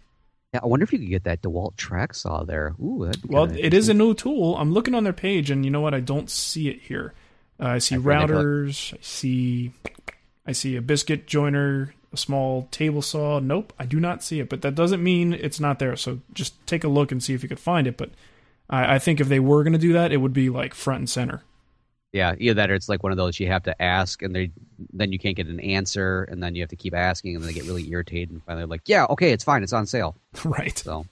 Yeah, 0.53 0.61
I 0.63 0.67
wonder 0.67 0.85
if 0.85 0.93
you 0.93 0.99
could 0.99 1.09
get 1.09 1.25
that 1.25 1.43
DeWalt 1.43 1.77
track 1.77 2.13
saw 2.15 2.43
there. 2.43 2.75
Ooh, 2.83 3.07
that'd 3.07 3.23
be 3.23 3.29
Well, 3.33 3.45
it 3.51 3.73
is 3.73 3.89
a 3.89 3.95
new 3.95 4.15
tool. 4.15 4.57
I'm 4.57 4.73
looking 4.73 4.95
on 4.95 5.05
their 5.05 5.13
page, 5.13 5.51
and 5.51 5.65
you 5.65 5.71
know 5.71 5.81
what? 5.81 5.95
I 5.95 6.01
don't 6.01 6.29
see 6.29 6.69
it 6.69 6.81
here. 6.83 7.15
Uh, 7.61 7.67
I 7.67 7.79
see 7.79 7.95
I 7.95 7.99
routers. 7.99 8.93
I 8.95 8.99
see, 9.01 9.73
I 10.47 10.53
see 10.53 10.75
a 10.75 10.83
biscuit 10.83 11.27
joiner, 11.29 11.95
a 12.13 12.17
small 12.17 12.67
table 12.73 13.03
saw. 13.03 13.39
Nope, 13.39 13.73
I 13.79 13.87
do 13.87 14.01
not 14.01 14.25
see 14.25 14.41
it. 14.41 14.49
But 14.49 14.63
that 14.63 14.75
doesn't 14.75 15.03
mean 15.03 15.35
it's 15.35 15.61
not 15.61 15.79
there. 15.79 15.95
So 15.95 16.21
just 16.33 16.67
take 16.67 16.83
a 16.83 16.89
look 16.89 17.13
and 17.13 17.23
see 17.23 17.35
if 17.35 17.45
you 17.45 17.49
could 17.49 17.61
find 17.61 17.87
it. 17.87 17.97
But 17.97 18.11
I, 18.69 18.97
I 18.97 18.99
think 18.99 19.21
if 19.21 19.29
they 19.29 19.41
were 19.41 19.63
going 19.63 19.75
to 19.75 19.79
do 19.79 19.93
that, 19.93 20.11
it 20.11 20.17
would 20.17 20.33
be 20.33 20.51
like 20.51 20.75
front 20.75 20.99
and 20.99 21.11
center. 21.11 21.43
Yeah, 22.13 22.35
either 22.39 22.55
that 22.55 22.71
or 22.71 22.75
it's 22.75 22.89
like 22.89 23.05
one 23.05 23.13
of 23.13 23.19
those 23.19 23.39
you 23.39 23.47
have 23.47 23.63
to 23.65 23.83
ask 23.83 24.23
and 24.23 24.35
they 24.35 24.51
then 24.93 25.13
you 25.13 25.19
can't 25.19 25.37
get 25.37 25.47
an 25.47 25.61
answer 25.61 26.25
and 26.25 26.43
then 26.43 26.57
you 26.57 26.63
have 26.63 26.71
to 26.71 26.77
keep 26.77 26.93
asking 26.93 27.37
and 27.37 27.45
they 27.45 27.53
get 27.53 27.65
really 27.65 27.89
irritated 27.89 28.31
and 28.31 28.43
finally 28.43 28.67
like, 28.67 28.83
yeah, 28.87 29.07
okay, 29.11 29.31
it's 29.33 29.45
fine, 29.45 29.63
it's 29.63 29.73
on 29.73 29.87
sale. 29.87 30.17
right. 30.45 30.77
So, 30.77 31.07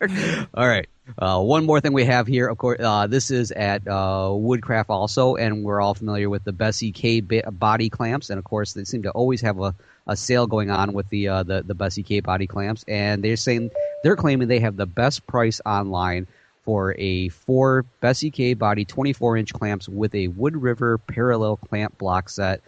all 0.54 0.68
right. 0.68 0.86
Uh, 1.18 1.40
one 1.42 1.64
more 1.64 1.80
thing 1.80 1.92
we 1.92 2.04
have 2.04 2.26
here, 2.26 2.46
of 2.48 2.58
course, 2.58 2.78
uh, 2.80 3.06
this 3.06 3.30
is 3.30 3.50
at 3.52 3.86
uh, 3.88 4.30
Woodcraft 4.32 4.90
also, 4.90 5.36
and 5.36 5.64
we're 5.64 5.80
all 5.80 5.94
familiar 5.94 6.28
with 6.28 6.44
the 6.44 6.52
Bessey 6.52 6.92
K 6.92 7.20
body 7.20 7.88
clamps, 7.88 8.28
and 8.28 8.38
of 8.38 8.44
course 8.44 8.74
they 8.74 8.84
seem 8.84 9.02
to 9.02 9.10
always 9.12 9.40
have 9.40 9.58
a, 9.60 9.74
a 10.06 10.16
sale 10.16 10.46
going 10.46 10.70
on 10.70 10.92
with 10.92 11.08
the, 11.08 11.28
uh, 11.28 11.42
the 11.42 11.62
the 11.62 11.74
Bessey 11.74 12.04
K 12.04 12.20
body 12.20 12.46
clamps, 12.46 12.84
and 12.86 13.24
they're 13.24 13.36
saying 13.36 13.70
they're 14.02 14.16
claiming 14.16 14.48
they 14.48 14.60
have 14.60 14.76
the 14.76 14.86
best 14.86 15.26
price 15.26 15.62
online 15.64 16.26
for 16.64 16.94
a 16.98 17.28
four 17.28 17.84
Bessey 18.02 18.32
K 18.32 18.54
body 18.54 18.84
24 18.84 19.36
inch 19.36 19.52
clamps 19.52 19.88
with 19.88 20.14
a 20.14 20.28
WoodRiver 20.28 20.98
parallel 21.06 21.56
clamp 21.56 21.98
block 21.98 22.28
set, 22.28 22.60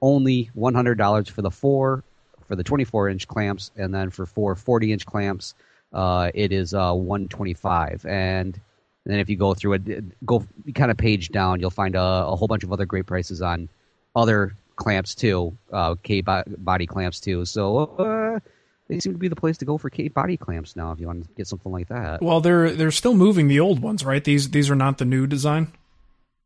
only 0.00 0.50
$100 0.56 1.30
for 1.30 1.42
the 1.42 1.50
four 1.50 2.04
for 2.46 2.56
the 2.56 2.64
24 2.64 3.10
inch 3.10 3.28
clamps, 3.28 3.70
and 3.76 3.94
then 3.94 4.10
for 4.10 4.26
four 4.26 4.54
40 4.54 4.92
inch 4.92 5.06
clamps, 5.06 5.54
uh, 5.92 6.30
it 6.34 6.52
is 6.52 6.74
uh, 6.74 6.92
125. 6.92 8.06
And 8.06 8.58
then 9.04 9.20
if 9.20 9.28
you 9.28 9.36
go 9.36 9.54
through 9.54 9.74
it, 9.74 10.26
go 10.26 10.44
kind 10.74 10.90
of 10.90 10.96
page 10.96 11.30
down, 11.30 11.60
you'll 11.60 11.70
find 11.70 11.94
a, 11.94 12.00
a 12.00 12.36
whole 12.36 12.48
bunch 12.48 12.64
of 12.64 12.72
other 12.72 12.86
great 12.86 13.06
prices 13.06 13.42
on 13.42 13.68
other 14.16 14.56
clamps 14.76 15.14
too, 15.14 15.56
uh, 15.72 15.94
K 16.02 16.22
body 16.22 16.86
clamps 16.86 17.20
too. 17.20 17.44
So 17.44 17.78
uh, 17.78 18.40
they 18.88 18.98
seem 19.00 19.12
to 19.12 19.18
be 19.18 19.28
the 19.28 19.36
place 19.36 19.58
to 19.58 19.64
go 19.64 19.78
for 19.78 19.90
K 19.90 20.08
body 20.08 20.36
clamps 20.36 20.74
now 20.74 20.92
if 20.92 21.00
you 21.00 21.06
want 21.06 21.24
to 21.24 21.30
get 21.36 21.46
something 21.46 21.70
like 21.70 21.88
that. 21.88 22.22
Well, 22.22 22.40
they're 22.40 22.70
they're 22.70 22.90
still 22.90 23.14
moving 23.14 23.48
the 23.48 23.60
old 23.60 23.80
ones, 23.80 24.04
right? 24.04 24.22
These 24.22 24.50
these 24.50 24.70
are 24.70 24.76
not 24.76 24.98
the 24.98 25.04
new 25.04 25.26
design. 25.26 25.72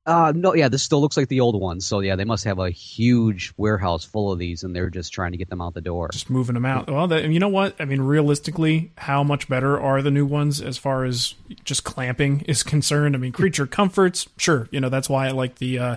Uh, 0.05 0.33
no, 0.35 0.52
yeah, 0.52 0.68
this 0.68 0.83
still 0.83 1.00
looks 1.00 1.16
like 1.16 1.28
the 1.28 1.38
old 1.38 1.61
ones. 1.61 1.87
So 1.87 2.00
yeah, 2.00 2.16
they 2.16 2.24
must 2.24 2.42
have 2.44 2.59
a 2.59 2.70
huge 2.70 3.52
warehouse 3.57 4.05
full 4.05 4.33
of 4.33 4.38
these, 4.40 4.64
and 4.64 4.74
they're 4.74 4.90
just 4.90 5.12
trying 5.12 5.31
to 5.31 5.38
get 5.38 5.48
them 5.48 5.61
out 5.61 5.74
the 5.74 5.81
door. 5.81 6.09
just 6.09 6.28
moving 6.28 6.55
them 6.55 6.66
out. 6.66 6.90
Well, 6.90 7.07
that, 7.07 7.28
you 7.28 7.38
know 7.38 7.48
what? 7.48 7.76
I 7.78 7.85
mean, 7.85 8.00
realistically, 8.00 8.90
how 8.98 9.22
much 9.22 9.48
better 9.48 9.81
are 9.81 10.02
the 10.02 10.11
new 10.11 10.26
ones 10.26 10.61
as 10.61 10.76
far 10.76 11.05
as 11.05 11.35
just 11.62 11.85
clamping 11.85 12.40
is 12.48 12.64
concerned? 12.64 13.14
I 13.14 13.18
mean, 13.18 13.31
creature 13.31 13.66
comforts, 13.66 14.28
sure. 14.37 14.66
You 14.72 14.81
know, 14.81 14.88
that's 14.88 15.09
why 15.09 15.28
I 15.28 15.31
like 15.31 15.57
the 15.57 15.78
uh, 15.78 15.96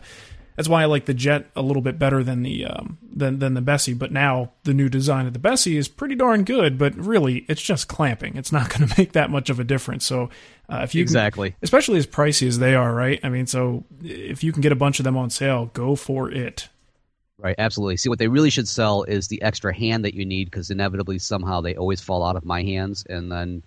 that's 0.55 0.69
why 0.69 0.81
I 0.81 0.85
like 0.85 1.05
the 1.05 1.13
Jet 1.13 1.47
a 1.55 1.61
little 1.61 1.81
bit 1.81 1.97
better 1.99 2.23
than 2.23 2.43
the 2.43 2.65
um, 2.65 2.97
than 3.15 3.39
than 3.39 3.53
the 3.53 3.61
Bessey. 3.61 3.97
But 3.97 4.11
now 4.11 4.51
the 4.63 4.73
new 4.73 4.89
design 4.89 5.27
of 5.27 5.33
the 5.33 5.39
Bessey 5.39 5.75
is 5.77 5.87
pretty 5.87 6.15
darn 6.15 6.43
good. 6.43 6.77
But 6.77 6.95
really, 6.95 7.45
it's 7.47 7.61
just 7.61 7.87
clamping. 7.87 8.35
It's 8.35 8.51
not 8.51 8.69
going 8.77 8.87
to 8.87 8.95
make 8.97 9.11
that 9.13 9.29
much 9.29 9.49
of 9.49 9.59
a 9.59 9.63
difference. 9.63 10.05
So 10.05 10.29
uh, 10.69 10.81
if 10.83 10.95
you 10.95 10.99
can- 11.03 11.11
Exactly. 11.11 11.55
especially 11.61 11.97
as 11.97 12.07
pricey 12.07 12.47
as 12.47 12.59
they 12.59 12.75
are, 12.75 12.93
right? 12.93 13.19
I 13.23 13.29
mean, 13.29 13.47
so 13.47 13.83
if 14.03 14.43
you 14.43 14.51
can 14.51 14.61
get 14.61 14.71
a 14.71 14.75
bunch 14.75 14.99
of 14.99 15.03
them 15.03 15.17
on 15.17 15.29
sale, 15.29 15.69
go 15.73 15.95
for 15.95 16.31
it. 16.31 16.69
Right, 17.37 17.55
absolutely. 17.57 17.97
See, 17.97 18.07
what 18.07 18.17
they 18.17 18.29
really 18.29 18.49
should 18.49 18.67
sell 18.67 19.03
is 19.03 19.27
the 19.27 19.41
extra 19.41 19.75
hand 19.75 20.05
that 20.05 20.13
you 20.13 20.25
need 20.25 20.45
because 20.45 20.71
inevitably, 20.71 21.19
somehow, 21.19 21.59
they 21.59 21.75
always 21.75 21.99
fall 21.99 22.23
out 22.23 22.37
of 22.37 22.45
my 22.45 22.63
hands, 22.63 23.05
and 23.09 23.29
then 23.29 23.61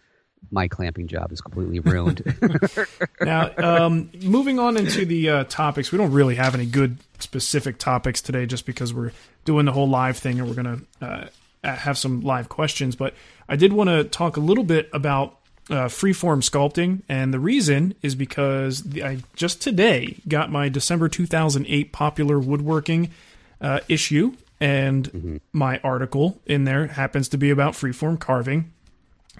my 0.50 0.68
clamping 0.68 1.06
job 1.06 1.32
is 1.32 1.40
completely 1.40 1.80
ruined. 1.80 2.22
Now, 3.20 3.50
um, 3.58 4.10
moving 4.22 4.58
on 4.58 4.76
into 4.76 5.04
the 5.04 5.28
uh, 5.28 5.44
topics, 5.44 5.90
we 5.90 5.98
don't 5.98 6.12
really 6.12 6.36
have 6.36 6.54
any 6.54 6.66
good 6.66 6.98
specific 7.18 7.78
topics 7.78 8.22
today 8.22 8.46
just 8.46 8.64
because 8.64 8.94
we're 8.94 9.12
doing 9.44 9.66
the 9.66 9.72
whole 9.72 9.88
live 9.88 10.16
thing 10.16 10.38
and 10.38 10.48
we're 10.48 10.62
going 10.62 10.86
to 11.00 11.06
uh, 11.06 11.26
have 11.62 11.98
some 11.98 12.20
live 12.20 12.48
questions. 12.48 12.94
But 12.96 13.14
I 13.48 13.56
did 13.56 13.72
want 13.72 13.90
to 13.90 14.04
talk 14.04 14.36
a 14.36 14.40
little 14.40 14.64
bit 14.64 14.88
about 14.92 15.38
uh, 15.70 15.88
freeform 15.88 16.42
sculpting, 16.42 17.02
and 17.08 17.34
the 17.34 17.40
reason 17.40 17.94
is 18.02 18.14
because 18.14 18.82
the, 18.84 19.04
I 19.04 19.18
just 19.34 19.60
today 19.60 20.16
got 20.26 20.50
my 20.50 20.68
December 20.68 21.08
2008 21.08 21.92
popular 21.92 22.38
woodworking 22.38 23.10
uh, 23.60 23.80
issue, 23.88 24.34
and 24.60 25.10
mm-hmm. 25.10 25.36
my 25.52 25.78
article 25.84 26.40
in 26.46 26.64
there 26.64 26.86
happens 26.86 27.28
to 27.30 27.38
be 27.38 27.50
about 27.50 27.74
freeform 27.74 28.18
carving. 28.18 28.72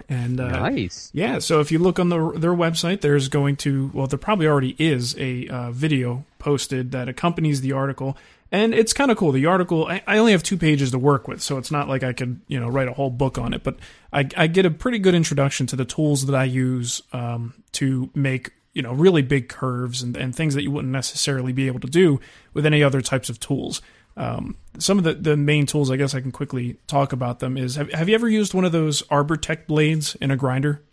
And 0.07 0.39
uh, 0.39 0.49
nice, 0.69 1.09
yeah. 1.13 1.39
So 1.39 1.59
if 1.59 1.71
you 1.71 1.79
look 1.79 1.99
on 1.99 2.09
the, 2.09 2.31
their 2.31 2.53
website, 2.53 3.01
there's 3.01 3.27
going 3.27 3.55
to 3.57 3.91
well, 3.93 4.07
there 4.07 4.19
probably 4.19 4.47
already 4.47 4.75
is 4.77 5.15
a 5.17 5.47
uh, 5.47 5.71
video 5.71 6.25
posted 6.37 6.91
that 6.91 7.09
accompanies 7.09 7.61
the 7.61 7.73
article, 7.73 8.17
and 8.51 8.73
it's 8.73 8.93
kind 8.93 9.11
of 9.11 9.17
cool. 9.17 9.31
The 9.31 9.45
article 9.45 9.87
I, 9.87 10.01
I, 10.07 10.17
only 10.17 10.31
have 10.31 10.43
two 10.43 10.57
pages 10.57 10.91
to 10.91 10.99
work 10.99 11.27
with, 11.27 11.41
so 11.41 11.57
it's 11.57 11.71
not 11.71 11.87
like 11.87 12.03
I 12.03 12.13
could 12.13 12.41
you 12.47 12.59
know 12.59 12.69
write 12.69 12.87
a 12.87 12.93
whole 12.93 13.09
book 13.09 13.37
on 13.37 13.53
it, 13.53 13.63
but 13.63 13.77
I, 14.13 14.27
I 14.37 14.47
get 14.47 14.65
a 14.65 14.71
pretty 14.71 14.99
good 14.99 15.15
introduction 15.15 15.67
to 15.67 15.75
the 15.75 15.85
tools 15.85 16.25
that 16.25 16.35
I 16.35 16.45
use 16.45 17.01
um, 17.13 17.53
to 17.73 18.09
make 18.15 18.51
you 18.73 18.81
know 18.81 18.93
really 18.93 19.21
big 19.21 19.49
curves 19.49 20.01
and, 20.01 20.15
and 20.15 20.35
things 20.35 20.55
that 20.55 20.63
you 20.63 20.71
wouldn't 20.71 20.93
necessarily 20.93 21.53
be 21.53 21.67
able 21.67 21.79
to 21.81 21.87
do 21.87 22.19
with 22.53 22.65
any 22.65 22.83
other 22.83 23.01
types 23.01 23.29
of 23.29 23.39
tools. 23.39 23.81
Um, 24.19 24.57
some 24.77 24.97
of 24.97 25.05
the, 25.05 25.13
the 25.13 25.37
main 25.37 25.65
tools, 25.65 25.89
I 25.89 25.95
guess 25.95 26.13
I 26.13 26.19
can 26.19 26.31
quickly 26.31 26.77
talk 26.87 27.13
about 27.13 27.39
them. 27.39 27.57
Is 27.57 27.75
have, 27.77 27.91
have 27.93 28.09
you 28.09 28.15
ever 28.15 28.29
used 28.29 28.53
one 28.53 28.65
of 28.65 28.73
those 28.73 29.01
Arbortech 29.03 29.65
blades 29.65 30.15
in 30.15 30.29
a 30.29 30.35
grinder? 30.35 30.83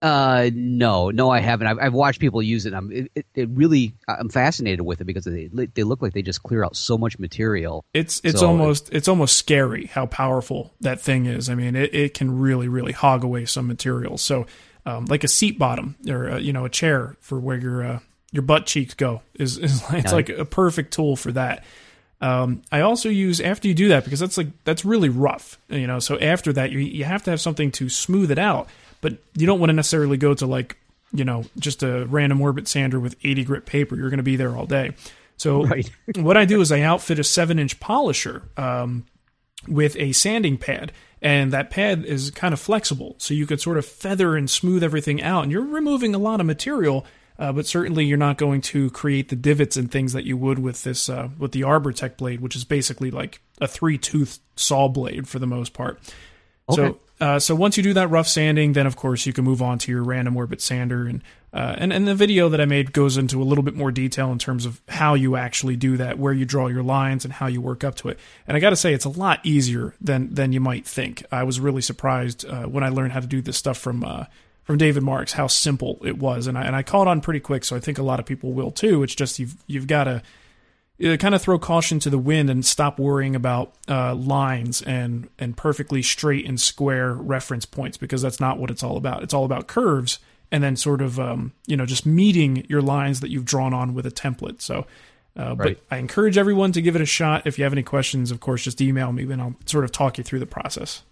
Uh, 0.00 0.50
no, 0.54 1.10
no, 1.10 1.30
I 1.30 1.40
haven't. 1.40 1.66
I've, 1.66 1.78
I've 1.78 1.94
watched 1.94 2.20
people 2.20 2.40
use 2.40 2.66
it. 2.66 2.74
I'm, 2.74 2.92
it, 2.92 3.26
it, 3.34 3.48
really, 3.50 3.94
I'm 4.06 4.28
fascinated 4.28 4.82
with 4.82 5.00
it 5.00 5.04
because 5.04 5.24
they 5.24 5.48
they 5.48 5.82
look 5.82 6.02
like 6.02 6.12
they 6.12 6.22
just 6.22 6.42
clear 6.42 6.64
out 6.64 6.76
so 6.76 6.96
much 6.96 7.18
material. 7.18 7.84
It's 7.92 8.20
it's 8.22 8.40
so, 8.40 8.46
almost 8.46 8.90
it's 8.92 9.08
almost 9.08 9.36
scary 9.36 9.86
how 9.86 10.06
powerful 10.06 10.72
that 10.82 11.00
thing 11.00 11.26
is. 11.26 11.50
I 11.50 11.56
mean, 11.56 11.74
it, 11.74 11.92
it 11.92 12.14
can 12.14 12.38
really 12.38 12.68
really 12.68 12.92
hog 12.92 13.24
away 13.24 13.44
some 13.46 13.66
material. 13.66 14.18
So, 14.18 14.46
um, 14.86 15.06
like 15.06 15.24
a 15.24 15.28
seat 15.28 15.58
bottom 15.58 15.96
or 16.08 16.30
uh, 16.30 16.38
you 16.38 16.52
know 16.52 16.64
a 16.64 16.70
chair 16.70 17.16
for 17.18 17.40
where 17.40 17.58
your 17.58 17.82
uh, 17.82 17.98
your 18.30 18.42
butt 18.42 18.66
cheeks 18.66 18.94
go 18.94 19.22
is, 19.34 19.58
is 19.58 19.82
it's 19.90 20.10
yeah. 20.10 20.12
like 20.12 20.28
a 20.28 20.44
perfect 20.44 20.92
tool 20.92 21.16
for 21.16 21.32
that. 21.32 21.64
Um, 22.20 22.62
I 22.72 22.80
also 22.80 23.08
use 23.08 23.40
after 23.40 23.68
you 23.68 23.74
do 23.74 23.88
that 23.88 24.04
because 24.04 24.18
that's 24.20 24.36
like 24.36 24.48
that's 24.64 24.84
really 24.84 25.08
rough, 25.08 25.58
you 25.68 25.86
know. 25.86 26.00
So 26.00 26.18
after 26.18 26.52
that, 26.54 26.72
you 26.72 26.80
you 26.80 27.04
have 27.04 27.22
to 27.24 27.30
have 27.30 27.40
something 27.40 27.70
to 27.72 27.88
smooth 27.88 28.30
it 28.30 28.38
out, 28.38 28.68
but 29.00 29.18
you 29.36 29.46
don't 29.46 29.60
want 29.60 29.70
to 29.70 29.74
necessarily 29.74 30.16
go 30.16 30.34
to 30.34 30.46
like 30.46 30.76
you 31.12 31.24
know 31.24 31.44
just 31.58 31.82
a 31.82 32.06
random 32.06 32.40
orbit 32.40 32.66
sander 32.66 32.98
with 32.98 33.14
80 33.22 33.44
grit 33.44 33.66
paper. 33.66 33.94
You're 33.94 34.10
going 34.10 34.18
to 34.18 34.24
be 34.24 34.36
there 34.36 34.56
all 34.56 34.66
day. 34.66 34.94
So 35.36 35.64
right. 35.66 35.88
what 36.16 36.36
I 36.36 36.44
do 36.44 36.60
is 36.60 36.72
I 36.72 36.80
outfit 36.80 37.20
a 37.20 37.24
seven 37.24 37.58
inch 37.58 37.78
polisher 37.78 38.42
um, 38.56 39.06
with 39.68 39.96
a 39.96 40.10
sanding 40.10 40.58
pad, 40.58 40.90
and 41.22 41.52
that 41.52 41.70
pad 41.70 42.04
is 42.04 42.32
kind 42.32 42.52
of 42.52 42.58
flexible, 42.58 43.14
so 43.18 43.32
you 43.32 43.46
could 43.46 43.60
sort 43.60 43.78
of 43.78 43.86
feather 43.86 44.36
and 44.36 44.50
smooth 44.50 44.82
everything 44.82 45.22
out, 45.22 45.44
and 45.44 45.52
you're 45.52 45.62
removing 45.62 46.16
a 46.16 46.18
lot 46.18 46.40
of 46.40 46.46
material 46.46 47.06
uh, 47.38 47.52
but 47.52 47.66
certainly 47.66 48.04
you're 48.04 48.18
not 48.18 48.36
going 48.36 48.60
to 48.60 48.90
create 48.90 49.28
the 49.28 49.36
divots 49.36 49.76
and 49.76 49.90
things 49.90 50.12
that 50.12 50.24
you 50.24 50.36
would 50.36 50.58
with 50.58 50.82
this 50.82 51.08
uh, 51.08 51.28
with 51.38 51.52
the 51.52 51.62
Arbortech 51.62 52.16
blade, 52.16 52.40
which 52.40 52.56
is 52.56 52.64
basically 52.64 53.10
like 53.10 53.40
a 53.60 53.68
three 53.68 53.98
tooth 53.98 54.40
saw 54.56 54.88
blade 54.88 55.28
for 55.28 55.38
the 55.38 55.46
most 55.46 55.72
part. 55.72 56.00
Okay. 56.68 56.76
So 56.76 56.98
uh, 57.20 57.38
so 57.38 57.54
once 57.54 57.76
you 57.76 57.82
do 57.82 57.94
that 57.94 58.08
rough 58.08 58.28
sanding, 58.28 58.74
then 58.74 58.86
of 58.86 58.96
course 58.96 59.26
you 59.26 59.32
can 59.32 59.44
move 59.44 59.60
on 59.60 59.78
to 59.78 59.90
your 59.90 60.04
random 60.04 60.36
orbit 60.36 60.60
sander, 60.60 61.06
and 61.06 61.22
uh, 61.52 61.74
and 61.78 61.92
and 61.92 62.06
the 62.06 62.14
video 62.14 62.48
that 62.48 62.60
I 62.60 62.64
made 62.64 62.92
goes 62.92 63.16
into 63.16 63.42
a 63.42 63.44
little 63.44 63.64
bit 63.64 63.74
more 63.74 63.90
detail 63.90 64.30
in 64.30 64.38
terms 64.38 64.64
of 64.64 64.80
how 64.88 65.14
you 65.14 65.34
actually 65.34 65.76
do 65.76 65.96
that, 65.96 66.18
where 66.18 66.32
you 66.32 66.44
draw 66.44 66.68
your 66.68 66.84
lines, 66.84 67.24
and 67.24 67.34
how 67.34 67.46
you 67.46 67.60
work 67.60 67.82
up 67.82 67.96
to 67.96 68.08
it. 68.08 68.18
And 68.46 68.56
I 68.56 68.60
got 68.60 68.70
to 68.70 68.76
say, 68.76 68.94
it's 68.94 69.04
a 69.04 69.10
lot 69.10 69.40
easier 69.44 69.94
than 70.00 70.32
than 70.34 70.52
you 70.52 70.60
might 70.60 70.86
think. 70.86 71.24
I 71.32 71.42
was 71.42 71.58
really 71.58 71.82
surprised 71.82 72.44
uh, 72.44 72.64
when 72.64 72.84
I 72.84 72.90
learned 72.90 73.12
how 73.12 73.20
to 73.20 73.26
do 73.26 73.42
this 73.42 73.56
stuff 73.56 73.78
from 73.78 74.04
uh, 74.04 74.26
from 74.68 74.76
David 74.76 75.02
Marks 75.02 75.32
how 75.32 75.46
simple 75.46 75.98
it 76.04 76.18
was, 76.18 76.46
and 76.46 76.58
I 76.58 76.64
and 76.64 76.76
I 76.76 76.82
caught 76.82 77.08
on 77.08 77.22
pretty 77.22 77.40
quick. 77.40 77.64
So 77.64 77.74
I 77.74 77.80
think 77.80 77.96
a 77.96 78.02
lot 78.02 78.20
of 78.20 78.26
people 78.26 78.52
will 78.52 78.70
too. 78.70 79.02
It's 79.02 79.14
just 79.14 79.38
you've 79.38 79.56
you've 79.66 79.86
got 79.86 80.04
to 80.04 80.22
uh, 81.02 81.16
kind 81.16 81.34
of 81.34 81.40
throw 81.40 81.58
caution 81.58 81.98
to 82.00 82.10
the 82.10 82.18
wind 82.18 82.50
and 82.50 82.66
stop 82.66 82.98
worrying 82.98 83.34
about 83.34 83.72
uh, 83.88 84.14
lines 84.14 84.82
and 84.82 85.30
and 85.38 85.56
perfectly 85.56 86.02
straight 86.02 86.46
and 86.46 86.60
square 86.60 87.14
reference 87.14 87.64
points 87.64 87.96
because 87.96 88.20
that's 88.20 88.40
not 88.40 88.58
what 88.58 88.70
it's 88.70 88.82
all 88.82 88.98
about. 88.98 89.22
It's 89.22 89.32
all 89.32 89.46
about 89.46 89.68
curves 89.68 90.18
and 90.52 90.62
then 90.62 90.76
sort 90.76 91.00
of 91.00 91.18
um, 91.18 91.52
you 91.66 91.74
know 91.74 91.86
just 91.86 92.04
meeting 92.04 92.66
your 92.68 92.82
lines 92.82 93.20
that 93.20 93.30
you've 93.30 93.46
drawn 93.46 93.72
on 93.72 93.94
with 93.94 94.04
a 94.04 94.10
template. 94.10 94.60
So. 94.60 94.86
Uh, 95.34 95.54
right. 95.54 95.78
But 95.88 95.94
I 95.94 95.98
encourage 95.98 96.36
everyone 96.36 96.72
to 96.72 96.82
give 96.82 96.96
it 96.96 97.00
a 97.00 97.06
shot. 97.06 97.46
If 97.46 97.58
you 97.58 97.64
have 97.64 97.72
any 97.72 97.84
questions, 97.84 98.32
of 98.32 98.40
course, 98.40 98.64
just 98.64 98.80
email 98.80 99.12
me, 99.12 99.22
and 99.22 99.40
I'll 99.40 99.54
sort 99.66 99.84
of 99.84 99.92
talk 99.92 100.18
you 100.18 100.24
through 100.24 100.40
the 100.40 100.46
process. 100.46 101.04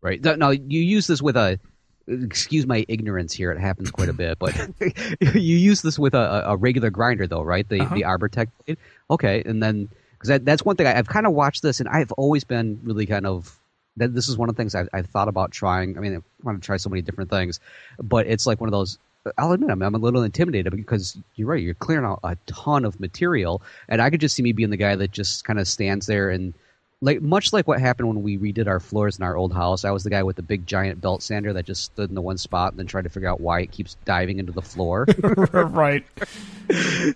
Right. 0.00 0.22
Now, 0.22 0.50
you 0.50 0.80
use 0.80 1.08
this 1.08 1.20
with 1.20 1.36
a 1.36 1.58
excuse 2.08 2.66
my 2.66 2.84
ignorance 2.88 3.32
here. 3.32 3.52
It 3.52 3.58
happens 3.58 3.90
quite 3.90 4.08
a 4.08 4.12
bit, 4.12 4.38
but 4.38 4.54
you 5.20 5.56
use 5.56 5.82
this 5.82 5.98
with 5.98 6.14
a, 6.14 6.44
a, 6.46 6.56
regular 6.56 6.90
grinder, 6.90 7.26
though, 7.26 7.42
right? 7.42 7.68
The 7.68 7.80
uh-huh. 7.80 7.94
the 7.94 8.02
Arbortech. 8.02 8.48
blade. 8.64 8.78
Okay, 9.10 9.42
and 9.44 9.62
then 9.62 9.88
because 10.12 10.28
that, 10.28 10.44
that's 10.44 10.64
one 10.64 10.76
thing 10.76 10.86
I, 10.86 10.94
have 10.94 11.08
kind 11.08 11.26
of 11.26 11.32
watched 11.32 11.62
this, 11.62 11.80
and 11.80 11.88
I've 11.88 12.12
always 12.12 12.44
been 12.44 12.80
really 12.82 13.06
kind 13.06 13.26
of. 13.26 13.54
That, 13.96 14.14
this 14.14 14.28
is 14.28 14.38
one 14.38 14.48
of 14.48 14.54
the 14.54 14.60
things 14.60 14.76
I've, 14.76 14.88
I've 14.92 15.06
thought 15.06 15.26
about 15.26 15.50
trying. 15.50 15.98
I 15.98 16.00
mean, 16.00 16.16
I 16.16 16.20
want 16.44 16.62
to 16.62 16.64
try 16.64 16.76
so 16.76 16.88
many 16.88 17.02
different 17.02 17.30
things, 17.30 17.58
but 18.00 18.28
it's 18.28 18.46
like 18.46 18.60
one 18.60 18.68
of 18.68 18.72
those 18.72 18.96
I'll 19.36 19.52
admit 19.52 19.70
I'm, 19.70 19.82
I'm 19.82 19.94
a 19.94 19.98
little 19.98 20.22
intimidated 20.22 20.74
because 20.74 21.18
you're 21.34 21.48
right. 21.48 21.62
You're 21.62 21.74
clearing 21.74 22.04
out 22.04 22.20
a 22.22 22.36
ton 22.46 22.84
of 22.84 23.00
material, 23.00 23.60
and 23.88 24.00
I 24.00 24.10
could 24.10 24.20
just 24.20 24.36
see 24.36 24.42
me 24.42 24.52
being 24.52 24.70
the 24.70 24.76
guy 24.76 24.96
that 24.96 25.10
just 25.10 25.44
kind 25.44 25.58
of 25.58 25.68
stands 25.68 26.06
there 26.06 26.30
and 26.30 26.54
like 27.00 27.22
much 27.22 27.52
like 27.52 27.68
what 27.68 27.80
happened 27.80 28.08
when 28.08 28.22
we 28.22 28.38
redid 28.38 28.66
our 28.66 28.80
floors 28.80 29.18
in 29.18 29.24
our 29.24 29.36
old 29.36 29.52
house. 29.52 29.84
I 29.84 29.92
was 29.92 30.02
the 30.02 30.10
guy 30.10 30.22
with 30.24 30.36
the 30.36 30.42
big 30.42 30.66
giant 30.66 31.00
belt 31.00 31.22
sander 31.22 31.52
that 31.52 31.64
just 31.64 31.84
stood 31.84 32.08
in 32.08 32.14
the 32.14 32.22
one 32.22 32.38
spot 32.38 32.72
and 32.72 32.78
then 32.78 32.86
tried 32.86 33.04
to 33.04 33.10
figure 33.10 33.28
out 33.28 33.40
why 33.40 33.60
it 33.60 33.70
keeps 33.70 33.96
diving 34.04 34.38
into 34.38 34.52
the 34.52 34.62
floor. 34.62 35.06
right. 35.52 36.04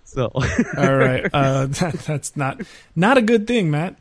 so. 0.05 0.31
All 0.35 0.97
right. 0.97 1.29
Uh, 1.33 1.66
that, 1.71 1.95
that's 2.07 2.37
not 2.37 2.61
not 2.95 3.18
a 3.18 3.23
good 3.23 3.47
thing, 3.47 3.71
Matt. 3.71 3.97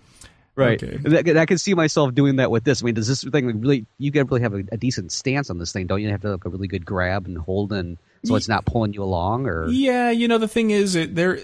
Right. 0.55 0.83
Okay. 0.83 1.39
I 1.39 1.45
can 1.45 1.57
see 1.57 1.73
myself 1.73 2.13
doing 2.13 2.35
that 2.35 2.51
with 2.51 2.63
this. 2.63 2.83
I 2.83 2.85
mean, 2.85 2.95
does 2.95 3.07
this 3.07 3.23
thing 3.23 3.61
really? 3.61 3.85
You 3.97 4.11
can 4.11 4.27
really 4.27 4.41
have 4.41 4.53
a, 4.53 4.63
a 4.71 4.77
decent 4.77 5.11
stance 5.11 5.49
on 5.49 5.57
this 5.57 5.71
thing, 5.71 5.87
don't 5.87 6.01
you? 6.01 6.09
Have 6.09 6.21
to 6.21 6.27
have 6.27 6.39
like 6.39 6.45
a 6.45 6.49
really 6.49 6.67
good 6.67 6.85
grab 6.85 7.25
and 7.25 7.37
hold, 7.37 7.71
and 7.71 7.97
so 8.25 8.35
it's 8.35 8.49
not 8.49 8.65
pulling 8.65 8.93
you 8.93 9.01
along, 9.01 9.47
or 9.47 9.67
yeah. 9.69 10.11
You 10.11 10.27
know, 10.27 10.37
the 10.37 10.49
thing 10.49 10.71
is, 10.71 10.95
it 10.95 11.15
there, 11.15 11.39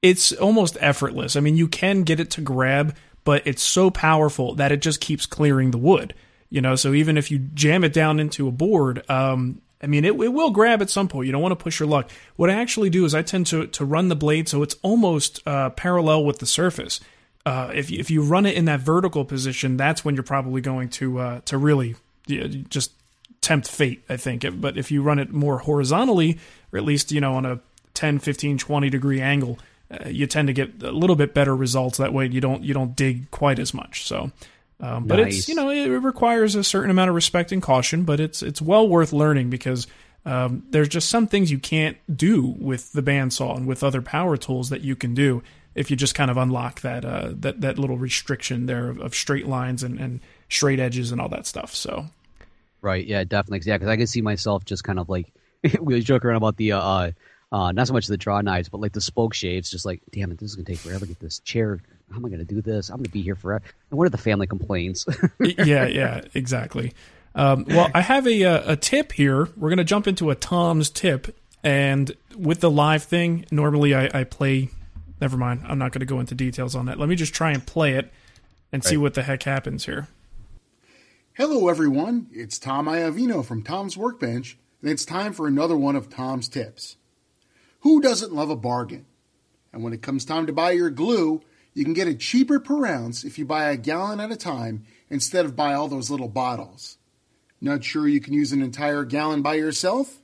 it's 0.00 0.32
almost 0.32 0.78
effortless. 0.80 1.34
I 1.34 1.40
mean, 1.40 1.56
you 1.56 1.66
can 1.66 2.04
get 2.04 2.20
it 2.20 2.30
to 2.32 2.40
grab 2.40 2.94
but 3.24 3.46
it's 3.46 3.62
so 3.62 3.90
powerful 3.90 4.54
that 4.54 4.72
it 4.72 4.80
just 4.80 5.00
keeps 5.00 5.26
clearing 5.26 5.70
the 5.70 5.78
wood. 5.78 6.14
You 6.48 6.60
know, 6.60 6.74
so 6.74 6.92
even 6.92 7.16
if 7.16 7.30
you 7.30 7.38
jam 7.38 7.84
it 7.84 7.92
down 7.92 8.18
into 8.18 8.48
a 8.48 8.50
board, 8.50 9.08
um, 9.08 9.62
I 9.82 9.86
mean, 9.86 10.04
it, 10.04 10.12
it 10.20 10.32
will 10.32 10.50
grab 10.50 10.82
at 10.82 10.90
some 10.90 11.08
point. 11.08 11.26
You 11.26 11.32
don't 11.32 11.42
want 11.42 11.52
to 11.52 11.62
push 11.62 11.80
your 11.80 11.88
luck. 11.88 12.10
What 12.36 12.50
I 12.50 12.54
actually 12.54 12.90
do 12.90 13.04
is 13.04 13.14
I 13.14 13.22
tend 13.22 13.46
to, 13.48 13.66
to 13.68 13.84
run 13.84 14.08
the 14.08 14.16
blade 14.16 14.48
so 14.48 14.62
it's 14.62 14.76
almost 14.82 15.46
uh, 15.46 15.70
parallel 15.70 16.24
with 16.24 16.38
the 16.38 16.46
surface. 16.46 17.00
Uh, 17.46 17.70
if, 17.74 17.90
you, 17.90 17.98
if 17.98 18.10
you 18.10 18.22
run 18.22 18.46
it 18.46 18.56
in 18.56 18.66
that 18.66 18.80
vertical 18.80 19.24
position, 19.24 19.76
that's 19.76 20.04
when 20.04 20.14
you're 20.14 20.22
probably 20.22 20.60
going 20.60 20.90
to 20.90 21.18
uh, 21.18 21.40
to 21.46 21.56
really 21.56 21.96
just 22.68 22.92
tempt 23.40 23.68
fate, 23.68 24.04
I 24.08 24.16
think. 24.16 24.44
But 24.60 24.76
if 24.76 24.90
you 24.90 25.02
run 25.02 25.18
it 25.18 25.30
more 25.30 25.58
horizontally, 25.58 26.38
or 26.72 26.78
at 26.78 26.84
least, 26.84 27.10
you 27.12 27.20
know, 27.20 27.34
on 27.34 27.46
a 27.46 27.60
10, 27.94 28.18
15, 28.18 28.58
20 28.58 28.90
degree 28.90 29.20
angle, 29.20 29.58
uh, 29.90 30.08
you 30.08 30.26
tend 30.26 30.48
to 30.48 30.54
get 30.54 30.82
a 30.82 30.92
little 30.92 31.16
bit 31.16 31.34
better 31.34 31.54
results 31.54 31.98
that 31.98 32.12
way. 32.12 32.26
You 32.26 32.40
don't 32.40 32.62
you 32.62 32.74
don't 32.74 32.94
dig 32.94 33.30
quite 33.30 33.58
as 33.58 33.74
much. 33.74 34.06
So, 34.06 34.30
um, 34.80 35.06
but 35.06 35.18
nice. 35.18 35.38
it's 35.38 35.48
you 35.48 35.54
know 35.54 35.70
it 35.70 35.88
requires 35.88 36.54
a 36.54 36.64
certain 36.64 36.90
amount 36.90 37.08
of 37.08 37.14
respect 37.14 37.52
and 37.52 37.62
caution, 37.62 38.04
but 38.04 38.20
it's 38.20 38.42
it's 38.42 38.62
well 38.62 38.86
worth 38.88 39.12
learning 39.12 39.50
because 39.50 39.86
um, 40.24 40.64
there's 40.70 40.88
just 40.88 41.08
some 41.08 41.26
things 41.26 41.50
you 41.50 41.58
can't 41.58 41.96
do 42.14 42.54
with 42.58 42.92
the 42.92 43.02
bandsaw 43.02 43.56
and 43.56 43.66
with 43.66 43.82
other 43.82 44.02
power 44.02 44.36
tools 44.36 44.68
that 44.70 44.82
you 44.82 44.94
can 44.94 45.14
do 45.14 45.42
if 45.74 45.90
you 45.90 45.96
just 45.96 46.14
kind 46.14 46.30
of 46.30 46.36
unlock 46.36 46.80
that 46.82 47.04
uh, 47.04 47.30
that 47.32 47.60
that 47.60 47.78
little 47.78 47.96
restriction 47.96 48.66
there 48.66 48.88
of, 48.88 49.00
of 49.00 49.14
straight 49.14 49.46
lines 49.46 49.82
and, 49.82 49.98
and 49.98 50.20
straight 50.48 50.80
edges 50.80 51.10
and 51.12 51.20
all 51.20 51.28
that 51.28 51.46
stuff. 51.46 51.74
So, 51.74 52.06
right, 52.82 53.06
yeah, 53.06 53.24
definitely, 53.24 53.68
yeah, 53.68 53.76
because 53.76 53.88
I 53.88 53.96
can 53.96 54.06
see 54.06 54.20
myself 54.20 54.64
just 54.64 54.84
kind 54.84 54.98
of 54.98 55.08
like 55.08 55.32
we 55.80 56.00
joking 56.00 56.28
around 56.28 56.36
about 56.36 56.56
the 56.56 56.72
uh, 56.72 57.10
uh 57.52 57.72
not 57.72 57.86
so 57.86 57.92
much 57.92 58.06
the 58.06 58.16
draw 58.16 58.40
knives, 58.40 58.68
but 58.68 58.80
like 58.80 58.92
the 58.92 59.00
spoke 59.00 59.34
shaves. 59.34 59.70
Just 59.70 59.84
like, 59.84 60.00
damn 60.10 60.30
it, 60.30 60.38
this 60.38 60.50
is 60.50 60.56
gonna 60.56 60.66
take 60.66 60.78
forever 60.78 61.00
to 61.00 61.06
get 61.06 61.20
this 61.20 61.40
chair. 61.40 61.80
How 62.10 62.16
am 62.16 62.26
I 62.26 62.28
gonna 62.28 62.44
do 62.44 62.60
this? 62.60 62.90
I'm 62.90 62.98
gonna 62.98 63.08
be 63.08 63.22
here 63.22 63.36
forever. 63.36 63.64
And 63.90 63.98
what 63.98 64.06
are 64.06 64.10
the 64.10 64.18
family 64.18 64.46
complaints? 64.46 65.06
yeah, 65.40 65.86
yeah, 65.86 66.22
exactly. 66.34 66.92
Um, 67.34 67.64
well, 67.68 67.90
I 67.94 68.00
have 68.00 68.26
a, 68.26 68.44
uh, 68.44 68.72
a 68.72 68.76
tip 68.76 69.12
here. 69.12 69.48
We're 69.56 69.70
gonna 69.70 69.84
jump 69.84 70.06
into 70.06 70.30
a 70.30 70.34
Tom's 70.34 70.90
tip, 70.90 71.36
and 71.62 72.12
with 72.36 72.60
the 72.60 72.70
live 72.70 73.04
thing, 73.04 73.46
normally 73.50 73.94
I, 73.94 74.10
I 74.12 74.24
play. 74.24 74.70
Never 75.20 75.36
mind. 75.36 75.62
I'm 75.66 75.78
not 75.78 75.92
gonna 75.92 76.06
go 76.06 76.18
into 76.18 76.34
details 76.34 76.74
on 76.74 76.86
that. 76.86 76.98
Let 76.98 77.08
me 77.08 77.14
just 77.14 77.34
try 77.34 77.52
and 77.52 77.64
play 77.64 77.94
it 77.94 78.12
and 78.72 78.84
right. 78.84 78.90
see 78.90 78.96
what 78.96 79.14
the 79.14 79.22
heck 79.22 79.42
happens 79.44 79.86
here. 79.86 80.08
Hello, 81.34 81.68
everyone. 81.68 82.26
It's 82.32 82.58
Tom 82.58 82.86
Iovino 82.86 83.44
from 83.44 83.62
Tom's 83.62 83.96
Workbench, 83.96 84.58
and 84.82 84.90
it's 84.90 85.04
time 85.04 85.32
for 85.32 85.46
another 85.46 85.76
one 85.76 85.96
of 85.96 86.10
Tom's 86.10 86.48
tips. 86.48 86.96
Who 87.80 88.00
doesn't 88.00 88.34
love 88.34 88.50
a 88.50 88.56
bargain? 88.56 89.06
And 89.72 89.82
when 89.82 89.92
it 89.92 90.02
comes 90.02 90.24
time 90.24 90.46
to 90.46 90.52
buy 90.52 90.72
your 90.72 90.90
glue, 90.90 91.42
you 91.72 91.84
can 91.84 91.94
get 91.94 92.08
it 92.08 92.20
cheaper 92.20 92.60
per 92.60 92.84
ounce 92.86 93.24
if 93.24 93.38
you 93.38 93.44
buy 93.44 93.70
a 93.70 93.76
gallon 93.76 94.20
at 94.20 94.32
a 94.32 94.36
time 94.36 94.84
instead 95.08 95.44
of 95.44 95.56
buy 95.56 95.74
all 95.74 95.88
those 95.88 96.10
little 96.10 96.28
bottles. 96.28 96.98
Not 97.60 97.84
sure 97.84 98.08
you 98.08 98.20
can 98.20 98.34
use 98.34 98.52
an 98.52 98.62
entire 98.62 99.04
gallon 99.04 99.42
by 99.42 99.54
yourself? 99.54 100.20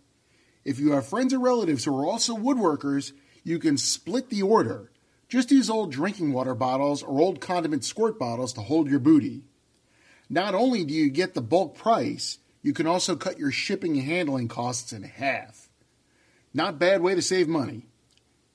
If 0.65 0.79
you 0.79 0.93
have 0.93 1.07
friends 1.07 1.33
or 1.33 1.39
relatives 1.39 1.85
who 1.85 1.97
are 1.97 2.07
also 2.07 2.35
woodworkers, 2.35 3.13
you 3.45 3.59
can 3.59 3.77
split 3.77 4.31
the 4.31 4.43
order. 4.43 4.91
Just 5.29 5.51
use 5.51 5.71
old 5.71 5.93
drinking 5.93 6.33
water 6.33 6.55
bottles 6.55 7.03
or 7.03 7.21
old 7.21 7.41
condiment 7.41 7.85
squirt 7.85 8.19
bottles 8.19 8.53
to 8.55 8.61
hold 8.63 8.91
your 8.91 8.99
booty. 8.99 9.45
Not 10.29 10.55
only 10.55 10.85
do 10.85 10.93
you 10.93 11.11
get 11.11 11.35
the 11.35 11.41
bulk 11.41 11.77
price, 11.77 12.39
you 12.63 12.73
can 12.73 12.87
also 12.87 13.15
cut 13.15 13.39
your 13.39 13.53
shipping 13.53 13.97
and 13.97 14.07
handling 14.07 14.49
costs 14.49 14.93
in 14.93 15.05
half. 15.05 15.66
Not 16.57 16.79
bad 16.79 17.03
way 17.03 17.15
to 17.15 17.21
save 17.21 17.49
money. 17.49 17.87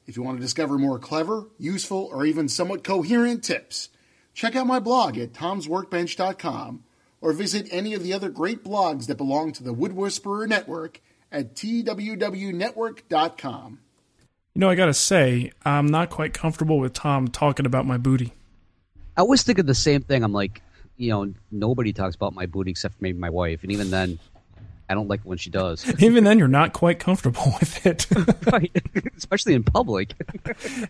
If 0.07 0.17
you 0.17 0.23
want 0.23 0.39
to 0.39 0.41
discover 0.41 0.79
more 0.79 0.97
clever, 0.97 1.45
useful, 1.59 2.09
or 2.11 2.25
even 2.25 2.49
somewhat 2.49 2.83
coherent 2.83 3.43
tips, 3.43 3.89
check 4.33 4.55
out 4.55 4.65
my 4.65 4.79
blog 4.79 5.19
at 5.19 5.33
tomsworkbench.com 5.33 6.83
or 7.21 7.31
visit 7.31 7.67
any 7.69 7.93
of 7.93 8.01
the 8.01 8.11
other 8.11 8.29
great 8.29 8.63
blogs 8.63 9.05
that 9.05 9.19
belong 9.19 9.51
to 9.51 9.63
the 9.63 9.71
Wood 9.71 9.93
Whisperer 9.93 10.47
Network 10.47 10.99
at 11.31 11.53
twwnetwork.com. 11.53 13.79
You 14.55 14.59
know, 14.59 14.71
I 14.71 14.73
gotta 14.73 14.95
say, 14.95 15.51
I'm 15.63 15.85
not 15.85 16.09
quite 16.09 16.33
comfortable 16.33 16.79
with 16.79 16.93
Tom 16.93 17.27
talking 17.27 17.67
about 17.67 17.85
my 17.85 17.97
booty. 17.97 18.33
I 19.15 19.21
was 19.21 19.43
thinking 19.43 19.67
the 19.67 19.75
same 19.75 20.01
thing. 20.01 20.23
I'm 20.23 20.33
like, 20.33 20.63
you 20.97 21.11
know, 21.11 21.31
nobody 21.51 21.93
talks 21.93 22.15
about 22.15 22.33
my 22.33 22.47
booty 22.47 22.71
except 22.71 22.99
maybe 22.99 23.19
my 23.19 23.29
wife, 23.29 23.61
and 23.61 23.71
even 23.71 23.91
then, 23.91 24.17
I 24.91 24.93
don't 24.93 25.07
like 25.07 25.21
it 25.21 25.25
when 25.25 25.37
she 25.37 25.49
does. 25.49 25.91
Even 26.03 26.25
then, 26.25 26.37
you're 26.37 26.47
not 26.49 26.73
quite 26.73 26.99
comfortable 26.99 27.53
with 27.59 27.85
it. 27.85 28.05
right, 28.51 28.71
especially 29.17 29.53
in 29.53 29.63
public. 29.63 30.13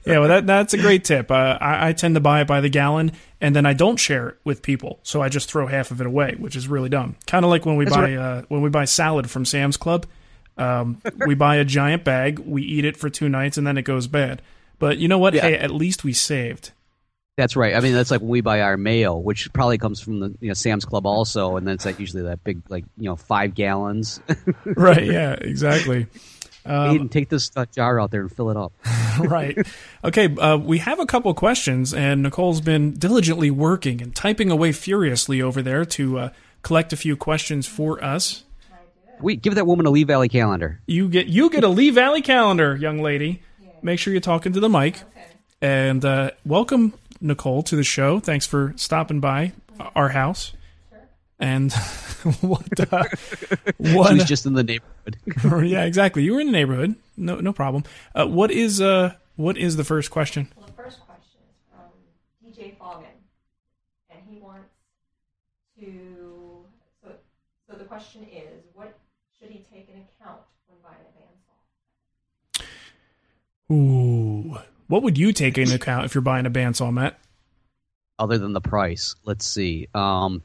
yeah, 0.06 0.20
well, 0.20 0.28
that 0.28 0.48
that's 0.48 0.74
a 0.74 0.78
great 0.78 1.04
tip. 1.04 1.30
Uh, 1.30 1.58
I, 1.62 1.90
I 1.90 1.94
tend 1.94 2.16
to 2.16 2.22
buy 2.22 2.42
it 2.42 2.48
by 2.48 2.62
the 2.62 2.70
gallon, 2.70 3.12
and 3.40 3.56
then 3.56 3.66
I 3.66 3.74
don't 3.74 3.98
share 3.98 4.30
it 4.30 4.38
with 4.44 4.64
people, 4.64 5.00
so 5.04 5.22
I 5.22 5.30
just 5.30 5.50
throw 5.50 5.68
half 5.68 5.92
of 5.92 6.02
it 6.02 6.08
away, 6.08 6.36
which 6.40 6.56
is 6.56 6.68
really 6.68 6.90
dumb. 6.90 7.16
Kind 7.28 7.46
of 7.46 7.52
like 7.52 7.66
when 7.66 7.76
we 7.76 7.86
That's 7.86 7.96
buy 7.96 8.16
right. 8.16 8.18
uh, 8.18 8.42
when 8.48 8.62
we 8.62 8.70
buy 8.70 8.86
salad 8.86 9.30
from 9.30 9.46
Sam's 9.46 9.78
Club. 9.78 10.08
Um, 10.58 11.02
we 11.26 11.34
buy 11.34 11.56
a 11.56 11.66
giant 11.66 12.04
bag, 12.04 12.40
we 12.40 12.62
eat 12.62 12.86
it 12.86 12.98
for 12.98 13.10
two 13.10 13.30
nights, 13.30 13.58
and 13.58 13.66
then 13.66 13.78
it 13.78 13.84
goes 13.84 14.08
bad. 14.08 14.42
But 14.80 14.98
you 14.98 15.08
know 15.08 15.18
what? 15.18 15.34
Yeah. 15.34 15.44
Hey, 15.44 15.58
at 15.58 15.72
least 15.72 16.04
we 16.04 16.12
saved. 16.14 16.72
That's 17.38 17.56
right. 17.56 17.76
I 17.76 17.80
mean, 17.80 17.94
that's 17.94 18.12
like 18.12 18.22
when 18.22 18.30
we 18.30 18.42
buy 18.42 18.62
our 18.62 18.78
mayo, 18.78 19.16
which 19.18 19.52
probably 19.54 19.78
comes 19.78 20.02
from 20.02 20.20
the 20.20 20.36
you 20.42 20.50
know 20.50 20.54
Sam's 20.54 20.86
Club 20.86 21.06
also, 21.06 21.56
and 21.56 21.66
then 21.66 21.76
it's 21.76 21.86
like 21.86 22.00
usually 22.00 22.24
that 22.24 22.44
big 22.44 22.62
like 22.70 22.84
you 22.98 23.06
know 23.06 23.16
five 23.16 23.56
gallons. 23.56 24.20
right? 24.66 25.06
Yeah, 25.06 25.34
exactly. 25.34 26.08
Um, 26.66 27.00
Aiden, 27.00 27.12
take 27.12 27.30
this 27.30 27.50
uh, 27.56 27.66
jar 27.74 28.00
out 28.00 28.12
there 28.12 28.22
and 28.22 28.32
fill 28.32 28.50
it 28.52 28.58
up. 28.58 28.74
right. 29.20 29.58
Okay, 30.04 30.36
uh, 30.36 30.58
we 30.58 30.80
have 30.80 31.00
a 31.00 31.06
couple 31.06 31.34
questions, 31.34 31.94
and 31.94 32.22
Nicole's 32.22 32.62
been 32.62 32.94
diligently 32.94 33.50
working 33.50 34.02
and 34.02 34.16
typing 34.16 34.52
away 34.52 34.72
furiously 34.72 35.42
over 35.42 35.62
there 35.62 35.86
to 35.86 36.20
uh, 36.20 36.30
collect 36.62 36.94
a 36.94 36.98
few 36.98 37.16
questions 37.16 37.66
for 37.66 38.04
us. 38.04 38.44
We 39.22 39.36
give 39.36 39.56
that 39.56 39.66
woman 39.66 39.86
a 39.86 39.90
Lee 39.90 40.04
Valley 40.04 40.30
calendar. 40.30 40.80
You 40.86 41.08
get 41.08 41.28
you 41.28 41.50
get 41.50 41.64
a 41.64 41.70
Lee 41.70 41.92
Valley 41.92 42.22
calendar, 42.22 42.76
young 42.76 43.02
lady. 43.02 43.42
Make 43.82 44.00
sure 44.00 44.12
you're 44.14 44.22
talking 44.22 44.54
to 44.54 44.60
the 44.60 44.70
mic. 44.70 45.02
And 45.62 46.04
uh, 46.04 46.32
welcome, 46.44 46.94
Nicole, 47.22 47.64
to 47.64 47.76
the 47.76 47.84
show. 47.84 48.20
Thanks 48.20 48.46
for 48.46 48.74
stopping 48.76 49.20
by 49.20 49.54
our 49.96 50.10
house. 50.10 50.54
And 51.40 51.72
what? 52.42 52.94
Uh, 52.94 53.04
She 53.84 53.96
was 53.96 54.26
just 54.26 54.46
in 54.46 54.54
the 54.54 54.64
neighborhood. 54.64 55.18
yeah, 55.68 55.86
exactly. 55.86 56.24
You 56.24 56.34
were 56.36 56.40
in 56.40 56.48
the 56.48 56.52
neighborhood. 56.54 56.96
No, 57.18 57.40
no 57.40 57.52
problem. 57.54 57.84
Uh, 58.14 58.28
what 58.28 58.52
is 58.52 58.80
uh, 58.80 59.14
what 59.38 59.58
is 59.58 59.76
the 59.76 59.84
first 59.84 60.12
question? 60.12 60.48
Well, 60.56 60.68
the 60.68 60.74
first 60.74 61.00
question 61.08 61.40
is 61.50 61.56
from 61.72 61.90
DJ 62.46 62.78
Foggin, 62.78 63.06
and 64.12 64.20
he 64.30 64.38
wants 64.40 64.70
to. 65.80 66.66
So, 67.04 67.12
so 67.68 67.76
the 67.78 67.86
question 67.86 68.24
is, 68.32 68.64
what 68.76 68.98
should 69.40 69.50
he 69.50 69.66
take 69.74 69.90
into 69.90 70.02
account 70.22 70.42
when 70.68 70.78
buying 70.84 71.02
a 71.02 71.12
bandsaw? 73.74 74.54
Ooh, 74.54 74.60
what 74.92 75.04
would 75.04 75.18
you 75.18 75.34
take 75.34 75.58
into 75.58 75.76
account 75.76 76.06
if 76.06 76.14
you're 76.14 76.22
buying 76.22 76.46
a 76.46 76.52
bandsaw, 76.52 76.94
Matt? 76.94 77.20
other 78.22 78.38
than 78.38 78.54
the 78.54 78.62
price. 78.62 79.16
Let's 79.26 79.46
see. 79.46 79.88
Um, 79.96 80.44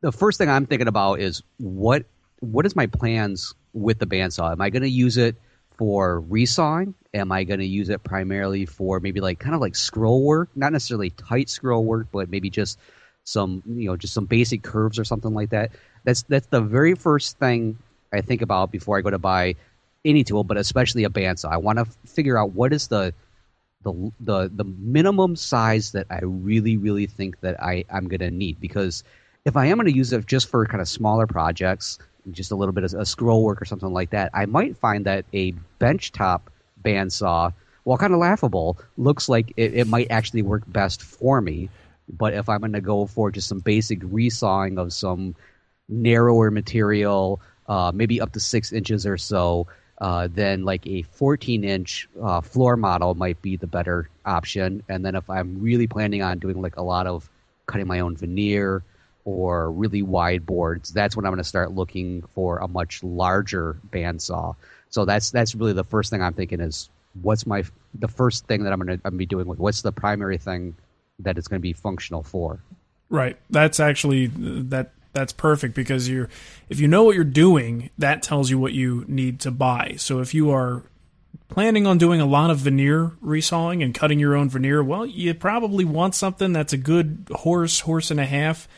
the 0.00 0.12
first 0.12 0.38
thing 0.38 0.48
I'm 0.48 0.64
thinking 0.64 0.88
about 0.88 1.20
is 1.20 1.42
what 1.58 2.04
what 2.38 2.64
is 2.64 2.74
my 2.74 2.86
plans 2.86 3.52
with 3.74 3.98
the 3.98 4.06
bandsaw? 4.06 4.52
Am 4.52 4.60
I 4.60 4.70
going 4.70 4.84
to 4.84 4.88
use 4.88 5.18
it 5.18 5.36
for 5.76 6.22
resawing? 6.22 6.94
Am 7.12 7.32
I 7.32 7.44
going 7.44 7.60
to 7.60 7.66
use 7.66 7.90
it 7.90 8.02
primarily 8.02 8.64
for 8.64 9.00
maybe 9.00 9.20
like 9.20 9.40
kind 9.40 9.54
of 9.54 9.60
like 9.60 9.76
scroll 9.76 10.24
work, 10.24 10.48
not 10.54 10.72
necessarily 10.72 11.10
tight 11.10 11.50
scroll 11.50 11.84
work, 11.84 12.06
but 12.12 12.30
maybe 12.30 12.48
just 12.48 12.78
some 13.24 13.62
you 13.66 13.88
know 13.88 13.96
just 13.96 14.14
some 14.14 14.24
basic 14.24 14.62
curves 14.62 14.98
or 14.98 15.04
something 15.04 15.34
like 15.34 15.50
that. 15.50 15.72
That's 16.04 16.22
that's 16.22 16.46
the 16.46 16.60
very 16.60 16.94
first 16.94 17.38
thing 17.38 17.76
I 18.12 18.20
think 18.20 18.40
about 18.40 18.70
before 18.70 18.96
I 18.96 19.00
go 19.00 19.10
to 19.10 19.18
buy 19.18 19.56
any 20.04 20.22
tool, 20.22 20.44
but 20.44 20.56
especially 20.56 21.04
a 21.04 21.10
bandsaw. 21.10 21.50
I 21.50 21.56
want 21.56 21.80
to 21.80 21.86
figure 22.06 22.38
out 22.38 22.52
what 22.52 22.72
is 22.72 22.86
the 22.86 23.12
the 23.82 24.12
the 24.20 24.50
the 24.54 24.64
minimum 24.64 25.36
size 25.36 25.92
that 25.92 26.06
I 26.10 26.20
really 26.22 26.76
really 26.76 27.06
think 27.06 27.40
that 27.40 27.62
I 27.62 27.84
I'm 27.90 28.08
gonna 28.08 28.30
need 28.30 28.60
because 28.60 29.04
if 29.44 29.56
I 29.56 29.66
am 29.66 29.78
gonna 29.78 29.90
use 29.90 30.12
it 30.12 30.26
just 30.26 30.48
for 30.48 30.66
kind 30.66 30.80
of 30.80 30.88
smaller 30.88 31.26
projects, 31.26 31.98
just 32.30 32.50
a 32.50 32.56
little 32.56 32.72
bit 32.72 32.84
of 32.84 32.94
a 32.94 33.06
scroll 33.06 33.42
work 33.42 33.60
or 33.60 33.64
something 33.64 33.92
like 33.92 34.10
that, 34.10 34.30
I 34.34 34.46
might 34.46 34.76
find 34.76 35.06
that 35.06 35.24
a 35.32 35.54
benchtop 35.80 36.42
bandsaw, 36.84 37.52
while 37.84 37.98
kind 37.98 38.12
of 38.12 38.18
laughable, 38.18 38.78
looks 38.98 39.28
like 39.28 39.52
it, 39.56 39.74
it 39.74 39.86
might 39.86 40.10
actually 40.10 40.42
work 40.42 40.62
best 40.66 41.02
for 41.02 41.40
me. 41.40 41.70
But 42.08 42.34
if 42.34 42.48
I'm 42.48 42.60
gonna 42.60 42.82
go 42.82 43.06
for 43.06 43.30
just 43.30 43.48
some 43.48 43.60
basic 43.60 44.00
resawing 44.00 44.78
of 44.78 44.92
some 44.92 45.34
narrower 45.88 46.50
material, 46.50 47.40
uh, 47.66 47.92
maybe 47.94 48.20
up 48.20 48.32
to 48.32 48.40
six 48.40 48.72
inches 48.72 49.06
or 49.06 49.16
so, 49.16 49.68
uh, 50.00 50.28
then 50.32 50.64
like 50.64 50.86
a 50.86 51.02
14 51.02 51.62
inch 51.62 52.08
uh, 52.22 52.40
floor 52.40 52.76
model 52.76 53.14
might 53.14 53.40
be 53.42 53.56
the 53.56 53.66
better 53.66 54.08
option. 54.24 54.82
And 54.88 55.04
then 55.04 55.14
if 55.14 55.28
I'm 55.28 55.60
really 55.60 55.86
planning 55.86 56.22
on 56.22 56.38
doing 56.38 56.60
like 56.62 56.76
a 56.76 56.82
lot 56.82 57.06
of 57.06 57.28
cutting 57.66 57.86
my 57.86 58.00
own 58.00 58.16
veneer 58.16 58.82
or 59.24 59.70
really 59.70 60.02
wide 60.02 60.46
boards, 60.46 60.90
that's 60.90 61.16
when 61.16 61.26
I'm 61.26 61.32
going 61.32 61.38
to 61.42 61.44
start 61.44 61.72
looking 61.72 62.22
for 62.34 62.58
a 62.58 62.68
much 62.68 63.02
larger 63.02 63.76
bandsaw. 63.90 64.56
So 64.88 65.04
that's 65.04 65.30
that's 65.30 65.54
really 65.54 65.74
the 65.74 65.84
first 65.84 66.10
thing 66.10 66.22
I'm 66.22 66.32
thinking 66.32 66.60
is 66.60 66.88
what's 67.20 67.46
my 67.46 67.64
the 67.94 68.08
first 68.08 68.46
thing 68.46 68.64
that 68.64 68.72
I'm 68.72 68.80
going 68.80 68.98
to 68.98 69.10
be 69.10 69.26
doing 69.26 69.46
with 69.46 69.58
what's 69.58 69.82
the 69.82 69.92
primary 69.92 70.38
thing 70.38 70.76
that 71.18 71.36
it's 71.36 71.48
going 71.48 71.60
to 71.60 71.62
be 71.62 71.74
functional 71.74 72.22
for. 72.22 72.60
Right. 73.10 73.36
That's 73.50 73.80
actually 73.80 74.28
that 74.28 74.92
that's 75.12 75.32
perfect 75.32 75.74
because 75.74 76.08
you're 76.08 76.28
if 76.68 76.80
you 76.80 76.88
know 76.88 77.02
what 77.04 77.14
you're 77.14 77.24
doing, 77.24 77.90
that 77.98 78.22
tells 78.22 78.50
you 78.50 78.58
what 78.58 78.72
you 78.72 79.04
need 79.08 79.40
to 79.40 79.50
buy. 79.50 79.94
So 79.98 80.20
if 80.20 80.34
you 80.34 80.50
are 80.50 80.82
planning 81.48 81.86
on 81.86 81.98
doing 81.98 82.20
a 82.20 82.26
lot 82.26 82.50
of 82.50 82.58
veneer 82.58 83.12
resawing 83.22 83.82
and 83.84 83.94
cutting 83.94 84.18
your 84.20 84.36
own 84.36 84.48
veneer, 84.48 84.82
well, 84.82 85.04
you 85.04 85.34
probably 85.34 85.84
want 85.84 86.14
something 86.14 86.52
that's 86.52 86.72
a 86.72 86.78
good 86.78 87.26
horse, 87.32 87.80
horse 87.80 88.10
and 88.10 88.20
a 88.20 88.26
half 88.26 88.68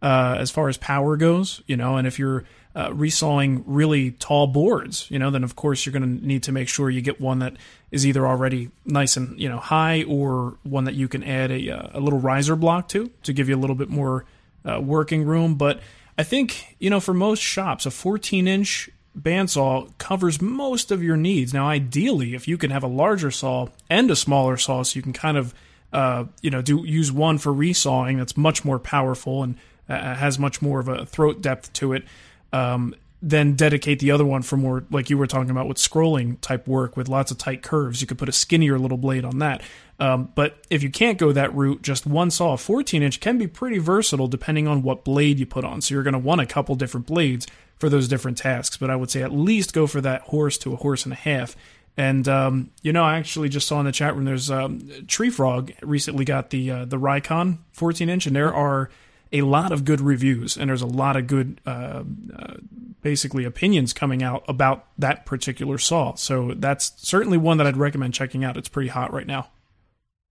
uh, 0.00 0.36
as 0.38 0.50
far 0.50 0.68
as 0.68 0.76
power 0.78 1.16
goes, 1.16 1.62
you 1.66 1.76
know. 1.76 1.96
And 1.96 2.06
if 2.06 2.18
you're 2.18 2.44
uh, 2.74 2.88
resawing 2.88 3.62
really 3.66 4.12
tall 4.12 4.46
boards, 4.46 5.10
you 5.10 5.18
know, 5.18 5.30
then 5.30 5.44
of 5.44 5.54
course 5.56 5.84
you're 5.84 5.92
going 5.92 6.18
to 6.18 6.26
need 6.26 6.42
to 6.44 6.52
make 6.52 6.68
sure 6.68 6.90
you 6.90 7.02
get 7.02 7.20
one 7.20 7.38
that 7.40 7.56
is 7.90 8.06
either 8.06 8.26
already 8.26 8.70
nice 8.86 9.16
and 9.16 9.38
you 9.38 9.48
know 9.48 9.58
high 9.58 10.04
or 10.04 10.56
one 10.62 10.84
that 10.84 10.94
you 10.94 11.06
can 11.06 11.22
add 11.22 11.50
a, 11.50 11.70
uh, 11.70 11.90
a 11.92 12.00
little 12.00 12.18
riser 12.18 12.56
block 12.56 12.88
to 12.88 13.10
to 13.22 13.32
give 13.32 13.48
you 13.48 13.54
a 13.54 13.60
little 13.60 13.76
bit 13.76 13.90
more 13.90 14.24
uh, 14.64 14.80
working 14.80 15.24
room. 15.24 15.54
But 15.54 15.80
I 16.18 16.22
think 16.22 16.76
you 16.78 16.90
know 16.90 17.00
for 17.00 17.14
most 17.14 17.40
shops, 17.40 17.86
a 17.86 17.90
14 17.90 18.46
inch 18.46 18.90
bandsaw 19.18 19.96
covers 19.98 20.40
most 20.40 20.90
of 20.90 21.02
your 21.02 21.16
needs. 21.16 21.52
Now, 21.52 21.68
ideally, 21.68 22.34
if 22.34 22.48
you 22.48 22.56
can 22.56 22.70
have 22.70 22.82
a 22.82 22.88
larger 22.88 23.30
saw 23.30 23.68
and 23.90 24.10
a 24.10 24.16
smaller 24.16 24.56
saw, 24.56 24.82
so 24.82 24.96
you 24.96 25.02
can 25.02 25.12
kind 25.12 25.36
of 25.36 25.54
uh, 25.92 26.24
you 26.40 26.50
know 26.50 26.62
do 26.62 26.84
use 26.86 27.12
one 27.12 27.38
for 27.38 27.52
resawing 27.52 28.18
that's 28.18 28.36
much 28.36 28.64
more 28.64 28.78
powerful 28.78 29.42
and 29.42 29.56
uh, 29.88 30.14
has 30.14 30.38
much 30.38 30.62
more 30.62 30.80
of 30.80 30.88
a 30.88 31.04
throat 31.06 31.42
depth 31.42 31.72
to 31.74 31.92
it. 31.92 32.04
Um, 32.52 32.94
then 33.22 33.54
dedicate 33.54 34.00
the 34.00 34.10
other 34.10 34.24
one 34.24 34.42
for 34.42 34.56
more, 34.56 34.84
like 34.90 35.08
you 35.08 35.16
were 35.16 35.28
talking 35.28 35.50
about 35.50 35.68
with 35.68 35.76
scrolling 35.76 36.40
type 36.40 36.66
work 36.66 36.96
with 36.96 37.08
lots 37.08 37.30
of 37.30 37.38
tight 37.38 37.62
curves. 37.62 38.00
You 38.00 38.06
could 38.08 38.18
put 38.18 38.28
a 38.28 38.32
skinnier 38.32 38.78
little 38.80 38.98
blade 38.98 39.24
on 39.24 39.38
that. 39.38 39.62
Um, 40.00 40.32
but 40.34 40.56
if 40.68 40.82
you 40.82 40.90
can't 40.90 41.18
go 41.18 41.30
that 41.30 41.54
route, 41.54 41.82
just 41.82 42.04
one 42.04 42.32
saw, 42.32 42.54
a 42.54 42.58
14 42.58 43.00
inch, 43.00 43.20
can 43.20 43.38
be 43.38 43.46
pretty 43.46 43.78
versatile 43.78 44.26
depending 44.26 44.66
on 44.66 44.82
what 44.82 45.04
blade 45.04 45.38
you 45.38 45.46
put 45.46 45.64
on. 45.64 45.80
So 45.80 45.94
you're 45.94 46.02
going 46.02 46.14
to 46.14 46.18
want 46.18 46.40
a 46.40 46.46
couple 46.46 46.74
different 46.74 47.06
blades 47.06 47.46
for 47.78 47.88
those 47.88 48.08
different 48.08 48.38
tasks. 48.38 48.76
But 48.76 48.90
I 48.90 48.96
would 48.96 49.10
say 49.10 49.22
at 49.22 49.32
least 49.32 49.72
go 49.72 49.86
for 49.86 50.00
that 50.00 50.22
horse 50.22 50.58
to 50.58 50.72
a 50.72 50.76
horse 50.76 51.04
and 51.04 51.12
a 51.12 51.16
half. 51.16 51.54
And 51.96 52.26
um, 52.26 52.70
you 52.82 52.92
know, 52.92 53.04
I 53.04 53.18
actually 53.18 53.50
just 53.50 53.68
saw 53.68 53.78
in 53.78 53.86
the 53.86 53.92
chat 53.92 54.16
room 54.16 54.24
there's 54.24 54.50
um, 54.50 54.88
Tree 55.06 55.30
Frog 55.30 55.72
recently 55.82 56.24
got 56.24 56.50
the 56.50 56.70
uh, 56.70 56.84
the 56.86 56.98
Rikon 56.98 57.58
14 57.72 58.08
inch, 58.08 58.26
and 58.26 58.34
there 58.34 58.52
are 58.52 58.88
a 59.32 59.42
lot 59.42 59.72
of 59.72 59.84
good 59.84 60.00
reviews, 60.00 60.56
and 60.56 60.68
there's 60.68 60.82
a 60.82 60.86
lot 60.86 61.16
of 61.16 61.26
good, 61.26 61.60
uh, 61.66 62.04
uh, 62.36 62.54
basically 63.00 63.44
opinions 63.44 63.92
coming 63.92 64.22
out 64.22 64.44
about 64.46 64.86
that 64.98 65.26
particular 65.26 65.78
saw. 65.78 66.14
So 66.14 66.52
that's 66.54 66.92
certainly 66.96 67.38
one 67.38 67.56
that 67.58 67.66
I'd 67.66 67.76
recommend 67.76 68.14
checking 68.14 68.44
out. 68.44 68.56
It's 68.56 68.68
pretty 68.68 68.88
hot 68.90 69.12
right 69.12 69.26
now. 69.26 69.48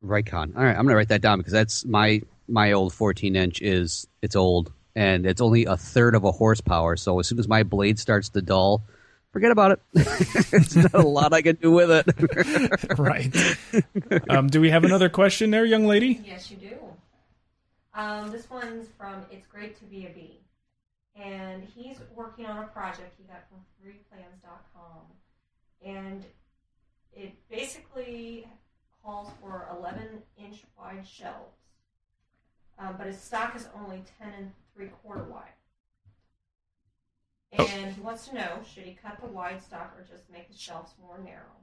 Rikon. 0.03 0.55
All 0.55 0.63
right, 0.63 0.75
I'm 0.75 0.85
gonna 0.85 0.95
write 0.95 1.09
that 1.09 1.21
down 1.21 1.37
because 1.37 1.53
that's 1.53 1.85
my 1.85 2.21
my 2.47 2.71
old 2.71 2.93
14 2.93 3.35
inch 3.35 3.61
is 3.61 4.07
it's 4.21 4.35
old 4.35 4.73
and 4.95 5.25
it's 5.25 5.41
only 5.41 5.65
a 5.65 5.77
third 5.77 6.15
of 6.15 6.23
a 6.23 6.31
horsepower. 6.31 6.97
So 6.97 7.19
as 7.19 7.27
soon 7.27 7.39
as 7.39 7.47
my 7.47 7.63
blade 7.63 7.99
starts 7.99 8.29
to 8.29 8.41
dull, 8.41 8.83
forget 9.31 9.51
about 9.51 9.71
it. 9.71 9.79
it's 9.93 10.75
not 10.75 10.93
a 10.93 11.07
lot 11.07 11.33
I 11.33 11.41
can 11.41 11.55
do 11.55 11.71
with 11.71 11.91
it. 11.91 12.97
right. 12.99 14.29
Um, 14.29 14.47
do 14.47 14.59
we 14.59 14.69
have 14.69 14.83
another 14.83 15.09
question 15.09 15.51
there, 15.51 15.65
young 15.65 15.85
lady? 15.85 16.21
Yes, 16.25 16.51
you 16.51 16.57
do. 16.57 16.80
Um, 17.93 18.31
this 18.31 18.49
one's 18.49 18.87
from 18.97 19.25
It's 19.31 19.47
Great 19.47 19.77
to 19.79 19.85
Be 19.85 20.05
a 20.05 20.09
Bee. 20.09 20.39
And 21.15 21.63
he's 21.63 21.97
working 22.15 22.45
on 22.45 22.63
a 22.63 22.67
project 22.67 23.15
he 23.17 23.23
got 23.23 23.43
from 23.49 23.59
freeplans.com. 23.83 25.01
And 25.85 26.23
it 27.13 27.33
basically 27.49 28.47
calls 29.03 29.29
for 29.41 29.67
11 29.77 30.21
inch 30.37 30.63
wide 30.77 31.05
shelves. 31.05 31.57
Um, 32.79 32.95
but 32.97 33.07
his 33.07 33.19
stock 33.19 33.55
is 33.55 33.67
only 33.75 34.03
10 34.19 34.31
and 34.37 34.51
3 34.75 34.87
quarter 35.03 35.23
wide. 35.23 35.49
And 37.51 37.93
he 37.93 38.01
wants 38.01 38.27
to 38.29 38.35
know 38.35 38.59
should 38.73 38.83
he 38.83 38.93
cut 38.93 39.19
the 39.21 39.27
wide 39.27 39.61
stock 39.61 39.93
or 39.97 40.03
just 40.03 40.31
make 40.31 40.49
the 40.49 40.57
shelves 40.57 40.93
more 41.01 41.19
narrow? 41.19 41.59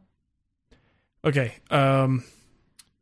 Okay. 1.24 1.54
Um, 1.70 2.24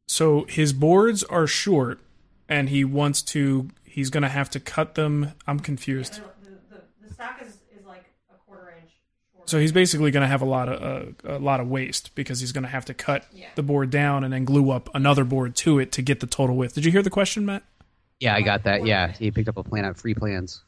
so 0.06 0.44
his 0.44 0.72
boards 0.72 1.24
are 1.24 1.48
short, 1.48 2.00
and 2.48 2.68
he 2.68 2.84
wants 2.84 3.22
to. 3.22 3.68
He's 3.84 4.10
going 4.10 4.22
to 4.22 4.28
have 4.28 4.50
to 4.50 4.60
cut 4.60 4.94
them. 4.94 5.32
I'm 5.46 5.58
confused. 5.60 6.20
The, 6.42 6.50
the, 6.76 6.82
the 7.08 7.14
stock 7.14 7.40
is, 7.42 7.54
is 7.78 7.86
like 7.86 8.04
a 8.30 8.36
quarter 8.46 8.74
inch 8.80 8.90
shorter. 9.32 9.48
So 9.50 9.58
he's 9.58 9.72
basically 9.72 10.10
going 10.10 10.20
to 10.22 10.26
have 10.28 10.42
a 10.42 10.46
lot 10.46 10.68
of 10.68 11.14
uh, 11.24 11.36
a 11.36 11.38
lot 11.38 11.60
of 11.60 11.68
waste 11.68 12.14
because 12.14 12.40
he's 12.40 12.52
going 12.52 12.64
to 12.64 12.68
have 12.70 12.84
to 12.86 12.94
cut 12.94 13.24
Yeah. 13.32 13.46
the 13.54 13.62
board 13.62 13.90
down 13.90 14.22
and 14.24 14.32
then 14.32 14.44
glue 14.44 14.70
up 14.70 14.90
another 14.94 15.24
board 15.24 15.56
to 15.56 15.78
it 15.78 15.92
to 15.92 16.02
get 16.02 16.20
the 16.20 16.26
total 16.26 16.56
width. 16.56 16.74
Did 16.74 16.84
you 16.84 16.92
hear 16.92 17.02
the 17.02 17.10
question, 17.10 17.46
Matt? 17.46 17.62
yeah, 18.20 18.34
I 18.34 18.40
got 18.42 18.64
that. 18.64 18.86
Yeah, 18.86 19.12
he 19.12 19.30
picked 19.30 19.48
up 19.48 19.56
a 19.58 19.62
plan 19.62 19.84
on 19.84 19.94
free 19.94 20.14
plans. 20.14 20.62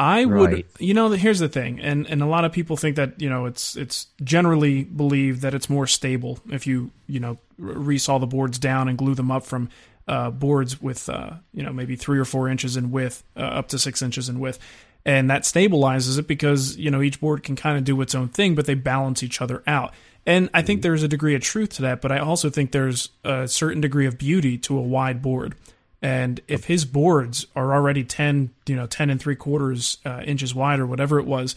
I 0.00 0.24
would, 0.26 0.52
Right. 0.52 0.66
you 0.78 0.94
know, 0.94 1.10
here's 1.10 1.40
the 1.40 1.48
thing, 1.48 1.80
and 1.80 2.06
and 2.06 2.22
a 2.22 2.26
lot 2.26 2.44
of 2.44 2.52
people 2.52 2.76
think 2.76 2.94
that 2.96 3.20
you 3.20 3.28
know 3.28 3.46
it's 3.46 3.74
it's 3.76 4.06
generally 4.22 4.84
believed 4.84 5.42
that 5.42 5.54
it's 5.54 5.68
more 5.68 5.86
stable 5.88 6.38
if 6.50 6.66
you 6.68 6.92
you 7.08 7.18
know 7.20 7.38
r- 7.60 7.74
resaw 7.74 8.20
the 8.20 8.26
boards 8.26 8.58
down 8.60 8.88
and 8.88 8.96
glue 8.96 9.14
them 9.16 9.30
up 9.32 9.44
from 9.44 9.68
uh, 10.08 10.30
boards 10.30 10.80
with 10.80 11.08
uh, 11.08 11.32
you 11.52 11.62
know 11.62 11.72
maybe 11.72 11.94
three 11.94 12.18
or 12.18 12.24
four 12.24 12.48
inches 12.48 12.76
in 12.76 12.90
width 12.90 13.22
uh, 13.36 13.40
up 13.40 13.68
to 13.68 13.78
six 13.78 14.02
inches 14.02 14.28
in 14.28 14.40
width, 14.40 14.58
and 15.04 15.30
that 15.30 15.42
stabilizes 15.42 16.18
it 16.18 16.26
because 16.26 16.76
you 16.76 16.90
know 16.90 17.02
each 17.02 17.20
board 17.20 17.42
can 17.42 17.56
kind 17.56 17.78
of 17.78 17.84
do 17.84 18.00
its 18.00 18.14
own 18.14 18.28
thing, 18.28 18.54
but 18.54 18.66
they 18.66 18.74
balance 18.74 19.22
each 19.22 19.40
other 19.40 19.62
out. 19.66 19.92
And 20.26 20.50
I 20.52 20.62
think 20.62 20.82
there's 20.82 21.02
a 21.02 21.08
degree 21.08 21.34
of 21.34 21.42
truth 21.42 21.70
to 21.76 21.82
that, 21.82 22.02
but 22.02 22.12
I 22.12 22.18
also 22.18 22.50
think 22.50 22.72
there's 22.72 23.08
a 23.24 23.48
certain 23.48 23.80
degree 23.80 24.06
of 24.06 24.18
beauty 24.18 24.58
to 24.58 24.76
a 24.76 24.82
wide 24.82 25.22
board. 25.22 25.54
And 26.02 26.40
if 26.46 26.64
his 26.64 26.84
boards 26.84 27.46
are 27.56 27.74
already 27.74 28.04
10, 28.04 28.50
you 28.66 28.76
know, 28.76 28.86
10 28.86 29.10
and 29.10 29.20
three 29.20 29.36
quarters 29.36 29.98
uh, 30.04 30.22
inches 30.24 30.54
wide 30.54 30.80
or 30.80 30.86
whatever 30.86 31.18
it 31.18 31.26
was, 31.26 31.56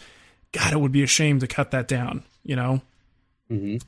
God, 0.52 0.72
it 0.72 0.80
would 0.80 0.90
be 0.90 1.02
a 1.02 1.06
shame 1.06 1.38
to 1.40 1.46
cut 1.46 1.70
that 1.72 1.86
down, 1.86 2.24
you 2.44 2.56
know? 2.56 2.80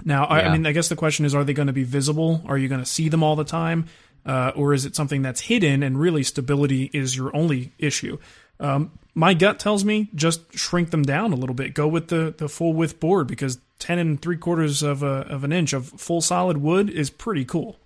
Now, 0.04 0.24
I, 0.26 0.40
I 0.40 0.52
mean, 0.52 0.66
I 0.66 0.72
guess 0.72 0.88
the 0.88 0.96
question 0.96 1.24
is, 1.24 1.34
are 1.34 1.44
they 1.44 1.54
going 1.54 1.68
to 1.68 1.72
be 1.72 1.84
visible? 1.84 2.42
Are 2.46 2.58
you 2.58 2.68
going 2.68 2.82
to 2.82 2.86
see 2.86 3.08
them 3.08 3.22
all 3.22 3.36
the 3.36 3.44
time? 3.44 3.86
Uh, 4.26 4.52
or 4.54 4.72
is 4.72 4.84
it 4.86 4.96
something 4.96 5.22
that's 5.22 5.42
hidden 5.42 5.82
and 5.82 6.00
really 6.00 6.22
stability 6.22 6.90
is 6.92 7.16
your 7.16 7.34
only 7.36 7.72
issue? 7.78 8.18
Um, 8.58 8.92
my 9.14 9.34
gut 9.34 9.58
tells 9.58 9.84
me 9.84 10.08
just 10.14 10.40
shrink 10.56 10.90
them 10.90 11.02
down 11.02 11.32
a 11.32 11.36
little 11.36 11.54
bit. 11.54 11.74
Go 11.74 11.86
with 11.86 12.08
the, 12.08 12.34
the 12.36 12.48
full 12.48 12.72
width 12.72 12.98
board 13.00 13.26
because 13.26 13.58
10 13.80 13.98
and 13.98 14.20
three 14.20 14.36
quarters 14.36 14.82
of, 14.82 15.02
a, 15.02 15.26
of 15.28 15.44
an 15.44 15.52
inch 15.52 15.72
of 15.72 15.86
full 15.86 16.20
solid 16.20 16.56
wood 16.56 16.88
is 16.88 17.10
pretty 17.10 17.44
cool. 17.44 17.76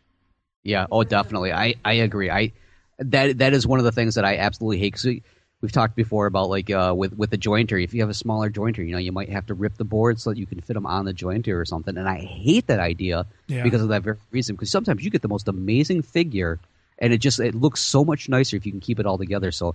Yeah. 0.62 0.86
Oh, 0.90 1.02
definitely. 1.04 1.52
I, 1.52 1.74
I 1.84 1.94
agree. 1.94 2.30
I 2.30 2.52
that 2.98 3.38
that 3.38 3.52
is 3.54 3.66
one 3.66 3.78
of 3.78 3.84
the 3.84 3.92
things 3.92 4.16
that 4.16 4.24
I 4.24 4.38
absolutely 4.38 4.78
hate. 4.78 5.22
We've 5.60 5.72
talked 5.72 5.96
before 5.96 6.26
about 6.26 6.50
like 6.50 6.70
uh, 6.70 6.94
with 6.96 7.14
with 7.18 7.30
the 7.30 7.38
jointer. 7.38 7.82
If 7.82 7.92
you 7.92 8.00
have 8.02 8.10
a 8.10 8.14
smaller 8.14 8.48
jointer, 8.48 8.78
you 8.78 8.92
know, 8.92 8.98
you 8.98 9.10
might 9.10 9.28
have 9.30 9.46
to 9.46 9.54
rip 9.54 9.76
the 9.76 9.84
board 9.84 10.20
so 10.20 10.30
that 10.30 10.38
you 10.38 10.46
can 10.46 10.60
fit 10.60 10.74
them 10.74 10.86
on 10.86 11.04
the 11.04 11.12
jointer 11.12 11.60
or 11.60 11.64
something. 11.64 11.96
And 11.96 12.08
I 12.08 12.18
hate 12.20 12.68
that 12.68 12.78
idea 12.78 13.26
Yeah. 13.48 13.64
because 13.64 13.82
of 13.82 13.88
that 13.88 14.02
very 14.04 14.18
reason. 14.30 14.54
Because 14.54 14.70
sometimes 14.70 15.04
you 15.04 15.10
get 15.10 15.22
the 15.22 15.28
most 15.28 15.48
amazing 15.48 16.02
figure, 16.02 16.60
and 17.00 17.12
it 17.12 17.18
just 17.18 17.40
it 17.40 17.56
looks 17.56 17.80
so 17.80 18.04
much 18.04 18.28
nicer 18.28 18.56
if 18.56 18.66
you 18.66 18.70
can 18.72 18.80
keep 18.80 19.00
it 19.00 19.06
all 19.06 19.18
together. 19.18 19.50
So, 19.50 19.74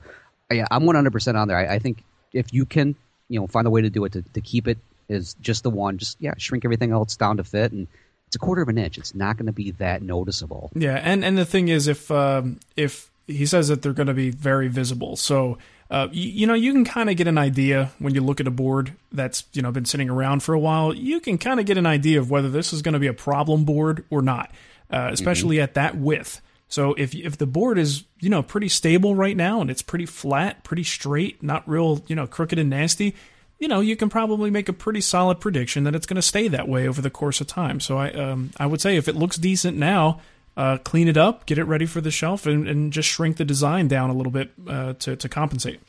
yeah, 0.49 0.67
I'm 0.71 0.85
100 0.85 1.11
percent 1.11 1.35
on 1.35 1.49
there. 1.49 1.57
I, 1.57 1.75
I 1.75 1.79
think 1.79 2.01
if 2.31 2.53
you 2.53 2.65
can, 2.65 2.95
you 3.27 3.39
know, 3.41 3.47
find 3.47 3.67
a 3.67 3.69
way 3.69 3.81
to 3.81 3.89
do 3.89 4.05
it 4.05 4.13
to, 4.13 4.21
to 4.21 4.39
keep 4.41 4.69
it 4.69 4.77
is 5.09 5.33
just 5.41 5.63
the 5.63 5.69
one. 5.69 5.97
Just 5.97 6.15
yeah, 6.21 6.33
shrink 6.37 6.63
everything 6.63 6.91
else 6.91 7.15
down 7.17 7.37
to 7.37 7.43
fit 7.43 7.71
and. 7.73 7.87
It's 8.27 8.37
a 8.37 8.39
quarter 8.39 8.63
of 8.63 8.67
an 8.69 8.79
inch. 8.79 8.97
It's 8.97 9.13
not 9.13 9.37
going 9.37 9.45
to 9.45 9.51
be 9.51 9.69
that 9.73 10.01
noticeable. 10.01 10.71
Yeah, 10.73 10.95
and 11.03 11.23
and 11.23 11.37
the 11.37 11.45
thing 11.45 11.67
is, 11.67 11.87
if 11.87 12.09
um, 12.09 12.59
if 12.75 13.11
he 13.27 13.45
says 13.45 13.67
that 13.69 13.81
they're 13.81 13.93
going 13.93 14.07
to 14.07 14.13
be 14.13 14.29
very 14.29 14.67
visible, 14.67 15.15
so 15.15 15.57
uh, 15.89 16.07
you, 16.11 16.29
you 16.29 16.47
know 16.47 16.53
you 16.53 16.73
can 16.73 16.85
kind 16.85 17.09
of 17.09 17.15
get 17.15 17.27
an 17.27 17.37
idea 17.37 17.91
when 17.99 18.15
you 18.15 18.21
look 18.21 18.39
at 18.39 18.47
a 18.47 18.51
board 18.51 18.93
that's 19.11 19.43
you 19.53 19.61
know 19.61 19.71
been 19.71 19.85
sitting 19.85 20.09
around 20.09 20.41
for 20.41 20.53
a 20.53 20.59
while. 20.59 20.93
You 20.93 21.19
can 21.19 21.37
kind 21.37 21.59
of 21.59 21.65
get 21.65 21.77
an 21.77 21.85
idea 21.85 22.19
of 22.19 22.31
whether 22.31 22.49
this 22.49 22.73
is 22.73 22.81
going 22.81 22.93
to 22.93 22.99
be 22.99 23.07
a 23.07 23.13
problem 23.13 23.63
board 23.63 24.03
or 24.09 24.21
not, 24.21 24.51
uh, 24.89 25.09
especially 25.11 25.61
at 25.61 25.75
that 25.75 25.95
width. 25.95 26.41
So 26.67 26.95
if 26.95 27.13
if 27.13 27.37
the 27.37 27.45
board 27.45 27.77
is 27.77 28.05
you 28.19 28.29
know 28.29 28.41
pretty 28.41 28.69
stable 28.69 29.13
right 29.13 29.37
now 29.37 29.61
and 29.61 29.69
it's 29.69 29.83
pretty 29.83 30.07
flat, 30.07 30.63
pretty 30.63 30.83
straight, 30.83 31.43
not 31.43 31.67
real 31.69 32.03
you 32.07 32.15
know 32.15 32.25
crooked 32.25 32.57
and 32.57 32.71
nasty, 32.71 33.13
you 33.59 33.67
know 33.67 33.79
you 33.79 33.95
can 33.95 34.09
probably 34.09 34.49
make 34.49 34.67
a 34.67 34.73
pretty 34.73 35.01
solid 35.01 35.39
prediction 35.39 35.83
that 35.83 35.93
it's 35.93 36.07
going 36.07 36.15
to 36.15 36.23
stay 36.23 36.47
that 36.47 36.67
way 36.67 36.87
over 36.87 37.01
the 37.01 37.11
course 37.11 37.39
of 37.39 37.45
time. 37.45 37.79
So 37.79 37.99
I 37.99 38.11
um, 38.13 38.49
I 38.57 38.65
would 38.65 38.81
say 38.81 38.97
if 38.97 39.07
it 39.07 39.15
looks 39.15 39.37
decent 39.37 39.77
now, 39.77 40.21
uh, 40.55 40.77
clean 40.77 41.07
it 41.07 41.17
up, 41.17 41.45
get 41.45 41.57
it 41.57 41.63
ready 41.63 41.85
for 41.85 42.01
the 42.01 42.11
shelf, 42.11 42.45
and, 42.45 42.67
and 42.67 42.93
just 42.93 43.09
shrink 43.09 43.37
the 43.37 43.45
design 43.45 43.87
down 43.87 44.09
a 44.09 44.13
little 44.13 44.31
bit 44.31 44.51
uh, 44.67 44.93
to 44.93 45.15
to 45.15 45.29
compensate. 45.29 45.79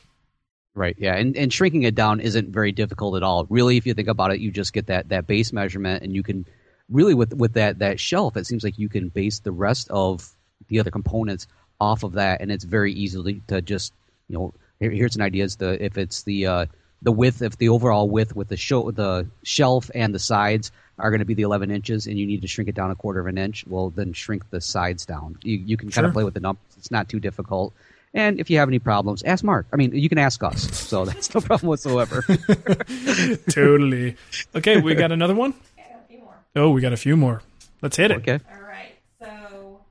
Right. 0.73 0.95
Yeah. 0.99 1.15
And 1.15 1.37
and 1.37 1.53
shrinking 1.53 1.83
it 1.83 1.95
down 1.95 2.19
isn't 2.19 2.49
very 2.49 2.73
difficult 2.73 3.15
at 3.15 3.23
all. 3.23 3.45
Really, 3.49 3.77
if 3.77 3.85
you 3.85 3.93
think 3.93 4.09
about 4.09 4.33
it, 4.33 4.41
you 4.41 4.51
just 4.51 4.73
get 4.73 4.87
that 4.87 5.09
that 5.09 5.25
base 5.25 5.53
measurement, 5.53 6.03
and 6.03 6.13
you 6.13 6.21
can 6.21 6.45
really 6.89 7.13
with 7.13 7.33
with 7.33 7.53
that 7.53 7.79
that 7.79 7.99
shelf, 7.99 8.35
it 8.37 8.45
seems 8.45 8.63
like 8.63 8.77
you 8.77 8.89
can 8.89 9.09
base 9.09 9.39
the 9.39 9.51
rest 9.51 9.89
of 9.89 10.29
the 10.67 10.79
other 10.79 10.91
components 10.91 11.47
off 11.79 12.03
of 12.03 12.13
that, 12.13 12.41
and 12.41 12.51
it's 12.51 12.63
very 12.65 12.91
easily 12.93 13.41
to 13.47 13.61
just 13.61 13.93
you 14.27 14.37
know 14.37 14.53
here, 14.79 14.91
here's 14.91 15.15
an 15.15 15.21
idea 15.21 15.43
is 15.43 15.55
the 15.55 15.83
if 15.83 15.97
it's 15.97 16.23
the 16.23 16.45
uh, 16.45 16.65
the 17.01 17.11
width 17.11 17.41
if 17.41 17.57
the 17.57 17.69
overall 17.69 18.09
width 18.09 18.35
with 18.35 18.49
the 18.49 18.57
show 18.57 18.91
the 18.91 19.27
shelf 19.43 19.89
and 19.95 20.13
the 20.13 20.19
sides 20.19 20.71
are 20.97 21.09
going 21.09 21.19
to 21.19 21.25
be 21.25 21.33
the 21.33 21.41
11 21.43 21.71
inches 21.71 22.07
and 22.07 22.17
you 22.17 22.25
need 22.25 22.41
to 22.41 22.47
shrink 22.47 22.69
it 22.69 22.75
down 22.75 22.89
a 22.91 22.95
quarter 22.95 23.19
of 23.19 23.27
an 23.27 23.37
inch 23.37 23.65
well 23.67 23.89
then 23.89 24.13
shrink 24.13 24.49
the 24.49 24.61
sides 24.61 25.05
down 25.05 25.37
you, 25.43 25.57
you 25.57 25.77
can 25.77 25.89
kind 25.89 26.05
of 26.07 26.13
play 26.13 26.23
with 26.23 26.33
the 26.33 26.39
numbers 26.39 26.63
it's 26.77 26.91
not 26.91 27.09
too 27.09 27.19
difficult 27.19 27.73
and 28.13 28.39
if 28.39 28.49
you 28.49 28.57
have 28.57 28.69
any 28.69 28.79
problems 28.79 29.21
ask 29.23 29.43
mark 29.43 29.65
i 29.73 29.75
mean 29.75 29.93
you 29.93 30.07
can 30.09 30.17
ask 30.17 30.41
us 30.43 30.61
so 30.77 31.03
that's 31.09 31.33
no 31.35 31.41
problem 31.41 31.67
whatsoever 31.67 32.21
totally. 33.49 34.15
Okay, 34.55 34.79
we 34.79 34.95
got 34.95 35.11
another 35.11 35.35
one. 35.35 35.53
Okay, 35.77 35.93
a 36.03 36.07
few 36.07 36.19
more. 36.19 36.35
Oh, 36.55 36.69
we 36.69 36.81
got 36.81 36.93
a 36.93 36.97
few 36.97 37.17
more. 37.17 37.41
Let's 37.81 37.97
hit 37.97 38.11
it. 38.11 38.17
okay 38.17 38.39
All 38.53 38.61
right. 38.67 38.95
So, 39.19 39.81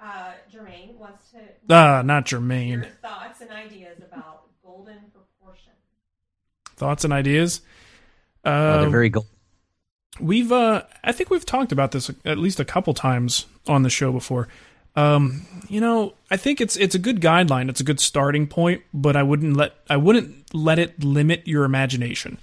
uh, 0.00 0.32
Jermaine 0.52 0.96
wants 0.98 1.30
to 1.32 1.38
Ah, 1.70 2.02
not 2.04 2.30
your 2.32 2.40
Jermaine. 2.40 2.86
thoughts 3.02 3.40
and 3.40 3.50
ideas 3.52 3.98
about 4.12 4.42
golden 4.64 4.96
proportion. 5.12 5.72
Thoughts 6.76 7.04
and 7.04 7.12
ideas. 7.12 7.60
Uh, 8.44 8.48
Uh, 8.48 8.80
they're 8.80 8.90
very 8.90 9.08
gold 9.10 9.26
We've, 10.20 10.50
uh, 10.50 10.82
I 11.02 11.12
think 11.12 11.30
we've 11.30 11.46
talked 11.46 11.72
about 11.72 11.92
this 11.92 12.10
at 12.24 12.38
least 12.38 12.60
a 12.60 12.64
couple 12.64 12.94
times 12.94 13.46
on 13.66 13.82
the 13.82 13.90
show 13.90 14.12
before. 14.12 14.48
Um, 14.96 15.46
you 15.68 15.80
know, 15.80 16.14
I 16.28 16.36
think 16.36 16.60
it's 16.60 16.76
it's 16.76 16.96
a 16.96 16.98
good 16.98 17.20
guideline. 17.20 17.68
It's 17.68 17.80
a 17.80 17.84
good 17.84 18.00
starting 18.00 18.48
point, 18.48 18.82
but 18.92 19.14
I 19.14 19.22
wouldn't 19.22 19.56
let 19.56 19.74
I 19.88 19.96
wouldn't 19.96 20.52
let 20.52 20.80
it 20.80 21.04
limit 21.04 21.46
your 21.46 21.64
imagination 21.64 22.38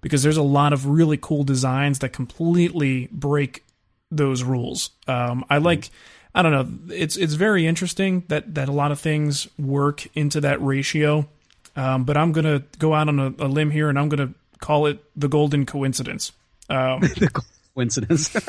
because 0.00 0.22
there's 0.22 0.36
a 0.36 0.42
lot 0.42 0.72
of 0.72 0.86
really 0.86 1.16
cool 1.16 1.44
designs 1.44 2.00
that 2.00 2.08
completely 2.12 3.08
break 3.12 3.64
those 4.10 4.42
rules. 4.42 4.90
Um, 5.06 5.44
I 5.48 5.58
like. 5.58 5.90
I 6.34 6.42
don't 6.42 6.52
know. 6.52 6.94
It's 6.94 7.16
it's 7.16 7.34
very 7.34 7.66
interesting 7.66 8.24
that 8.28 8.54
that 8.54 8.68
a 8.68 8.72
lot 8.72 8.90
of 8.90 8.98
things 8.98 9.48
work 9.58 10.06
into 10.16 10.40
that 10.40 10.60
ratio. 10.62 11.28
Um, 11.76 12.04
but 12.04 12.16
I'm 12.16 12.32
gonna 12.32 12.64
go 12.78 12.94
out 12.94 13.08
on 13.08 13.20
a, 13.20 13.28
a 13.38 13.46
limb 13.46 13.70
here, 13.70 13.88
and 13.88 13.98
I'm 13.98 14.08
gonna 14.08 14.34
call 14.58 14.86
it 14.86 14.98
the 15.14 15.28
golden 15.28 15.64
coincidence. 15.64 16.32
Um, 16.70 17.02
coincidence. 17.74 18.34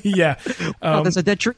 Yeah, 0.02 0.36
oh, 0.82 1.02
that's 1.02 1.16
a 1.16 1.22
dead 1.22 1.40
tree 1.40 1.54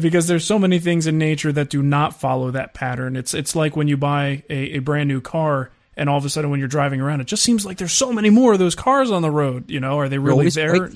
because 0.00 0.26
there's 0.28 0.44
so 0.44 0.58
many 0.58 0.78
things 0.78 1.06
in 1.06 1.18
nature 1.18 1.52
that 1.52 1.68
do 1.68 1.82
not 1.82 2.18
follow 2.18 2.50
that 2.52 2.74
pattern. 2.74 3.16
It's 3.16 3.34
it's 3.34 3.54
like 3.54 3.76
when 3.76 3.88
you 3.88 3.96
buy 3.96 4.42
a, 4.48 4.76
a 4.76 4.78
brand 4.78 5.08
new 5.08 5.20
car, 5.20 5.70
and 5.96 6.08
all 6.08 6.16
of 6.16 6.24
a 6.24 6.30
sudden 6.30 6.50
when 6.50 6.58
you're 6.58 6.68
driving 6.68 7.00
around, 7.00 7.20
it 7.20 7.26
just 7.26 7.42
seems 7.42 7.66
like 7.66 7.76
there's 7.78 7.92
so 7.92 8.12
many 8.12 8.30
more 8.30 8.54
of 8.54 8.58
those 8.58 8.74
cars 8.74 9.10
on 9.10 9.22
the 9.22 9.30
road. 9.30 9.70
You 9.70 9.80
know, 9.80 9.98
are 9.98 10.08
they 10.08 10.18
really 10.18 10.48
there? 10.50 10.90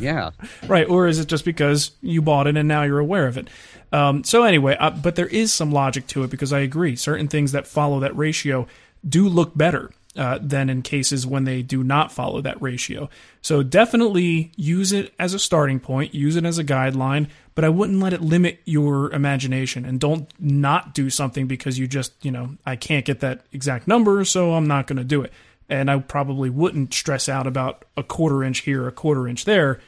yeah. 0.00 0.30
Right. 0.66 0.88
Or 0.88 1.06
is 1.06 1.18
it 1.18 1.28
just 1.28 1.44
because 1.44 1.92
you 2.00 2.22
bought 2.22 2.46
it 2.46 2.56
and 2.56 2.68
now 2.68 2.82
you're 2.82 2.98
aware 2.98 3.26
of 3.26 3.36
it? 3.36 3.48
Um, 3.92 4.22
so 4.22 4.44
anyway 4.44 4.76
uh, 4.78 4.90
but 4.90 5.16
there 5.16 5.26
is 5.26 5.52
some 5.52 5.72
logic 5.72 6.06
to 6.08 6.22
it 6.22 6.30
because 6.30 6.52
i 6.52 6.60
agree. 6.60 6.94
Certain 6.94 7.26
things 7.26 7.52
that 7.52 7.66
follow 7.66 8.00
that 8.00 8.16
ratio 8.16 8.68
do 9.08 9.28
look 9.28 9.56
better 9.56 9.90
uh, 10.20 10.38
than 10.42 10.68
in 10.68 10.82
cases 10.82 11.26
when 11.26 11.44
they 11.44 11.62
do 11.62 11.82
not 11.82 12.12
follow 12.12 12.42
that 12.42 12.60
ratio. 12.60 13.08
So 13.40 13.62
definitely 13.62 14.52
use 14.54 14.92
it 14.92 15.14
as 15.18 15.32
a 15.32 15.38
starting 15.38 15.80
point, 15.80 16.14
use 16.14 16.36
it 16.36 16.44
as 16.44 16.58
a 16.58 16.64
guideline, 16.64 17.30
but 17.54 17.64
I 17.64 17.70
wouldn't 17.70 18.00
let 18.00 18.12
it 18.12 18.20
limit 18.20 18.60
your 18.66 19.10
imagination 19.12 19.86
and 19.86 19.98
don't 19.98 20.30
not 20.38 20.92
do 20.92 21.08
something 21.08 21.46
because 21.46 21.78
you 21.78 21.86
just, 21.86 22.12
you 22.22 22.30
know, 22.30 22.58
I 22.66 22.76
can't 22.76 23.06
get 23.06 23.20
that 23.20 23.46
exact 23.50 23.88
number, 23.88 24.22
so 24.26 24.52
I'm 24.52 24.66
not 24.66 24.86
going 24.86 24.98
to 24.98 25.04
do 25.04 25.22
it. 25.22 25.32
And 25.70 25.90
I 25.90 25.98
probably 26.00 26.50
wouldn't 26.50 26.92
stress 26.92 27.26
out 27.26 27.46
about 27.46 27.86
a 27.96 28.02
quarter 28.02 28.44
inch 28.44 28.58
here, 28.58 28.86
a 28.86 28.92
quarter 28.92 29.26
inch 29.26 29.46
there. 29.46 29.80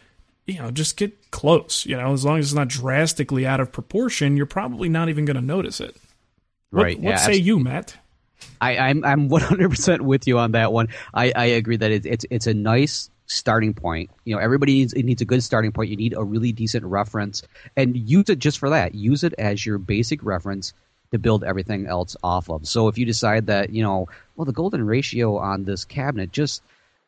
You 0.46 0.60
know, 0.60 0.70
just 0.70 0.96
get 0.96 1.30
close. 1.30 1.84
You 1.84 1.98
know, 1.98 2.14
as 2.14 2.24
long 2.24 2.38
as 2.38 2.46
it's 2.46 2.54
not 2.54 2.68
drastically 2.68 3.46
out 3.46 3.60
of 3.60 3.70
proportion, 3.70 4.38
you're 4.38 4.46
probably 4.46 4.88
not 4.88 5.10
even 5.10 5.26
going 5.26 5.36
to 5.36 5.42
notice 5.42 5.78
it. 5.78 5.94
What, 6.70 6.84
Right, 6.84 6.98
What 6.98 7.10
yeah, 7.10 7.16
say 7.16 7.34
you, 7.34 7.58
Matt? 7.58 7.96
I, 8.60 8.76
I'm 8.76 9.04
I'm 9.04 9.28
100% 9.30 10.00
with 10.00 10.26
you 10.26 10.38
on 10.38 10.52
that 10.52 10.72
one. 10.72 10.88
I, 11.14 11.32
I 11.34 11.44
agree 11.46 11.76
that 11.76 11.90
it, 11.90 12.06
it's 12.06 12.26
it's 12.30 12.46
a 12.46 12.54
nice 12.54 13.10
starting 13.26 13.74
point. 13.74 14.10
You 14.24 14.34
know, 14.34 14.40
everybody 14.40 14.74
needs 14.74 14.92
it 14.92 15.04
needs 15.04 15.22
a 15.22 15.26
good 15.26 15.42
starting 15.42 15.72
point. 15.72 15.90
You 15.90 15.96
need 15.96 16.14
a 16.16 16.22
really 16.22 16.52
decent 16.52 16.84
reference, 16.84 17.42
and 17.76 17.96
use 17.96 18.28
it 18.28 18.38
just 18.38 18.58
for 18.58 18.70
that. 18.70 18.94
Use 18.94 19.24
it 19.24 19.34
as 19.38 19.64
your 19.64 19.78
basic 19.78 20.22
reference 20.24 20.72
to 21.10 21.18
build 21.18 21.44
everything 21.44 21.86
else 21.86 22.16
off 22.22 22.48
of. 22.48 22.66
So 22.66 22.88
if 22.88 22.96
you 22.98 23.04
decide 23.04 23.46
that 23.46 23.70
you 23.70 23.82
know, 23.82 24.08
well, 24.36 24.44
the 24.44 24.52
golden 24.52 24.86
ratio 24.86 25.38
on 25.38 25.64
this 25.64 25.84
cabinet 25.84 26.32
just 26.32 26.62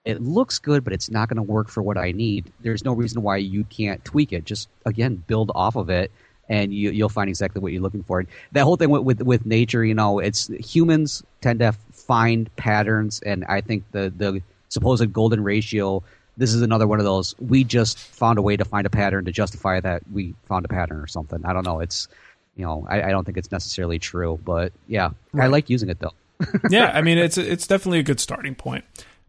it 0.04 0.20
looks 0.20 0.58
good, 0.58 0.84
but 0.84 0.92
it's 0.92 1.10
not 1.10 1.28
going 1.28 1.36
to 1.36 1.42
work 1.42 1.70
for 1.70 1.82
what 1.82 1.96
I 1.96 2.12
need. 2.12 2.52
There's 2.60 2.84
no 2.84 2.92
reason 2.92 3.22
why 3.22 3.38
you 3.38 3.64
can't 3.64 4.04
tweak 4.04 4.32
it. 4.32 4.44
Just 4.44 4.68
again, 4.84 5.22
build 5.26 5.50
off 5.54 5.76
of 5.76 5.88
it, 5.88 6.10
and 6.48 6.72
you, 6.74 6.90
you'll 6.90 7.08
find 7.08 7.28
exactly 7.28 7.60
what 7.60 7.72
you're 7.72 7.82
looking 7.82 8.02
for. 8.02 8.20
And 8.20 8.28
that 8.52 8.64
whole 8.64 8.76
thing 8.76 8.90
with, 8.90 9.02
with 9.02 9.22
with 9.22 9.46
nature, 9.46 9.84
you 9.84 9.94
know, 9.94 10.18
it's 10.18 10.48
humans 10.48 11.22
tend 11.40 11.60
to 11.60 11.72
find 11.92 12.54
patterns, 12.56 13.20
and 13.24 13.44
I 13.46 13.60
think 13.60 13.84
the 13.92 14.12
the 14.16 14.42
supposed 14.68 15.12
golden 15.12 15.42
ratio. 15.42 16.02
This 16.36 16.52
is 16.52 16.62
another 16.62 16.88
one 16.88 16.98
of 16.98 17.04
those. 17.04 17.34
We 17.38 17.62
just 17.62 17.96
found 17.96 18.40
a 18.40 18.42
way 18.42 18.56
to 18.56 18.64
find 18.64 18.86
a 18.88 18.90
pattern 18.90 19.24
to 19.26 19.30
justify 19.30 19.78
that 19.78 20.02
we 20.12 20.34
found 20.48 20.64
a 20.64 20.68
pattern 20.68 20.98
or 20.98 21.06
something. 21.06 21.40
I 21.46 21.52
don't 21.52 21.64
know. 21.64 21.78
It's 21.78 22.08
you 22.56 22.64
know, 22.64 22.84
I, 22.88 23.02
I 23.04 23.10
don't 23.10 23.24
think 23.24 23.38
it's 23.38 23.52
necessarily 23.52 23.98
true, 24.00 24.38
but 24.44 24.72
yeah, 24.88 25.10
I 25.38 25.46
like 25.46 25.70
using 25.70 25.88
it 25.90 26.00
though. 26.00 26.12
yeah, 26.70 26.90
I 26.92 27.02
mean 27.02 27.18
it's 27.18 27.38
it's 27.38 27.66
definitely 27.68 28.00
a 28.00 28.02
good 28.02 28.18
starting 28.18 28.54
point. 28.56 28.84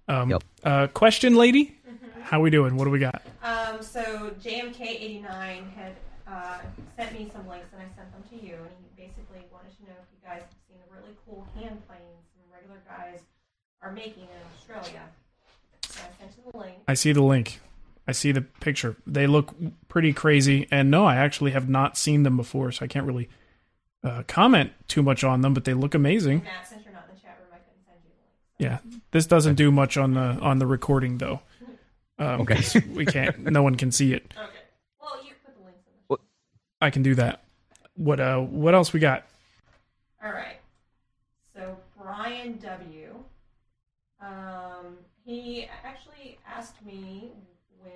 Um, 0.07 0.31
Yep. 0.31 0.43
uh, 0.63 0.87
question, 0.87 1.35
lady, 1.35 1.75
how 2.23 2.41
we 2.41 2.49
doing? 2.49 2.75
What 2.75 2.85
do 2.85 2.89
we 2.91 2.99
got? 2.99 3.21
Um, 3.43 3.81
so 3.81 4.31
JMK89 4.43 5.23
had 5.25 5.93
uh, 6.27 6.59
sent 6.97 7.13
me 7.13 7.29
some 7.33 7.47
links 7.47 7.67
and 7.73 7.81
I 7.81 7.85
sent 7.95 8.11
them 8.11 8.23
to 8.29 8.35
you, 8.45 8.55
and 8.55 8.71
he 8.81 8.87
basically 9.07 9.45
wanted 9.51 9.75
to 9.77 9.83
know 9.83 9.97
if 10.01 10.07
you 10.11 10.19
guys 10.23 10.41
have 10.41 10.61
seen 10.67 10.77
the 10.85 10.95
really 10.95 11.13
cool 11.25 11.47
hand 11.55 11.85
planes 11.87 12.25
some 12.33 12.45
regular 12.53 12.81
guys 12.87 13.19
are 13.81 13.91
making 13.91 14.23
in 14.23 14.41
Australia. 14.57 15.01
So 15.87 16.01
I 16.01 16.09
sent 16.19 16.31
you 16.37 16.51
the 16.51 16.57
link. 16.57 16.73
I 16.87 16.93
see 16.93 17.11
the 17.11 17.21
link. 17.23 17.59
I 18.07 18.11
see 18.11 18.31
the 18.31 18.41
picture. 18.41 18.95
They 19.07 19.27
look 19.27 19.53
pretty 19.87 20.13
crazy, 20.13 20.67
and 20.71 20.89
no, 20.91 21.05
I 21.05 21.15
actually 21.15 21.51
have 21.51 21.67
not 21.69 21.97
seen 21.97 22.23
them 22.23 22.37
before, 22.37 22.71
so 22.71 22.85
I 22.85 22.87
can't 22.87 23.05
really 23.05 23.29
uh, 24.03 24.23
comment 24.27 24.71
too 24.87 25.01
much 25.01 25.23
on 25.23 25.41
them. 25.41 25.53
But 25.53 25.65
they 25.65 25.73
look 25.73 25.95
amazing. 25.95 26.43
Matt, 26.43 26.67
since 26.69 26.83
you're 26.85 26.93
not 26.93 27.05
in 27.09 27.15
the 27.15 27.21
chat 27.21 27.37
room, 27.39 27.49
I 27.53 27.57
couldn't 27.57 27.85
send 27.85 27.99
you 28.03 28.11
the 28.59 28.65
link. 28.67 28.83
Yeah, 28.95 28.99
this 29.11 29.25
doesn't 29.25 29.55
do 29.55 29.71
much 29.71 29.97
on 29.97 30.13
the 30.13 30.37
on 30.41 30.59
the 30.59 30.67
recording 30.67 31.17
though. 31.19 31.41
Um, 32.17 32.41
Okay. 32.41 32.55
'cause 32.55 32.77
we 32.95 33.05
can't. 33.05 33.37
No 33.51 33.61
one 33.61 33.75
can 33.75 33.91
see 33.91 34.13
it. 34.13 34.33
Okay. 34.43 34.47
Well, 35.01 35.21
you 35.27 35.33
put 35.45 35.53
the 35.57 35.65
links 35.65 35.79
in 35.85 35.93
the 36.07 36.17
I 36.85 36.91
can 36.91 37.01
do 37.01 37.15
that. 37.15 37.41
What 37.95 38.19
uh? 38.19 38.39
What 38.39 38.75
else 38.75 38.93
we 38.93 38.99
got? 38.99 39.25
All 40.23 40.31
right. 40.31 40.59
So 41.55 41.77
Brian 41.99 42.57
W. 42.57 43.15
Um, 44.21 44.97
he 45.25 45.67
actually 45.83 46.37
asked 46.47 46.83
me 46.85 47.31
when 47.81 47.91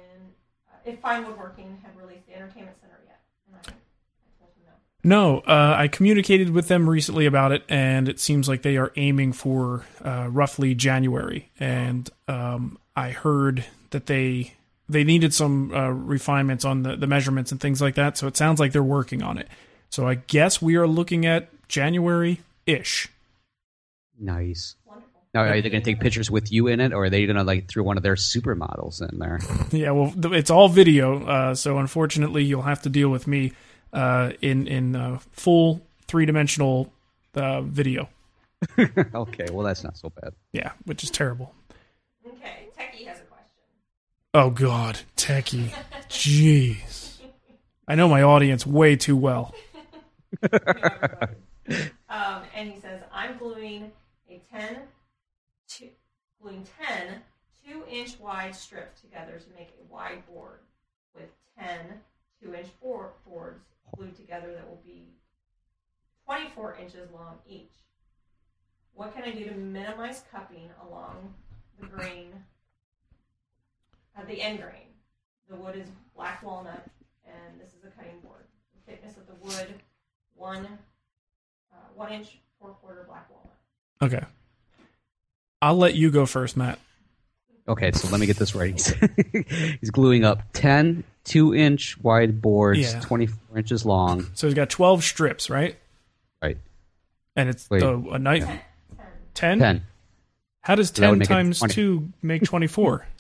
uh, 0.72 0.78
if 0.86 1.00
Fine 1.00 1.26
Woodworking 1.26 1.78
had 1.84 1.96
released 1.96 2.26
the 2.28 2.36
Entertainment 2.36 2.78
Center 2.82 3.00
yet, 3.06 3.20
and 3.48 3.56
I, 3.56 3.60
I 3.60 4.40
told 4.40 4.52
him 4.56 4.64
no. 4.66 5.38
No, 5.38 5.40
uh, 5.42 5.76
I 5.78 5.88
communicated 5.88 6.50
with 6.50 6.68
them 6.68 6.90
recently 6.90 7.26
about 7.26 7.52
it, 7.52 7.64
and 7.70 8.10
it 8.10 8.20
seems 8.20 8.50
like 8.50 8.64
they 8.64 8.78
are 8.78 8.92
aiming 8.96 9.34
for 9.34 9.86
uh, 10.04 10.28
roughly 10.32 10.74
January. 10.74 11.50
And 11.60 12.10
um, 12.28 12.80
I 12.96 13.10
heard 13.12 13.66
that 13.92 14.08
they 14.08 14.54
they 14.90 15.04
needed 15.04 15.34
some 15.34 15.72
uh, 15.74 15.90
refinements 15.90 16.66
on 16.66 16.84
the, 16.84 16.96
the 16.96 17.08
measurements 17.08 17.52
and 17.52 17.62
things 17.62 17.82
like 17.82 17.96
that. 17.96 18.18
So 18.18 18.28
it 18.28 18.36
sounds 18.36 18.60
like 18.60 18.72
they're 18.72 18.84
working 18.84 19.22
on 19.22 19.38
it. 19.38 19.48
So 19.90 20.08
I 20.08 20.16
guess 20.16 20.62
we 20.62 20.76
are 20.76 20.88
looking 20.88 21.26
at 21.26 21.50
January 21.68 22.42
ish. 22.66 23.08
Nice. 24.20 24.76
Wonderful. 24.86 25.10
Now, 25.34 25.42
are 25.44 25.62
they 25.62 25.70
going 25.70 25.82
to 25.84 25.92
take 25.92 26.00
pictures 26.00 26.30
with 26.32 26.52
you 26.52 26.68
in 26.68 26.80
it, 26.80 26.92
or 26.92 27.06
are 27.06 27.10
they 27.10 27.26
going 27.26 27.36
to 27.36 27.44
like 27.44 27.68
throw 27.68 27.84
one 27.84 27.98
of 27.98 28.04
their 28.04 28.16
supermodels 28.16 29.08
in 29.08 29.20
there? 29.20 29.40
Yeah, 29.72 29.92
well, 29.92 30.14
it's 30.34 30.50
all 30.50 30.68
video, 30.68 31.24
uh, 31.26 31.56
so 31.56 31.78
unfortunately, 31.78 32.44
you'll 32.44 32.64
have 32.64 32.82
to 32.82 32.90
deal 32.90 33.10
with 33.10 33.28
me 33.28 33.54
uh, 33.94 34.32
in 34.42 34.68
in 34.68 34.96
uh, 34.96 35.20
full 35.32 35.82
three 36.08 36.26
dimensional 36.26 36.92
uh, 37.36 37.62
video. 37.62 38.10
okay, 38.80 39.46
well 39.52 39.64
that's 39.64 39.84
not 39.84 39.98
so 39.98 40.10
bad. 40.10 40.34
Yeah, 40.52 40.72
which 40.86 41.04
is 41.04 41.12
terrible. 41.12 41.54
Okay, 42.26 42.68
Techie 42.78 43.06
has 43.06 43.19
a 43.19 43.19
question. 43.19 43.19
Oh 44.34 44.52
God, 44.52 45.00
techie, 45.18 45.72
jeez. 46.08 47.18
I 47.88 47.96
know 47.96 48.08
my 48.08 48.22
audience 48.22 48.66
way 48.66 48.96
too 48.96 49.18
well. 49.18 49.54
Um, 52.10 52.42
and 52.56 52.72
he 52.72 52.80
says, 52.80 53.04
I'm 53.14 53.38
gluing 53.38 53.92
a 54.28 54.42
10, 54.52 54.80
two, 55.68 55.90
gluing 56.42 56.66
10 56.82 57.22
two 57.70 57.84
inch 57.90 58.20
wide 58.20 58.56
strips 58.56 59.02
together 59.02 59.34
to 59.34 59.46
make 59.56 59.70
a 59.80 59.94
wide 59.94 60.26
board 60.28 60.60
with 61.14 61.30
10 61.60 61.68
two 62.42 62.56
inch 62.56 62.68
board, 62.82 63.10
boards 63.28 63.64
glued 63.96 64.16
together 64.16 64.54
that 64.54 64.68
will 64.68 64.82
be 64.84 65.10
24 66.26 66.78
inches 66.82 67.12
long 67.14 67.36
each. 67.48 67.74
What 68.94 69.14
can 69.14 69.24
I 69.24 69.32
do 69.32 69.46
to 69.46 69.56
minimize 69.56 70.24
cupping 70.32 70.70
along 70.88 71.34
the 71.80 71.88
grain, 71.88 72.28
the 74.28 74.42
end 74.42 74.60
grain. 74.60 74.88
The 75.50 75.56
wood 75.56 75.76
is 75.76 75.88
black 76.16 76.44
walnut, 76.44 76.86
and 77.26 77.60
this 77.60 77.70
is 77.70 77.84
a 77.84 77.90
cutting 77.90 78.20
board. 78.24 78.44
The 78.76 78.92
thickness 78.92 79.18
of 79.18 79.28
the 79.28 79.36
wood, 79.44 79.74
one 80.36 80.66
uh, 81.72 81.76
one 81.96 82.12
inch, 82.12 82.40
four 82.60 82.72
quarter 82.82 83.06
black 83.08 83.30
walnut. 83.30 83.56
Okay. 84.02 84.26
I'll 85.62 85.78
let 85.78 85.96
you 85.96 86.12
go 86.12 86.26
first, 86.26 86.56
Matt. 86.56 86.80
Okay, 87.68 87.92
so 87.92 88.08
let 88.10 88.20
me 88.20 88.26
get 88.26 88.38
this 88.38 88.56
right. 88.56 88.74
he's 89.80 89.92
gluing 89.92 90.24
up 90.24 90.42
10 90.54 91.04
2 91.26 91.54
inch 91.54 92.02
wide 92.02 92.42
boards, 92.42 92.80
yeah. 92.80 93.00
24 93.02 93.58
inches 93.60 93.86
long. 93.86 94.26
So 94.34 94.48
he's 94.48 94.56
got 94.56 94.70
12 94.70 95.04
strips, 95.04 95.50
right? 95.50 95.78
Right. 96.42 96.58
And 97.36 97.50
it's 97.50 97.70
Wait, 97.70 97.84
a 97.84 98.18
knife? 98.18 98.48
Yeah. 98.48 98.58
10? 99.36 99.60
10. 99.60 99.84
How 100.62 100.76
does 100.76 100.90
10 100.92 101.20
times 101.22 101.60
2 101.62 102.10
make 102.22 102.44
24? 102.44 103.06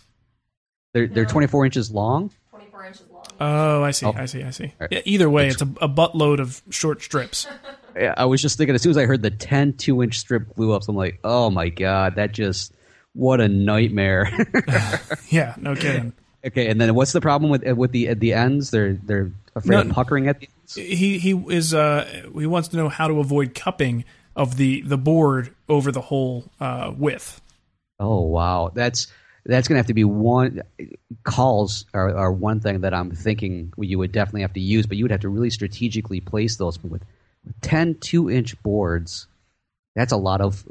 They're 0.93 1.07
no. 1.07 1.13
they're 1.13 1.25
24 1.25 1.65
inches 1.65 1.91
long. 1.91 2.31
24 2.49 2.85
inches 2.85 3.05
long. 3.11 3.25
Oh, 3.39 3.83
I 3.83 3.91
see. 3.91 4.05
Oh. 4.05 4.13
I 4.15 4.25
see. 4.25 4.43
I 4.43 4.49
see. 4.51 4.73
Right. 4.79 4.91
Yeah, 4.91 5.01
either 5.05 5.29
way, 5.29 5.47
it's 5.47 5.61
a, 5.61 5.69
a 5.81 5.89
buttload 5.89 6.39
of 6.39 6.61
short 6.69 7.01
strips. 7.01 7.47
yeah, 7.95 8.13
I 8.17 8.25
was 8.25 8.41
just 8.41 8.57
thinking 8.57 8.75
as 8.75 8.81
soon 8.81 8.91
as 8.91 8.97
I 8.97 9.05
heard 9.05 9.21
the 9.21 9.31
10 9.31 9.73
two 9.73 10.01
inch 10.01 10.17
strip 10.17 10.55
glue 10.55 10.73
ups, 10.73 10.87
I'm 10.87 10.95
like, 10.95 11.19
oh 11.23 11.49
my 11.49 11.69
god, 11.69 12.15
that 12.15 12.31
just 12.31 12.73
what 13.13 13.41
a 13.41 13.47
nightmare. 13.47 14.31
yeah, 15.29 15.55
no 15.57 15.75
kidding. 15.75 16.13
Okay, 16.45 16.69
and 16.69 16.79
then 16.79 16.95
what's 16.95 17.11
the 17.11 17.21
problem 17.21 17.51
with 17.51 17.63
with 17.63 17.91
the 17.91 18.13
the 18.13 18.33
ends? 18.33 18.71
They're 18.71 18.93
they're 18.93 19.31
afraid 19.55 19.75
no, 19.75 19.81
of 19.81 19.89
puckering 19.89 20.27
at 20.27 20.39
the 20.39 20.49
ends. 20.59 20.75
He 20.75 21.19
he 21.19 21.31
is 21.49 21.73
uh 21.73 22.23
he 22.37 22.45
wants 22.45 22.69
to 22.69 22.77
know 22.77 22.89
how 22.89 23.07
to 23.07 23.19
avoid 23.19 23.53
cupping 23.53 24.05
of 24.35 24.55
the 24.55 24.81
the 24.81 24.97
board 24.97 25.53
over 25.67 25.91
the 25.91 26.01
whole 26.01 26.49
uh, 26.59 26.93
width. 26.95 27.41
Oh 27.99 28.21
wow, 28.21 28.71
that's 28.73 29.07
that's 29.49 29.67
gonna 29.67 29.79
have 29.79 29.87
to 29.87 29.93
be 29.93 30.03
one. 30.03 30.61
Cauls 31.23 31.85
are, 31.93 32.15
are 32.15 32.31
one 32.31 32.59
thing 32.59 32.81
that 32.81 32.93
I'm 32.93 33.11
thinking 33.11 33.73
you 33.77 33.97
would 33.97 34.11
definitely 34.11 34.41
have 34.41 34.53
to 34.53 34.59
use, 34.59 34.85
but 34.85 34.97
you 34.97 35.03
would 35.03 35.11
have 35.11 35.21
to 35.21 35.29
really 35.29 35.49
strategically 35.49 36.21
place 36.21 36.55
those. 36.57 36.77
But 36.77 36.91
with, 36.91 37.03
with 37.45 37.59
10 37.61 37.95
two 37.95 38.29
inch 38.29 38.61
boards, 38.61 39.27
that's 39.95 40.11
a 40.11 40.17
lot 40.17 40.41
of 40.41 40.63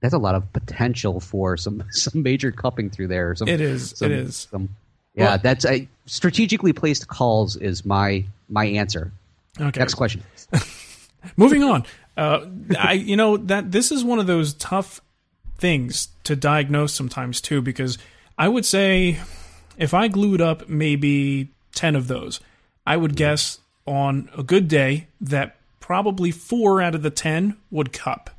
that's 0.00 0.14
a 0.14 0.18
lot 0.18 0.34
of 0.34 0.52
potential 0.52 1.20
for 1.20 1.56
some 1.56 1.84
some 1.90 2.22
major 2.22 2.50
cupping 2.50 2.90
through 2.90 3.08
there. 3.08 3.34
Some, 3.34 3.48
It 3.48 3.60
is, 3.60 3.90
Some, 3.90 4.10
it 4.10 4.18
is. 4.18 4.48
Some, 4.50 4.68
yeah, 5.14 5.24
Well- 5.24 5.38
that's 5.38 5.64
a 5.64 5.88
strategically 6.06 6.72
placed 6.72 7.08
cauls 7.08 7.56
is 7.56 7.84
my 7.84 8.24
my 8.48 8.66
answer. 8.66 9.12
Okay. 9.60 9.80
Next 9.80 9.94
question. 9.94 10.22
Moving 11.36 11.62
on. 11.62 11.84
Uh, 12.16 12.46
I 12.78 12.92
you 12.92 13.16
know 13.16 13.36
that 13.36 13.72
this 13.72 13.92
is 13.92 14.04
one 14.04 14.18
of 14.18 14.26
those 14.26 14.54
tough 14.54 15.00
things 15.58 16.08
to 16.24 16.36
diagnose 16.36 16.92
sometimes 16.92 17.40
too 17.40 17.62
because 17.62 17.98
I 18.38 18.48
would 18.48 18.64
say 18.64 19.18
if 19.78 19.94
I 19.94 20.08
glued 20.08 20.40
up 20.40 20.68
maybe 20.68 21.50
10 21.74 21.96
of 21.96 22.08
those, 22.08 22.40
I 22.86 22.96
would 22.96 23.16
guess 23.16 23.60
on 23.86 24.30
a 24.36 24.42
good 24.42 24.68
day 24.68 25.08
that 25.20 25.56
probably 25.80 26.30
4 26.30 26.82
out 26.82 26.94
of 26.94 27.02
the 27.02 27.10
10 27.10 27.56
would 27.70 27.92
cup. 27.92 28.30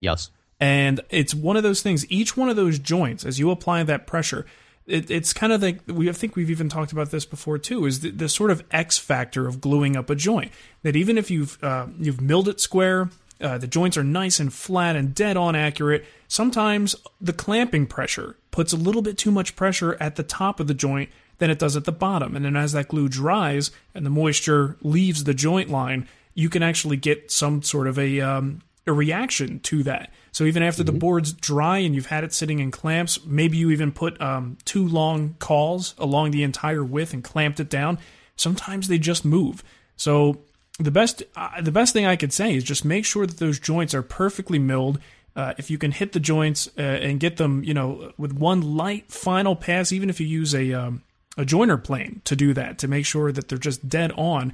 Yes. 0.00 0.30
And 0.60 1.00
it's 1.10 1.34
one 1.34 1.56
of 1.56 1.62
those 1.62 1.82
things, 1.82 2.10
each 2.10 2.36
one 2.36 2.48
of 2.48 2.56
those 2.56 2.78
joints, 2.78 3.24
as 3.24 3.38
you 3.38 3.50
apply 3.50 3.82
that 3.82 4.06
pressure, 4.06 4.46
it, 4.86 5.10
it's 5.10 5.32
kind 5.32 5.52
of 5.52 5.62
like 5.62 5.80
we 5.86 6.08
I 6.08 6.12
think 6.12 6.36
we've 6.36 6.50
even 6.50 6.68
talked 6.68 6.92
about 6.92 7.10
this 7.10 7.24
before 7.24 7.58
too. 7.58 7.86
Is 7.86 8.00
the, 8.00 8.10
the 8.10 8.28
sort 8.28 8.50
of 8.50 8.62
X 8.70 8.98
factor 8.98 9.48
of 9.48 9.60
gluing 9.60 9.96
up 9.96 10.10
a 10.10 10.14
joint 10.14 10.52
that 10.82 10.94
even 10.94 11.16
if 11.16 11.30
you've 11.30 11.62
uh, 11.62 11.86
you've 11.98 12.20
milled 12.20 12.48
it 12.48 12.60
square, 12.60 13.08
uh, 13.40 13.58
the 13.58 13.66
joints 13.66 13.96
are 13.96 14.04
nice 14.04 14.40
and 14.40 14.52
flat 14.52 14.96
and 14.96 15.14
dead 15.14 15.36
on 15.36 15.56
accurate. 15.56 16.04
Sometimes 16.28 16.96
the 17.20 17.32
clamping 17.32 17.86
pressure 17.86 18.36
puts 18.54 18.72
a 18.72 18.76
little 18.76 19.02
bit 19.02 19.18
too 19.18 19.32
much 19.32 19.56
pressure 19.56 19.96
at 19.98 20.14
the 20.14 20.22
top 20.22 20.60
of 20.60 20.68
the 20.68 20.74
joint 20.74 21.10
than 21.38 21.50
it 21.50 21.58
does 21.58 21.74
at 21.76 21.86
the 21.86 21.90
bottom, 21.90 22.36
and 22.36 22.44
then 22.44 22.54
as 22.54 22.70
that 22.70 22.86
glue 22.86 23.08
dries 23.08 23.72
and 23.96 24.06
the 24.06 24.10
moisture 24.10 24.76
leaves 24.80 25.24
the 25.24 25.34
joint 25.34 25.68
line, 25.68 26.06
you 26.34 26.48
can 26.48 26.62
actually 26.62 26.96
get 26.96 27.32
some 27.32 27.62
sort 27.62 27.88
of 27.88 27.98
a 27.98 28.20
um, 28.20 28.62
a 28.86 28.92
reaction 28.92 29.58
to 29.58 29.82
that. 29.82 30.12
So 30.30 30.44
even 30.44 30.62
after 30.62 30.84
mm-hmm. 30.84 30.94
the 30.94 31.00
board's 31.00 31.32
dry 31.32 31.78
and 31.78 31.96
you've 31.96 32.06
had 32.06 32.22
it 32.22 32.32
sitting 32.32 32.60
in 32.60 32.70
clamps, 32.70 33.24
maybe 33.24 33.56
you 33.56 33.72
even 33.72 33.90
put 33.90 34.20
um, 34.20 34.56
two 34.64 34.86
long 34.86 35.34
cauls 35.40 35.96
along 35.98 36.30
the 36.30 36.44
entire 36.44 36.84
width 36.84 37.12
and 37.12 37.24
clamped 37.24 37.58
it 37.58 37.68
down. 37.68 37.98
Sometimes 38.36 38.86
they 38.86 38.98
just 38.98 39.24
move. 39.24 39.64
So 39.96 40.42
the 40.78 40.92
best 40.92 41.24
uh, 41.34 41.60
the 41.60 41.72
best 41.72 41.92
thing 41.92 42.06
I 42.06 42.14
could 42.14 42.32
say 42.32 42.54
is 42.54 42.62
just 42.62 42.84
make 42.84 43.04
sure 43.04 43.26
that 43.26 43.38
those 43.38 43.58
joints 43.58 43.94
are 43.94 44.02
perfectly 44.02 44.60
milled. 44.60 45.00
Uh, 45.36 45.52
if 45.58 45.70
you 45.70 45.78
can 45.78 45.90
hit 45.90 46.12
the 46.12 46.20
joints 46.20 46.68
uh, 46.78 46.82
and 46.82 47.18
get 47.18 47.38
them, 47.38 47.64
you 47.64 47.74
know, 47.74 48.12
with 48.16 48.32
one 48.32 48.76
light 48.76 49.10
final 49.10 49.56
pass, 49.56 49.90
even 49.90 50.08
if 50.08 50.20
you 50.20 50.26
use 50.26 50.54
a 50.54 50.72
um, 50.72 51.02
a 51.36 51.44
joiner 51.44 51.76
plane 51.76 52.22
to 52.24 52.36
do 52.36 52.54
that, 52.54 52.78
to 52.78 52.88
make 52.88 53.04
sure 53.04 53.32
that 53.32 53.48
they're 53.48 53.58
just 53.58 53.88
dead 53.88 54.12
on, 54.16 54.52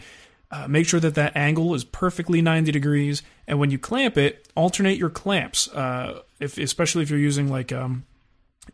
uh, 0.51 0.67
make 0.67 0.87
sure 0.87 1.01
that 1.01 1.15
that 1.15 1.37
angle 1.37 1.75
is 1.75 1.85
perfectly 1.85 2.43
90 2.43 2.73
degrees, 2.73 3.23
and 3.47 3.59
when 3.59 3.71
you 3.71 3.79
clamp 3.79 4.17
it, 4.17 4.49
alternate 4.57 4.99
your 4.99 5.11
clamps. 5.11 5.69
Uh, 5.69 6.23
if 6.41 6.59
especially 6.59 7.03
if 7.03 7.11
you're 7.11 7.19
using 7.19 7.49
like 7.49 7.73
um, 7.73 8.05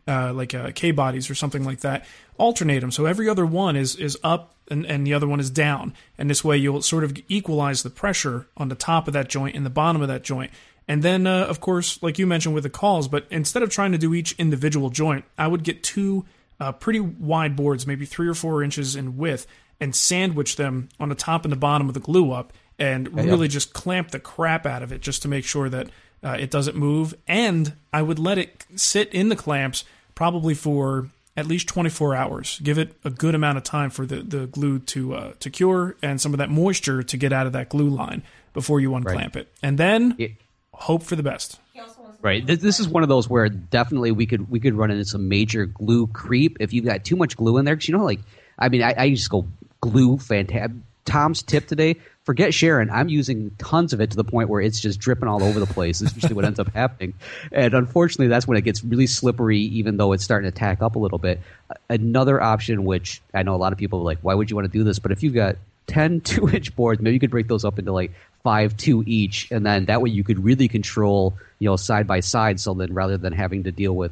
uh, 0.07 0.33
like 0.33 0.55
uh, 0.55 0.71
K 0.73 0.91
bodies 0.91 1.29
or 1.29 1.35
something 1.35 1.63
like 1.63 1.81
that, 1.81 2.05
alternate 2.37 2.79
them 2.79 2.91
so 2.91 3.05
every 3.05 3.29
other 3.29 3.45
one 3.45 3.75
is 3.75 3.95
is 3.95 4.17
up 4.23 4.55
and, 4.69 4.85
and 4.85 5.05
the 5.05 5.13
other 5.13 5.27
one 5.27 5.39
is 5.39 5.49
down, 5.49 5.93
and 6.17 6.29
this 6.29 6.43
way 6.43 6.57
you'll 6.57 6.81
sort 6.81 7.03
of 7.03 7.17
equalize 7.27 7.83
the 7.83 7.89
pressure 7.89 8.47
on 8.57 8.69
the 8.69 8.75
top 8.75 9.07
of 9.07 9.13
that 9.13 9.29
joint 9.29 9.55
and 9.55 9.65
the 9.65 9.69
bottom 9.69 10.01
of 10.01 10.07
that 10.07 10.23
joint. 10.23 10.51
And 10.87 11.03
then, 11.03 11.27
uh, 11.27 11.45
of 11.45 11.59
course, 11.59 12.01
like 12.01 12.17
you 12.17 12.25
mentioned 12.25 12.55
with 12.55 12.63
the 12.63 12.69
cauls, 12.69 13.07
but 13.07 13.25
instead 13.29 13.61
of 13.61 13.69
trying 13.69 13.91
to 13.91 13.97
do 13.97 14.13
each 14.13 14.33
individual 14.37 14.89
joint, 14.89 15.25
I 15.37 15.47
would 15.47 15.63
get 15.63 15.83
two 15.83 16.25
uh, 16.59 16.71
pretty 16.71 16.99
wide 16.99 17.55
boards, 17.55 17.85
maybe 17.85 18.05
three 18.05 18.27
or 18.27 18.33
four 18.33 18.63
inches 18.63 18.95
in 18.95 19.17
width, 19.17 19.47
and 19.79 19.95
sandwich 19.95 20.55
them 20.55 20.89
on 20.99 21.09
the 21.09 21.15
top 21.15 21.43
and 21.45 21.51
the 21.51 21.57
bottom 21.57 21.87
of 21.87 21.93
the 21.93 21.99
glue 21.99 22.31
up 22.31 22.53
and 22.79 23.09
yeah, 23.13 23.23
really 23.23 23.47
yeah. 23.47 23.51
just 23.51 23.73
clamp 23.73 24.11
the 24.11 24.19
crap 24.19 24.65
out 24.65 24.81
of 24.81 24.91
it 24.91 25.01
just 25.01 25.21
to 25.23 25.27
make 25.27 25.45
sure 25.45 25.69
that 25.69 25.89
uh, 26.23 26.37
it 26.39 26.49
doesn't 26.49 26.75
move. 26.75 27.13
And 27.27 27.73
I 27.93 28.01
would 28.01 28.19
let 28.19 28.37
it 28.37 28.65
sit 28.75 29.13
in 29.13 29.29
the 29.29 29.35
clamps 29.35 29.83
probably 30.15 30.53
for 30.53 31.09
at 31.35 31.45
least 31.45 31.67
24 31.67 32.15
hours. 32.15 32.59
Give 32.63 32.77
it 32.77 32.93
a 33.03 33.09
good 33.09 33.35
amount 33.35 33.57
of 33.57 33.63
time 33.63 33.89
for 33.89 34.05
the, 34.05 34.17
the 34.17 34.47
glue 34.47 34.79
to 34.79 35.13
uh, 35.13 35.33
to 35.39 35.49
cure 35.49 35.95
and 36.01 36.19
some 36.19 36.33
of 36.33 36.39
that 36.39 36.49
moisture 36.49 37.03
to 37.03 37.17
get 37.17 37.31
out 37.31 37.45
of 37.45 37.53
that 37.53 37.69
glue 37.69 37.89
line 37.89 38.23
before 38.53 38.79
you 38.79 38.95
unclamp 38.95 39.35
right. 39.35 39.43
it. 39.43 39.53
And 39.61 39.77
then. 39.77 40.15
Hope 40.77 41.03
for 41.03 41.15
the 41.15 41.23
best. 41.23 41.59
Right. 42.21 42.45
This 42.45 42.79
is 42.79 42.89
one 42.89 43.03
of 43.03 43.09
those 43.09 43.29
where 43.29 43.47
definitely 43.47 44.11
we 44.11 44.25
could 44.25 44.49
we 44.49 44.59
could 44.59 44.73
run 44.73 44.89
into 44.89 45.05
some 45.05 45.29
major 45.29 45.65
glue 45.67 46.07
creep 46.07 46.57
if 46.59 46.73
you've 46.73 46.85
got 46.85 47.05
too 47.05 47.15
much 47.15 47.37
glue 47.37 47.57
in 47.57 47.65
there. 47.65 47.75
Because 47.75 47.87
you 47.87 47.95
know, 47.95 48.03
like 48.03 48.19
I 48.57 48.69
mean, 48.69 48.81
I, 48.81 48.95
I 48.97 49.09
just 49.11 49.29
go 49.29 49.45
glue 49.81 50.17
fantastic. 50.17 50.75
Tom's 51.05 51.43
tip 51.43 51.67
today: 51.67 51.95
forget 52.23 52.53
Sharon. 52.53 52.89
I'm 52.89 53.07
using 53.07 53.51
tons 53.59 53.93
of 53.93 54.01
it 54.01 54.11
to 54.11 54.17
the 54.17 54.23
point 54.23 54.49
where 54.49 54.59
it's 54.59 54.79
just 54.79 54.99
dripping 54.99 55.27
all 55.27 55.43
over 55.43 55.59
the 55.59 55.67
place. 55.67 56.01
Is 56.01 56.13
usually 56.15 56.33
what 56.33 56.43
ends 56.43 56.59
up 56.59 56.67
happening, 56.73 57.13
and 57.51 57.73
unfortunately, 57.73 58.27
that's 58.27 58.47
when 58.47 58.57
it 58.57 58.61
gets 58.61 58.83
really 58.83 59.07
slippery. 59.07 59.59
Even 59.59 59.97
though 59.97 60.11
it's 60.11 60.23
starting 60.23 60.51
to 60.51 60.57
tack 60.57 60.81
up 60.81 60.95
a 60.95 60.99
little 60.99 61.19
bit. 61.19 61.39
Another 61.89 62.41
option, 62.41 62.83
which 62.83 63.21
I 63.33 63.43
know 63.43 63.55
a 63.55 63.57
lot 63.57 63.73
of 63.73 63.77
people 63.77 63.99
are 63.99 64.03
like, 64.03 64.19
why 64.21 64.33
would 64.33 64.49
you 64.49 64.55
want 64.55 64.71
to 64.71 64.77
do 64.77 64.83
this? 64.83 64.99
But 64.99 65.11
if 65.11 65.21
you've 65.21 65.35
got 65.35 65.55
10 65.87 66.21
two 66.21 66.49
inch 66.49 66.75
boards, 66.75 67.01
maybe 67.01 67.13
you 67.13 67.19
could 67.19 67.31
break 67.31 67.47
those 67.47 67.65
up 67.65 67.79
into 67.79 67.91
like 67.91 68.11
five 68.43 68.75
two 68.77 69.03
each, 69.05 69.51
and 69.51 69.65
then 69.65 69.85
that 69.85 70.01
way 70.01 70.09
you 70.09 70.23
could 70.23 70.43
really 70.43 70.67
control 70.67 71.33
you 71.59 71.69
know 71.69 71.75
side 71.75 72.07
by 72.07 72.19
side. 72.19 72.59
So 72.59 72.73
then 72.73 72.93
rather 72.93 73.17
than 73.17 73.33
having 73.33 73.63
to 73.63 73.71
deal 73.71 73.95
with 73.95 74.11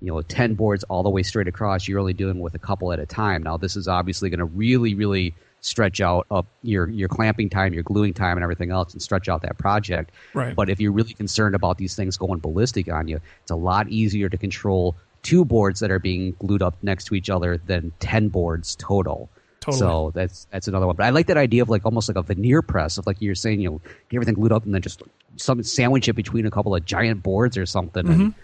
you 0.00 0.12
know 0.12 0.20
10 0.22 0.54
boards 0.54 0.84
all 0.84 1.02
the 1.02 1.10
way 1.10 1.22
straight 1.22 1.48
across 1.48 1.88
you're 1.88 1.98
only 1.98 2.12
doing 2.12 2.40
with 2.40 2.54
a 2.54 2.58
couple 2.58 2.92
at 2.92 2.98
a 2.98 3.06
time. 3.06 3.42
Now 3.42 3.56
this 3.56 3.76
is 3.76 3.88
obviously 3.88 4.30
going 4.30 4.38
to 4.38 4.44
really 4.44 4.94
really 4.94 5.34
stretch 5.62 6.00
out 6.00 6.26
up 6.30 6.46
your 6.62 6.88
your 6.90 7.08
clamping 7.08 7.48
time 7.48 7.72
your 7.72 7.82
gluing 7.82 8.12
time 8.12 8.36
and 8.36 8.42
everything 8.42 8.70
else 8.70 8.92
and 8.92 9.02
stretch 9.02 9.28
out 9.28 9.42
that 9.42 9.58
project. 9.58 10.10
Right. 10.34 10.54
But 10.54 10.68
if 10.68 10.80
you're 10.80 10.92
really 10.92 11.14
concerned 11.14 11.54
about 11.54 11.78
these 11.78 11.96
things 11.96 12.16
going 12.16 12.40
ballistic 12.40 12.90
on 12.92 13.08
you 13.08 13.20
it's 13.42 13.50
a 13.50 13.56
lot 13.56 13.88
easier 13.88 14.28
to 14.28 14.36
control 14.36 14.94
two 15.22 15.44
boards 15.44 15.80
that 15.80 15.90
are 15.90 15.98
being 15.98 16.36
glued 16.38 16.62
up 16.62 16.76
next 16.82 17.04
to 17.06 17.14
each 17.14 17.30
other 17.30 17.58
than 17.66 17.92
10 17.98 18.28
boards 18.28 18.76
total 18.76 19.28
Totally. 19.66 19.78
So 19.78 20.12
that's 20.14 20.46
that's 20.50 20.68
another 20.68 20.86
one. 20.86 20.96
But 20.96 21.06
I 21.06 21.10
like 21.10 21.26
that 21.26 21.36
idea 21.36 21.62
of 21.62 21.68
like 21.68 21.84
almost 21.84 22.08
like 22.08 22.16
a 22.16 22.22
veneer 22.22 22.62
press 22.62 22.98
of 22.98 23.06
like 23.06 23.20
you're 23.20 23.34
saying, 23.34 23.60
you 23.60 23.70
know, 23.70 23.80
get 24.08 24.16
everything 24.16 24.34
glued 24.34 24.52
up 24.52 24.64
and 24.64 24.74
then 24.74 24.82
just 24.82 25.02
some 25.36 25.62
sandwich 25.62 26.08
it 26.08 26.14
between 26.14 26.46
a 26.46 26.50
couple 26.50 26.74
of 26.74 26.84
giant 26.84 27.22
boards 27.22 27.58
or 27.58 27.66
something. 27.66 28.04
Mm-hmm. 28.04 28.20
And 28.22 28.34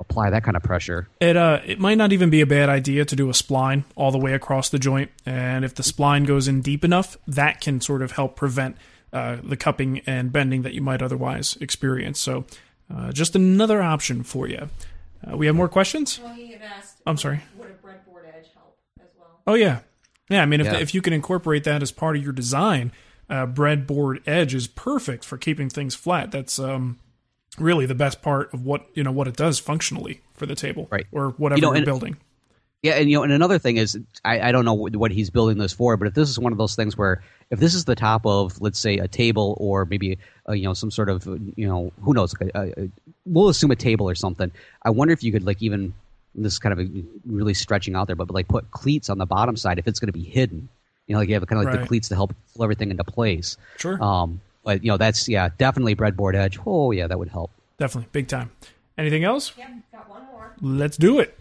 apply 0.00 0.30
that 0.30 0.42
kind 0.42 0.56
of 0.56 0.62
pressure. 0.62 1.08
It 1.20 1.36
uh, 1.36 1.60
it 1.64 1.78
might 1.78 1.96
not 1.96 2.12
even 2.12 2.30
be 2.30 2.40
a 2.40 2.46
bad 2.46 2.68
idea 2.68 3.04
to 3.04 3.14
do 3.14 3.28
a 3.28 3.32
spline 3.32 3.84
all 3.94 4.10
the 4.10 4.18
way 4.18 4.32
across 4.32 4.68
the 4.70 4.78
joint, 4.78 5.10
and 5.24 5.64
if 5.64 5.74
the 5.74 5.82
spline 5.82 6.26
goes 6.26 6.48
in 6.48 6.62
deep 6.62 6.84
enough, 6.84 7.18
that 7.28 7.60
can 7.60 7.80
sort 7.80 8.02
of 8.02 8.12
help 8.12 8.34
prevent 8.34 8.76
uh, 9.12 9.36
the 9.42 9.56
cupping 9.56 10.00
and 10.06 10.32
bending 10.32 10.62
that 10.62 10.72
you 10.72 10.80
might 10.80 11.02
otherwise 11.02 11.56
experience. 11.60 12.18
So, 12.18 12.46
uh, 12.92 13.12
just 13.12 13.36
another 13.36 13.82
option 13.82 14.22
for 14.22 14.48
you. 14.48 14.70
Uh, 15.24 15.36
we 15.36 15.46
have 15.46 15.54
more 15.54 15.68
questions. 15.68 16.18
Well, 16.18 16.32
he 16.32 16.52
had 16.52 16.62
asked. 16.62 16.96
I'm 17.06 17.18
sorry. 17.18 17.40
Would 17.58 17.68
a 17.68 17.86
breadboard 17.86 18.26
edge 18.26 18.46
help 18.54 18.76
as 19.00 19.10
well? 19.18 19.40
Oh 19.46 19.54
yeah, 19.54 19.80
yeah. 20.30 20.42
I 20.42 20.46
mean, 20.46 20.60
if 20.60 20.66
yeah. 20.66 20.78
if 20.78 20.94
you 20.94 21.02
can 21.02 21.12
incorporate 21.12 21.64
that 21.64 21.82
as 21.82 21.92
part 21.92 22.16
of 22.16 22.22
your 22.22 22.32
design, 22.32 22.92
uh, 23.28 23.46
breadboard 23.46 24.26
edge 24.26 24.54
is 24.54 24.66
perfect 24.66 25.24
for 25.24 25.36
keeping 25.36 25.68
things 25.68 25.94
flat. 25.94 26.30
That's 26.30 26.58
um 26.58 26.98
really 27.58 27.84
the 27.84 27.94
best 27.94 28.22
part 28.22 28.54
of 28.54 28.64
what 28.64 28.86
you 28.94 29.02
know 29.04 29.12
what 29.12 29.28
it 29.28 29.36
does 29.36 29.58
functionally 29.58 30.22
for 30.34 30.46
the 30.46 30.54
table, 30.54 30.88
right? 30.90 31.06
Or 31.12 31.30
whatever 31.30 31.58
you 31.58 31.66
know, 31.66 31.74
you're 31.74 31.84
building. 31.84 32.16
Yeah, 32.82 32.92
and 32.92 33.10
you 33.10 33.16
know, 33.18 33.24
and 33.24 33.32
another 33.32 33.58
thing 33.58 33.76
is, 33.76 33.98
I, 34.24 34.40
I 34.40 34.52
don't 34.52 34.64
know 34.64 34.72
what 34.72 35.10
he's 35.10 35.28
building 35.28 35.58
this 35.58 35.72
for, 35.72 35.98
but 35.98 36.08
if 36.08 36.14
this 36.14 36.30
is 36.30 36.38
one 36.38 36.50
of 36.50 36.56
those 36.56 36.76
things 36.76 36.96
where, 36.96 37.22
if 37.50 37.60
this 37.60 37.74
is 37.74 37.84
the 37.84 37.94
top 37.94 38.24
of, 38.24 38.58
let's 38.62 38.78
say, 38.78 38.96
a 38.96 39.06
table 39.06 39.54
or 39.60 39.84
maybe, 39.84 40.16
a, 40.46 40.54
you 40.54 40.64
know, 40.64 40.72
some 40.72 40.90
sort 40.90 41.10
of, 41.10 41.26
you 41.26 41.68
know, 41.68 41.92
who 42.00 42.14
knows, 42.14 42.34
a, 42.40 42.70
a, 42.80 42.90
we'll 43.26 43.50
assume 43.50 43.70
a 43.70 43.76
table 43.76 44.08
or 44.08 44.14
something. 44.14 44.50
I 44.82 44.88
wonder 44.88 45.12
if 45.12 45.22
you 45.22 45.30
could 45.30 45.44
like 45.44 45.60
even, 45.60 45.92
this 46.34 46.54
is 46.54 46.58
kind 46.58 46.78
of 46.78 46.88
really 47.26 47.54
stretching 47.54 47.94
out 47.94 48.06
there, 48.06 48.16
but, 48.16 48.26
but 48.26 48.34
like 48.34 48.48
put 48.48 48.70
cleats 48.70 49.10
on 49.10 49.18
the 49.18 49.26
bottom 49.26 49.56
side 49.56 49.78
if 49.78 49.86
it's 49.86 49.98
going 49.98 50.08
to 50.08 50.12
be 50.12 50.22
hidden. 50.22 50.68
You 51.06 51.14
know, 51.14 51.20
like 51.20 51.28
you 51.28 51.34
have 51.34 51.46
kind 51.46 51.58
of 51.60 51.64
like 51.64 51.74
right. 51.74 51.80
the 51.82 51.88
cleats 51.88 52.08
to 52.08 52.14
help 52.14 52.34
pull 52.54 52.62
everything 52.62 52.90
into 52.90 53.04
place. 53.04 53.56
Sure. 53.78 54.02
Um, 54.02 54.40
but 54.62 54.84
you 54.84 54.90
know, 54.90 54.96
that's 54.96 55.28
yeah, 55.28 55.48
definitely 55.58 55.96
breadboard 55.96 56.34
edge. 56.34 56.58
Oh 56.64 56.92
yeah, 56.92 57.06
that 57.06 57.18
would 57.18 57.28
help. 57.28 57.50
Definitely, 57.78 58.08
big 58.12 58.28
time. 58.28 58.50
Anything 58.96 59.24
else? 59.24 59.52
Yeah, 59.56 59.70
got 59.90 60.08
one 60.08 60.24
more. 60.26 60.54
Let's 60.60 60.96
do 60.96 61.18
it. 61.18 61.36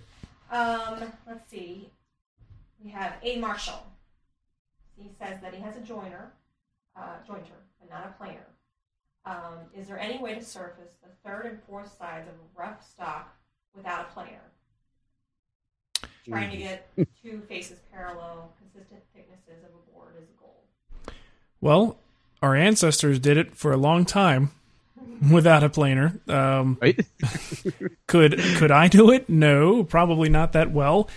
Um, 0.50 1.12
let's 1.28 1.48
see. 1.50 1.90
We 2.84 2.90
have 2.92 3.14
A. 3.22 3.38
Marshall. 3.38 3.86
He 4.98 5.10
says 5.20 5.42
that 5.42 5.54
he 5.54 5.62
has 5.62 5.76
a 5.76 5.82
joiner, 5.82 6.32
uh, 6.96 7.18
jointer, 7.28 7.60
but 7.80 7.90
not 7.90 8.06
a 8.06 8.18
planer. 8.18 8.46
Um, 9.26 9.60
is 9.76 9.88
there 9.88 10.00
any 10.00 10.18
way 10.18 10.34
to 10.34 10.44
surface 10.44 10.94
the 11.04 11.10
third 11.30 11.46
and 11.46 11.60
fourth 11.64 11.96
sides 11.98 12.28
of 12.28 12.34
a 12.34 12.60
rough 12.60 12.90
stock 12.90 13.36
without 13.76 14.08
a 14.10 14.14
planer? 14.14 14.42
Trying 16.28 16.52
to 16.52 16.58
get 16.58 16.90
two 17.24 17.42
faces 17.48 17.80
parallel, 17.92 18.52
consistent 18.60 19.02
thicknesses 19.16 19.64
of 19.64 19.70
a 19.70 19.94
board 19.94 20.14
is 20.18 20.28
a 20.30 20.40
goal. 20.42 21.14
Well, 21.62 21.98
our 22.42 22.56
ancestors 22.56 23.20
did 23.20 23.38
it 23.38 23.56
for 23.56 23.72
a 23.72 23.78
long 23.78 24.06
time 24.06 24.52
without 25.32 25.64
a 25.64 25.70
planer. 25.70 26.20
Um, 26.28 26.78
right? 26.82 27.00
could 28.08 28.40
could 28.58 28.72
I 28.72 28.88
do 28.88 29.12
it? 29.12 29.30
No, 29.30 29.84
probably 29.84 30.30
not 30.30 30.54
that 30.54 30.72
well. 30.72 31.10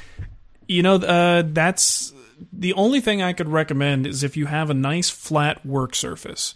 You 0.66 0.82
know, 0.82 0.94
uh, 0.96 1.42
that's 1.46 2.12
the 2.52 2.72
only 2.74 3.00
thing 3.00 3.22
I 3.22 3.32
could 3.32 3.48
recommend 3.48 4.06
is 4.06 4.22
if 4.22 4.36
you 4.36 4.46
have 4.46 4.70
a 4.70 4.74
nice 4.74 5.10
flat 5.10 5.64
work 5.64 5.94
surface, 5.94 6.54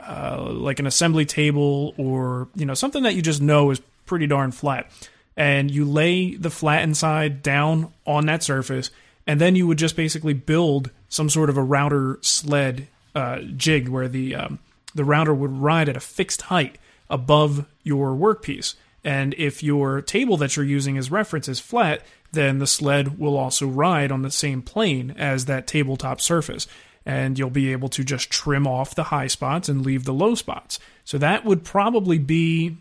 uh, 0.00 0.50
like 0.50 0.78
an 0.78 0.86
assembly 0.86 1.24
table 1.24 1.94
or 1.96 2.48
you 2.54 2.66
know 2.66 2.74
something 2.74 3.02
that 3.02 3.14
you 3.14 3.22
just 3.22 3.42
know 3.42 3.70
is 3.70 3.80
pretty 4.06 4.26
darn 4.26 4.52
flat, 4.52 4.90
and 5.38 5.70
you 5.70 5.84
lay 5.84 6.34
the 6.34 6.50
flattened 6.50 6.96
side 6.96 7.42
down 7.44 7.92
on 8.04 8.26
that 8.26 8.42
surface, 8.42 8.90
and 9.24 9.40
then 9.40 9.54
you 9.54 9.68
would 9.68 9.78
just 9.78 9.94
basically 9.94 10.34
build 10.34 10.90
some 11.08 11.30
sort 11.30 11.48
of 11.48 11.56
a 11.56 11.62
router 11.62 12.18
sled 12.22 12.88
uh, 13.14 13.38
jig 13.56 13.88
where 13.88 14.08
the 14.08 14.34
um, 14.34 14.58
the 14.94 15.04
router 15.04 15.32
would 15.32 15.52
ride 15.52 15.88
at 15.88 15.96
a 15.96 16.00
fixed 16.00 16.42
height 16.42 16.76
above 17.08 17.64
your 17.84 18.10
workpiece. 18.10 18.74
And 19.04 19.32
if 19.38 19.62
your 19.62 20.02
table 20.02 20.36
that 20.38 20.56
you're 20.56 20.64
using 20.64 20.98
as 20.98 21.10
reference 21.10 21.46
is 21.48 21.60
flat, 21.60 22.02
then 22.32 22.58
the 22.58 22.66
sled 22.66 23.18
will 23.18 23.36
also 23.36 23.66
ride 23.66 24.10
on 24.10 24.22
the 24.22 24.30
same 24.30 24.60
plane 24.60 25.14
as 25.16 25.44
that 25.44 25.68
tabletop 25.68 26.20
surface. 26.20 26.66
And 27.06 27.38
you'll 27.38 27.48
be 27.48 27.72
able 27.72 27.88
to 27.90 28.02
just 28.02 28.28
trim 28.28 28.66
off 28.66 28.94
the 28.94 29.04
high 29.04 29.28
spots 29.28 29.68
and 29.68 29.86
leave 29.86 30.04
the 30.04 30.12
low 30.12 30.34
spots. 30.34 30.80
So 31.04 31.16
that 31.18 31.44
would 31.44 31.64
probably 31.64 32.18
be 32.18 32.76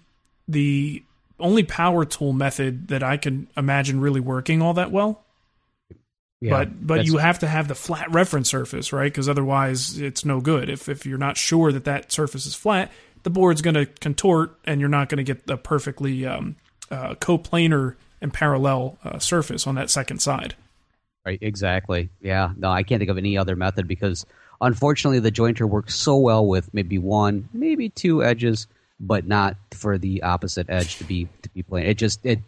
the 0.47 1.03
only 1.39 1.63
power 1.63 2.05
tool 2.05 2.33
method 2.33 2.87
that 2.89 3.03
I 3.03 3.17
can 3.17 3.47
imagine 3.55 3.99
really 3.99 4.19
working 4.19 4.61
all 4.61 4.73
that 4.75 4.91
well. 4.91 5.23
Yeah, 6.39 6.51
but 6.51 6.87
but 6.87 7.05
you 7.05 7.17
have 7.17 7.39
to 7.39 7.47
have 7.47 7.67
the 7.67 7.75
flat 7.75 8.11
reference 8.11 8.49
surface, 8.49 8.93
right? 8.93 9.11
Because 9.11 9.27
otherwise, 9.27 9.97
it's 9.97 10.23
no 10.23 10.39
good. 10.39 10.69
If 10.69 10.87
if 10.87 11.05
you're 11.05 11.17
not 11.17 11.35
sure 11.35 11.71
that 11.71 11.85
that 11.85 12.11
surface 12.11 12.45
is 12.45 12.53
flat, 12.53 12.91
the 13.23 13.31
board's 13.31 13.61
going 13.61 13.73
to 13.73 13.87
contort, 13.87 14.57
and 14.65 14.79
you're 14.79 14.89
not 14.89 15.09
going 15.09 15.17
to 15.17 15.23
get 15.23 15.47
the 15.47 15.57
perfectly 15.57 16.25
um, 16.27 16.55
uh, 16.91 17.15
coplanar 17.15 17.95
and 18.21 18.31
parallel 18.33 18.97
uh, 19.03 19.17
surface 19.19 19.65
on 19.65 19.75
that 19.75 19.89
second 19.89 20.19
side. 20.19 20.55
Right, 21.25 21.39
exactly. 21.41 22.09
Yeah, 22.21 22.53
no, 22.55 22.69
I 22.69 22.83
can't 22.83 22.99
think 22.99 23.11
of 23.11 23.17
any 23.17 23.37
other 23.37 23.55
method 23.55 23.87
because 23.87 24.25
unfortunately 24.61 25.19
the 25.19 25.31
jointer 25.31 25.67
works 25.67 25.95
so 25.95 26.17
well 26.17 26.45
with 26.45 26.73
maybe 26.73 26.97
one, 26.97 27.49
maybe 27.51 27.89
two 27.89 28.23
edges, 28.23 28.67
but 28.99 29.27
not 29.27 29.57
for 29.73 29.97
the 29.97 30.23
opposite 30.23 30.67
edge 30.69 30.97
to 30.97 31.03
be 31.03 31.27
to 31.41 31.49
be 31.49 31.63
plain. 31.63 31.85
It 31.85 31.95
just 31.95 32.25
it, 32.25 32.39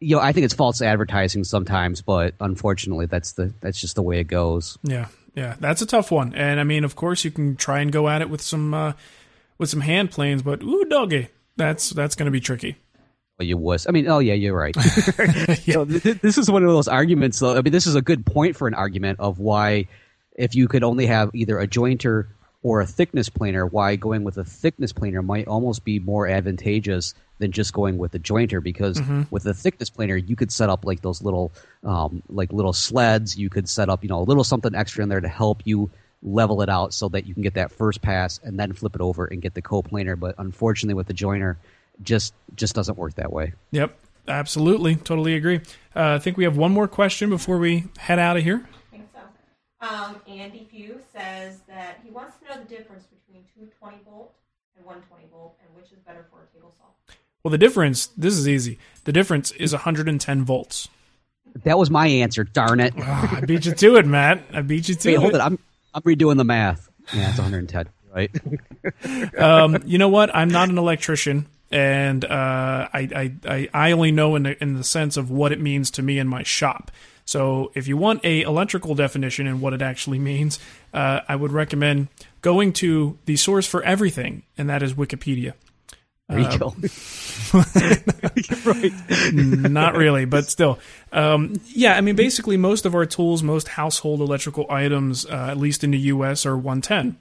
you 0.00 0.16
know, 0.16 0.22
I 0.22 0.32
think 0.32 0.44
it's 0.44 0.54
false 0.54 0.80
advertising 0.80 1.44
sometimes, 1.44 2.02
but 2.02 2.34
unfortunately 2.40 3.06
that's 3.06 3.32
the 3.32 3.52
that's 3.60 3.80
just 3.80 3.96
the 3.96 4.02
way 4.02 4.20
it 4.20 4.24
goes. 4.24 4.78
Yeah, 4.82 5.08
yeah, 5.34 5.56
that's 5.60 5.82
a 5.82 5.86
tough 5.86 6.10
one. 6.10 6.34
And 6.34 6.58
I 6.60 6.64
mean, 6.64 6.84
of 6.84 6.96
course, 6.96 7.24
you 7.24 7.30
can 7.30 7.56
try 7.56 7.80
and 7.80 7.92
go 7.92 8.08
at 8.08 8.22
it 8.22 8.30
with 8.30 8.40
some 8.40 8.74
uh, 8.74 8.92
with 9.58 9.68
some 9.68 9.80
hand 9.80 10.10
planes, 10.10 10.42
but 10.42 10.62
ooh, 10.62 10.84
doggy, 10.84 11.28
that's 11.56 11.90
that's 11.90 12.14
going 12.14 12.26
to 12.26 12.32
be 12.32 12.40
tricky. 12.40 12.76
Well, 13.38 13.46
you 13.46 13.56
was. 13.56 13.86
I 13.86 13.92
mean, 13.92 14.06
oh 14.08 14.18
yeah, 14.18 14.34
you're 14.34 14.56
right. 14.56 14.76
So 15.70 15.84
th- 15.84 16.02
th- 16.02 16.20
this 16.20 16.36
is 16.36 16.50
one 16.50 16.62
of 16.62 16.68
those 16.68 16.88
arguments, 16.88 17.38
though. 17.38 17.56
I 17.56 17.62
mean, 17.62 17.72
this 17.72 17.86
is 17.86 17.94
a 17.94 18.02
good 18.02 18.26
point 18.26 18.56
for 18.56 18.68
an 18.68 18.74
argument 18.74 19.20
of 19.20 19.38
why, 19.38 19.86
if 20.36 20.54
you 20.54 20.68
could 20.68 20.82
only 20.82 21.06
have 21.06 21.30
either 21.34 21.58
a 21.58 21.66
jointer 21.66 22.26
or 22.62 22.80
a 22.80 22.86
thickness 22.86 23.28
planer, 23.28 23.64
why 23.66 23.96
going 23.96 24.22
with 24.22 24.36
a 24.36 24.44
thickness 24.44 24.92
planer 24.92 25.22
might 25.22 25.48
almost 25.48 25.84
be 25.84 25.98
more 25.98 26.28
advantageous 26.28 27.14
than 27.38 27.52
just 27.52 27.72
going 27.72 27.96
with 27.96 28.14
a 28.14 28.18
jointer. 28.18 28.62
Because 28.62 29.00
with 29.30 29.46
a 29.46 29.54
thickness 29.54 29.88
planer, 29.88 30.16
you 30.16 30.36
could 30.36 30.52
set 30.52 30.68
up 30.68 30.84
like 30.84 31.00
those 31.00 31.22
little, 31.22 31.52
um, 31.84 32.22
like 32.28 32.52
little 32.52 32.74
sleds. 32.74 33.38
You 33.38 33.48
could 33.48 33.68
set 33.68 33.88
up, 33.88 34.02
you 34.02 34.10
know, 34.10 34.20
a 34.20 34.24
little 34.24 34.44
something 34.44 34.74
extra 34.74 35.02
in 35.02 35.08
there 35.08 35.20
to 35.20 35.28
help 35.28 35.62
you 35.64 35.90
level 36.22 36.60
it 36.60 36.68
out 36.68 36.92
so 36.92 37.08
that 37.08 37.26
you 37.26 37.32
can 37.32 37.42
get 37.42 37.54
that 37.54 37.72
first 37.72 38.02
pass 38.02 38.38
and 38.42 38.60
then 38.60 38.74
flip 38.74 38.94
it 38.94 39.00
over 39.00 39.24
and 39.24 39.40
get 39.40 39.54
the 39.54 39.62
coplanar. 39.62 40.18
But 40.18 40.34
unfortunately, 40.38 40.94
with 40.94 41.06
the 41.06 41.14
jointer, 41.14 41.56
just 42.02 42.34
just 42.56 42.74
doesn't 42.74 42.98
work 42.98 43.14
that 43.14 43.32
way. 43.32 43.54
Yep, 43.70 43.98
absolutely, 44.28 44.96
totally 44.96 45.34
agree. 45.34 45.60
Uh, 45.96 46.14
I 46.14 46.18
think 46.18 46.36
we 46.36 46.44
have 46.44 46.56
one 46.56 46.72
more 46.72 46.88
question 46.88 47.30
before 47.30 47.58
we 47.58 47.86
head 47.98 48.18
out 48.18 48.36
of 48.36 48.42
here. 48.42 48.66
I 49.80 49.88
think 49.88 50.22
so. 50.26 50.32
Um, 50.32 50.38
Andy 50.38 50.68
Pugh 50.70 51.00
says 51.12 51.60
that 51.68 52.00
he 52.04 52.10
wants 52.10 52.36
to 52.38 52.44
know 52.46 52.62
the 52.62 52.68
difference 52.68 53.04
between 53.04 53.44
220 53.54 53.98
volt 54.04 54.34
and 54.76 54.84
120 54.84 55.28
volt, 55.32 55.56
and 55.64 55.74
which 55.76 55.92
is 55.92 55.98
better 56.06 56.26
for 56.30 56.38
a 56.42 56.54
table 56.54 56.72
saw. 56.78 56.84
Well, 57.42 57.50
the 57.50 57.58
difference. 57.58 58.08
This 58.16 58.36
is 58.36 58.46
easy. 58.48 58.78
The 59.04 59.12
difference 59.12 59.50
is 59.52 59.72
110 59.72 60.44
volts. 60.44 60.88
That 61.64 61.78
was 61.78 61.90
my 61.90 62.06
answer. 62.06 62.44
Darn 62.44 62.80
it! 62.80 62.94
Ah, 62.98 63.38
I 63.38 63.40
beat 63.40 63.66
you 63.66 63.74
to 63.74 63.96
it, 63.96 64.06
Matt. 64.06 64.42
I 64.52 64.62
beat 64.62 64.88
you 64.88 64.94
to 64.94 65.08
Wait, 65.08 65.14
it. 65.14 65.20
hold 65.20 65.34
it. 65.34 65.40
I'm 65.40 65.58
I'm 65.94 66.02
redoing 66.02 66.36
the 66.36 66.44
math. 66.44 66.88
Yeah, 67.12 67.30
it's 67.30 67.38
110, 67.38 67.88
right? 68.14 68.30
um, 69.38 69.82
you 69.84 69.98
know 69.98 70.08
what? 70.08 70.34
I'm 70.34 70.48
not 70.48 70.68
an 70.68 70.78
electrician, 70.78 71.46
and 71.72 72.24
uh, 72.24 72.88
I, 72.92 73.08
I, 73.14 73.32
I 73.44 73.68
I 73.74 73.92
only 73.92 74.12
know 74.12 74.36
in 74.36 74.44
the, 74.44 74.62
in 74.62 74.74
the 74.74 74.84
sense 74.84 75.16
of 75.16 75.30
what 75.30 75.50
it 75.50 75.60
means 75.60 75.90
to 75.92 76.02
me 76.02 76.18
in 76.18 76.28
my 76.28 76.44
shop. 76.44 76.92
So 77.30 77.70
if 77.76 77.86
you 77.86 77.96
want 77.96 78.24
a 78.24 78.42
electrical 78.42 78.96
definition 78.96 79.46
and 79.46 79.60
what 79.60 79.72
it 79.72 79.82
actually 79.82 80.18
means, 80.18 80.58
uh, 80.92 81.20
I 81.28 81.36
would 81.36 81.52
recommend 81.52 82.08
going 82.42 82.72
to 82.72 83.20
the 83.26 83.36
source 83.36 83.68
for 83.68 83.84
everything, 83.84 84.42
and 84.58 84.68
that 84.68 84.82
is 84.82 84.94
Wikipedia. 84.94 85.52
There 86.28 86.40
right. 88.66 89.70
not 89.70 89.94
really, 89.94 90.24
but 90.24 90.50
still. 90.50 90.80
Um, 91.12 91.54
yeah, 91.68 91.96
I 91.96 92.00
mean, 92.00 92.16
basically, 92.16 92.56
most 92.56 92.84
of 92.84 92.96
our 92.96 93.06
tools, 93.06 93.44
most 93.44 93.68
household 93.68 94.20
electrical 94.20 94.66
items, 94.68 95.24
uh, 95.24 95.50
at 95.52 95.56
least 95.56 95.84
in 95.84 95.92
the 95.92 95.98
US, 95.98 96.44
are 96.44 96.56
110. 96.56 97.16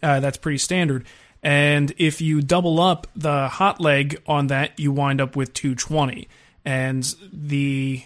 Uh, 0.00 0.20
that's 0.20 0.38
pretty 0.38 0.58
standard. 0.58 1.04
And 1.42 1.92
if 1.98 2.20
you 2.20 2.42
double 2.42 2.78
up 2.78 3.08
the 3.16 3.48
hot 3.48 3.80
leg 3.80 4.22
on 4.24 4.46
that, 4.46 4.78
you 4.78 4.92
wind 4.92 5.20
up 5.20 5.34
with 5.34 5.52
220. 5.52 6.28
And 6.64 7.12
the 7.32 8.04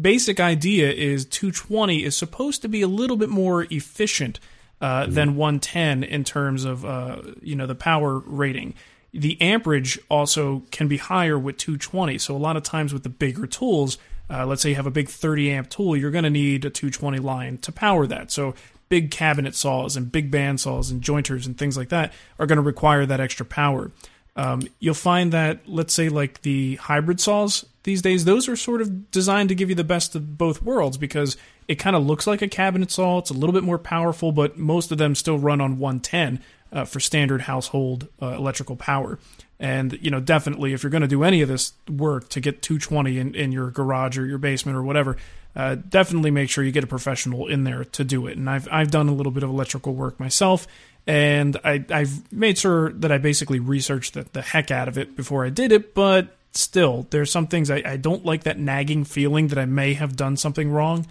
basic 0.00 0.40
idea 0.40 0.90
is 0.90 1.24
220 1.26 2.04
is 2.04 2.16
supposed 2.16 2.62
to 2.62 2.68
be 2.68 2.82
a 2.82 2.88
little 2.88 3.16
bit 3.16 3.28
more 3.28 3.64
efficient 3.70 4.40
uh, 4.80 5.06
than 5.06 5.36
110 5.36 6.02
in 6.02 6.24
terms 6.24 6.64
of 6.64 6.84
uh, 6.84 7.22
you 7.40 7.54
know 7.56 7.66
the 7.66 7.74
power 7.74 8.18
rating. 8.18 8.74
The 9.12 9.40
amperage 9.40 9.98
also 10.10 10.64
can 10.72 10.88
be 10.88 10.96
higher 10.96 11.38
with 11.38 11.56
220. 11.56 12.18
So 12.18 12.34
a 12.34 12.38
lot 12.38 12.56
of 12.56 12.64
times 12.64 12.92
with 12.92 13.04
the 13.04 13.08
bigger 13.08 13.46
tools, 13.46 13.96
uh, 14.28 14.44
let's 14.44 14.62
say 14.62 14.70
you 14.70 14.74
have 14.74 14.86
a 14.86 14.90
big 14.90 15.08
30 15.08 15.52
amp 15.52 15.70
tool, 15.70 15.96
you're 15.96 16.10
going 16.10 16.24
to 16.24 16.30
need 16.30 16.64
a 16.64 16.70
220 16.70 17.18
line 17.20 17.58
to 17.58 17.70
power 17.70 18.06
that. 18.08 18.32
So 18.32 18.54
big 18.88 19.10
cabinet 19.10 19.54
saws 19.54 19.96
and 19.96 20.10
big 20.10 20.30
band 20.30 20.60
saws 20.60 20.90
and 20.90 21.00
jointers 21.00 21.46
and 21.46 21.56
things 21.56 21.76
like 21.76 21.90
that 21.90 22.12
are 22.38 22.46
going 22.46 22.56
to 22.56 22.62
require 22.62 23.06
that 23.06 23.20
extra 23.20 23.46
power. 23.46 23.92
Um, 24.36 24.62
you'll 24.80 24.94
find 24.94 25.32
that, 25.32 25.60
let's 25.66 25.94
say, 25.94 26.08
like 26.08 26.42
the 26.42 26.76
hybrid 26.76 27.20
saws 27.20 27.64
these 27.84 28.02
days, 28.02 28.24
those 28.24 28.48
are 28.48 28.56
sort 28.56 28.80
of 28.80 29.10
designed 29.10 29.50
to 29.50 29.54
give 29.54 29.68
you 29.68 29.74
the 29.74 29.84
best 29.84 30.14
of 30.14 30.36
both 30.36 30.62
worlds 30.62 30.96
because 30.96 31.36
it 31.68 31.76
kind 31.76 31.94
of 31.94 32.04
looks 32.04 32.26
like 32.26 32.42
a 32.42 32.48
cabinet 32.48 32.90
saw. 32.90 33.18
It's 33.18 33.30
a 33.30 33.34
little 33.34 33.52
bit 33.52 33.62
more 33.62 33.78
powerful, 33.78 34.32
but 34.32 34.58
most 34.58 34.90
of 34.90 34.98
them 34.98 35.14
still 35.14 35.38
run 35.38 35.60
on 35.60 35.78
110 35.78 36.40
uh, 36.72 36.84
for 36.84 36.98
standard 36.98 37.42
household 37.42 38.08
uh, 38.20 38.28
electrical 38.28 38.76
power. 38.76 39.18
And, 39.60 39.98
you 40.02 40.10
know, 40.10 40.20
definitely 40.20 40.72
if 40.72 40.82
you're 40.82 40.90
going 40.90 41.02
to 41.02 41.08
do 41.08 41.22
any 41.22 41.40
of 41.40 41.48
this 41.48 41.72
work 41.88 42.28
to 42.30 42.40
get 42.40 42.60
220 42.60 43.18
in, 43.18 43.34
in 43.34 43.52
your 43.52 43.70
garage 43.70 44.18
or 44.18 44.26
your 44.26 44.38
basement 44.38 44.76
or 44.76 44.82
whatever, 44.82 45.16
uh, 45.54 45.76
definitely 45.76 46.32
make 46.32 46.50
sure 46.50 46.64
you 46.64 46.72
get 46.72 46.82
a 46.82 46.88
professional 46.88 47.46
in 47.46 47.62
there 47.64 47.84
to 47.84 48.02
do 48.02 48.26
it. 48.26 48.36
And 48.36 48.50
I've, 48.50 48.68
I've 48.72 48.90
done 48.90 49.08
a 49.08 49.14
little 49.14 49.30
bit 49.30 49.44
of 49.44 49.50
electrical 49.50 49.94
work 49.94 50.18
myself 50.18 50.66
and 51.06 51.56
I, 51.64 51.84
I've 51.90 52.32
made 52.32 52.58
sure 52.58 52.92
that 52.92 53.12
I 53.12 53.18
basically 53.18 53.60
researched 53.60 54.14
the, 54.14 54.26
the 54.32 54.42
heck 54.42 54.70
out 54.70 54.88
of 54.88 54.96
it 54.98 55.16
before 55.16 55.44
I 55.44 55.50
did 55.50 55.70
it. 55.72 55.94
But 55.94 56.34
still, 56.52 57.06
there's 57.10 57.30
some 57.30 57.46
things 57.46 57.70
I, 57.70 57.82
I 57.84 57.96
don't 57.96 58.24
like 58.24 58.44
that 58.44 58.58
nagging 58.58 59.04
feeling 59.04 59.48
that 59.48 59.58
I 59.58 59.66
may 59.66 59.94
have 59.94 60.16
done 60.16 60.36
something 60.36 60.70
wrong. 60.70 61.06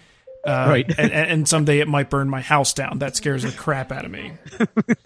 Uh, 0.46 0.66
Right. 0.68 0.98
and, 0.98 1.10
and 1.10 1.48
someday 1.48 1.78
it 1.78 1.88
might 1.88 2.10
burn 2.10 2.28
my 2.28 2.42
house 2.42 2.74
down. 2.74 2.98
That 2.98 3.16
scares 3.16 3.44
the 3.44 3.50
crap 3.52 3.90
out 3.90 4.04
of 4.04 4.10
me. 4.10 4.32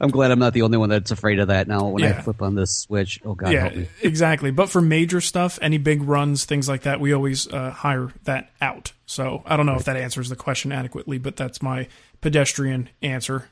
I'm 0.00 0.10
glad 0.10 0.30
I'm 0.32 0.38
not 0.40 0.52
the 0.52 0.62
only 0.62 0.78
one 0.78 0.88
that's 0.88 1.10
afraid 1.12 1.38
of 1.38 1.48
that 1.48 1.68
now 1.68 1.88
when 1.88 2.02
I 2.04 2.12
flip 2.12 2.42
on 2.42 2.54
this 2.56 2.76
switch. 2.76 3.20
Oh, 3.24 3.34
God 3.34 3.52
yeah, 3.52 3.60
help 3.60 3.74
me. 3.76 3.88
exactly. 4.02 4.50
But 4.50 4.68
for 4.68 4.80
major 4.80 5.20
stuff, 5.20 5.58
any 5.62 5.78
big 5.78 6.02
runs, 6.02 6.44
things 6.44 6.68
like 6.68 6.82
that, 6.82 6.98
we 7.00 7.12
always 7.12 7.46
uh, 7.46 7.70
hire 7.70 8.12
that 8.24 8.50
out. 8.60 8.92
So 9.06 9.42
I 9.46 9.56
don't 9.56 9.66
know 9.66 9.76
if 9.76 9.84
that 9.84 9.96
answers 9.96 10.28
the 10.28 10.36
question 10.36 10.72
adequately, 10.72 11.18
but 11.18 11.36
that's 11.36 11.62
my 11.62 11.86
pedestrian 12.20 12.88
answer. 13.00 13.48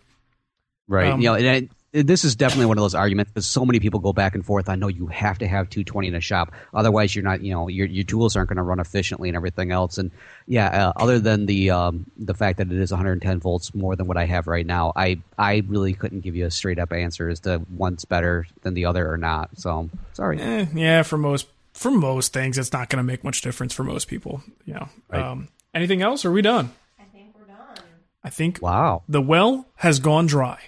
Right. 0.88 1.10
Um, 1.10 1.20
you 1.20 1.28
know, 1.28 1.34
and 1.34 1.48
I, 1.48 1.68
this 1.92 2.24
is 2.24 2.36
definitely 2.36 2.66
one 2.66 2.76
of 2.76 2.82
those 2.82 2.94
arguments 2.94 3.32
because 3.32 3.46
so 3.46 3.64
many 3.64 3.80
people 3.80 4.00
go 4.00 4.12
back 4.12 4.34
and 4.34 4.44
forth. 4.44 4.68
I 4.68 4.74
know 4.74 4.88
you 4.88 5.06
have 5.06 5.38
to 5.38 5.46
have 5.48 5.70
220 5.70 6.08
in 6.08 6.14
a 6.14 6.20
shop, 6.20 6.52
otherwise 6.74 7.14
you're 7.16 7.24
not. 7.24 7.40
You 7.40 7.52
know, 7.54 7.68
your 7.68 7.86
your 7.86 8.04
tools 8.04 8.36
aren't 8.36 8.50
going 8.50 8.58
to 8.58 8.62
run 8.62 8.80
efficiently 8.80 9.28
and 9.30 9.36
everything 9.36 9.72
else. 9.72 9.96
And 9.96 10.10
yeah, 10.46 10.88
uh, 10.88 10.92
other 10.96 11.18
than 11.18 11.46
the 11.46 11.70
um, 11.70 12.04
the 12.18 12.34
fact 12.34 12.58
that 12.58 12.70
it 12.70 12.78
is 12.78 12.90
110 12.90 13.40
volts 13.40 13.74
more 13.74 13.96
than 13.96 14.06
what 14.06 14.16
I 14.18 14.26
have 14.26 14.46
right 14.46 14.66
now, 14.66 14.92
I 14.94 15.20
I 15.38 15.62
really 15.66 15.94
couldn't 15.94 16.20
give 16.20 16.36
you 16.36 16.44
a 16.44 16.50
straight 16.50 16.78
up 16.78 16.92
answer 16.92 17.28
as 17.30 17.40
to 17.40 17.62
one's 17.74 18.04
better 18.04 18.46
than 18.62 18.74
the 18.74 18.84
other 18.84 19.10
or 19.10 19.16
not. 19.16 19.50
So 19.56 19.88
sorry. 20.12 20.38
Eh, 20.40 20.66
yeah, 20.74 21.02
for 21.02 21.16
most 21.16 21.46
for 21.72 21.90
most 21.90 22.32
things, 22.32 22.58
it's 22.58 22.72
not 22.72 22.90
going 22.90 22.98
to 22.98 23.04
make 23.04 23.24
much 23.24 23.40
difference 23.40 23.72
for 23.72 23.84
most 23.84 24.06
people. 24.06 24.42
You 24.66 24.74
know. 24.74 24.88
Right. 25.08 25.22
Um, 25.22 25.48
anything 25.72 26.02
else? 26.02 26.24
Are 26.26 26.32
we 26.32 26.42
done? 26.42 26.72
I 27.00 27.04
think 27.04 27.34
we're 27.34 27.46
done. 27.46 27.84
I 28.22 28.28
think 28.28 28.58
Wow. 28.60 29.02
the 29.08 29.22
well 29.22 29.66
has 29.76 29.98
gone 29.98 30.26
dry. 30.26 30.58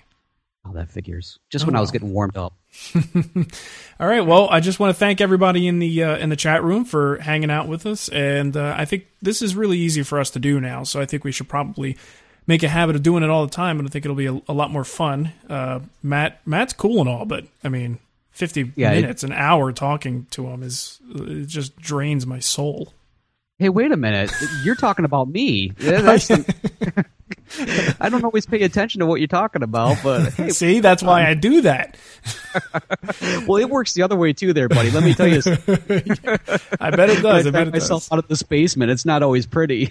Oh, 0.68 0.72
that 0.74 0.90
figures. 0.90 1.38
Just 1.50 1.64
when 1.66 1.74
I 1.76 1.80
was 1.80 1.90
getting 1.90 2.12
warmed 2.12 2.36
up. 2.36 2.52
All 4.00 4.06
right. 4.06 4.20
Well, 4.20 4.48
I 4.50 4.60
just 4.60 4.78
want 4.78 4.90
to 4.94 4.98
thank 4.98 5.20
everybody 5.20 5.66
in 5.66 5.78
the 5.78 6.02
uh, 6.04 6.16
in 6.18 6.28
the 6.28 6.36
chat 6.36 6.62
room 6.62 6.84
for 6.84 7.16
hanging 7.18 7.50
out 7.50 7.68
with 7.68 7.86
us, 7.86 8.08
and 8.10 8.56
uh, 8.56 8.74
I 8.76 8.84
think 8.84 9.06
this 9.22 9.40
is 9.42 9.56
really 9.56 9.78
easy 9.78 10.02
for 10.02 10.18
us 10.20 10.30
to 10.30 10.38
do 10.38 10.60
now. 10.60 10.82
So 10.84 11.00
I 11.00 11.06
think 11.06 11.24
we 11.24 11.32
should 11.32 11.48
probably 11.48 11.96
make 12.46 12.62
a 12.62 12.68
habit 12.68 12.96
of 12.96 13.02
doing 13.02 13.22
it 13.22 13.30
all 13.30 13.44
the 13.46 13.52
time, 13.52 13.78
and 13.78 13.88
I 13.88 13.90
think 13.90 14.04
it'll 14.04 14.14
be 14.16 14.26
a, 14.26 14.40
a 14.48 14.52
lot 14.52 14.70
more 14.70 14.84
fun. 14.84 15.32
Uh, 15.48 15.80
Matt, 16.02 16.46
Matt's 16.46 16.72
cool 16.74 17.00
and 17.00 17.08
all, 17.08 17.24
but 17.24 17.44
I 17.64 17.68
mean, 17.70 17.98
fifty 18.30 18.72
Yeah, 18.76 18.92
it- 18.92 19.00
minutes, 19.02 19.22
an 19.22 19.32
hour 19.32 19.72
talking 19.72 20.26
to 20.32 20.46
him 20.48 20.62
is 20.62 20.98
it 21.14 21.46
just 21.46 21.76
drains 21.76 22.26
my 22.26 22.40
soul. 22.40 22.92
Hey, 23.58 23.70
wait 23.70 23.90
a 23.90 23.96
minute. 23.96 24.30
You're 24.62 24.76
talking 24.76 25.04
about 25.04 25.28
me. 25.28 25.72
Yeah, 27.58 27.64
that's 27.64 27.98
the- 27.98 28.04
I 28.04 28.08
don't 28.08 28.24
always 28.24 28.46
pay 28.46 28.62
attention 28.62 29.00
to 29.00 29.06
what 29.06 29.20
you're 29.20 29.26
talking 29.28 29.62
about, 29.62 29.98
but 30.02 30.32
hey, 30.34 30.48
See, 30.58 30.80
that's 30.80 31.02
why 31.02 31.26
I 31.26 31.34
do 31.34 31.62
that. 31.62 31.96
well, 33.46 33.56
it 33.56 33.70
works 33.70 33.94
the 33.94 34.02
other 34.02 34.16
way 34.16 34.32
too, 34.32 34.52
there, 34.52 34.68
buddy. 34.68 34.90
Let 34.90 35.04
me 35.04 35.14
tell 35.14 35.26
you. 35.28 35.40
I 36.80 36.90
bet 36.90 37.10
it 37.10 37.22
does. 37.22 37.46
I 37.46 37.48
I 37.48 37.52
bet 37.52 37.68
it 37.68 37.72
myself 37.72 38.02
does. 38.04 38.12
out 38.12 38.18
of 38.18 38.28
this 38.28 38.42
basement. 38.42 38.90
It's 38.90 39.04
not 39.04 39.22
always 39.22 39.46
pretty. 39.46 39.90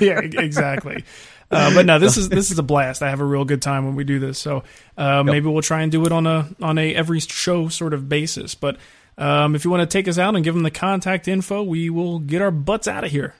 yeah, 0.00 0.20
exactly. 0.20 1.04
Uh, 1.50 1.72
but 1.74 1.84
no, 1.86 1.98
this 1.98 2.16
is 2.16 2.28
this 2.28 2.50
is 2.50 2.58
a 2.58 2.62
blast. 2.62 3.02
I 3.02 3.10
have 3.10 3.20
a 3.20 3.24
real 3.24 3.44
good 3.44 3.60
time 3.62 3.84
when 3.84 3.94
we 3.96 4.04
do 4.04 4.18
this. 4.18 4.38
So 4.38 4.64
uh, 4.96 5.22
maybe 5.22 5.46
we'll 5.48 5.62
try 5.62 5.82
and 5.82 5.92
do 5.92 6.04
it 6.06 6.12
on 6.12 6.26
a 6.26 6.48
on 6.62 6.78
a 6.78 6.94
every 6.94 7.20
show 7.20 7.68
sort 7.68 7.92
of 7.94 8.08
basis. 8.08 8.54
But 8.54 8.76
Um, 9.16 9.54
if 9.54 9.64
you 9.64 9.70
want 9.70 9.80
to 9.82 9.86
take 9.86 10.08
us 10.08 10.18
out 10.18 10.34
and 10.34 10.42
give 10.42 10.54
them 10.54 10.64
the 10.64 10.72
contact 10.72 11.28
info, 11.28 11.62
we 11.62 11.88
will 11.90 12.18
get 12.18 12.42
our 12.42 12.50
butts 12.50 12.88
out 12.88 13.04
of 13.04 13.12
here. 13.12 13.34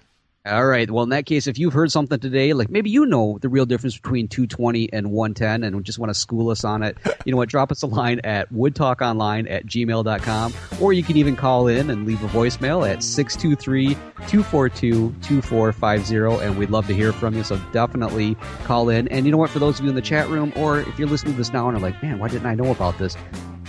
All 0.47 0.67
right. 0.67 0.91
Well, 0.91 1.05
in 1.05 1.09
that 1.09 1.25
case, 1.25 1.47
if 1.47 1.59
you've 1.59 1.73
heard 1.73 1.91
something 1.91 2.21
today, 2.21 2.53
like 2.53 2.69
maybe 2.69 2.91
you 2.91 3.07
know 3.07 3.39
the 3.41 3.49
real 3.49 3.65
difference 3.65 3.97
between 3.97 4.29
220 4.29 4.93
and 4.93 5.11
110 5.11 5.65
and 5.65 5.83
just 5.83 5.99
want 5.99 6.11
to 6.11 6.15
school 6.15 6.51
us 6.51 6.65
on 6.65 6.83
it, 6.83 6.99
you 7.25 7.33
know 7.33 7.39
what? 7.39 7.49
Drop 7.49 7.73
us 7.73 7.81
a 7.81 7.87
line 7.87 8.21
at 8.25 8.53
woodtalkonline 8.53 9.51
at 9.51 9.65
gmail.com, 9.65 10.53
or 10.83 10.93
you 10.93 11.03
can 11.03 11.17
even 11.17 11.35
call 11.35 11.67
in 11.67 11.89
and 11.89 12.07
leave 12.07 12.23
a 12.23 12.29
voicemail 12.29 12.87
at 12.87 13.03
623 13.03 13.95
242 14.29 15.15
2450, 15.23 16.45
and 16.45 16.59
we'd 16.59 16.69
love 16.69 16.87
to 16.89 16.95
hear 16.95 17.15
from 17.15 17.35
you. 17.35 17.43
So 17.43 17.59
definitely 17.73 18.37
call 18.65 18.91
in. 18.91 19.09
And 19.09 19.25
you 19.25 19.33
know 19.33 19.39
what? 19.39 19.49
For 19.49 19.61
those 19.61 19.79
of 19.79 19.85
you 19.87 19.89
in 19.89 19.97
the 19.97 20.03
chat 20.03 20.29
room, 20.29 20.53
or 20.57 20.81
if 20.81 20.99
you're 20.99 21.09
listening 21.09 21.33
to 21.33 21.39
this 21.39 21.55
now 21.55 21.69
and 21.69 21.79
are 21.79 21.81
like, 21.81 22.03
man, 22.03 22.19
why 22.19 22.29
didn't 22.29 22.47
I 22.47 22.55
know 22.55 22.71
about 22.71 22.99
this? 22.99 23.17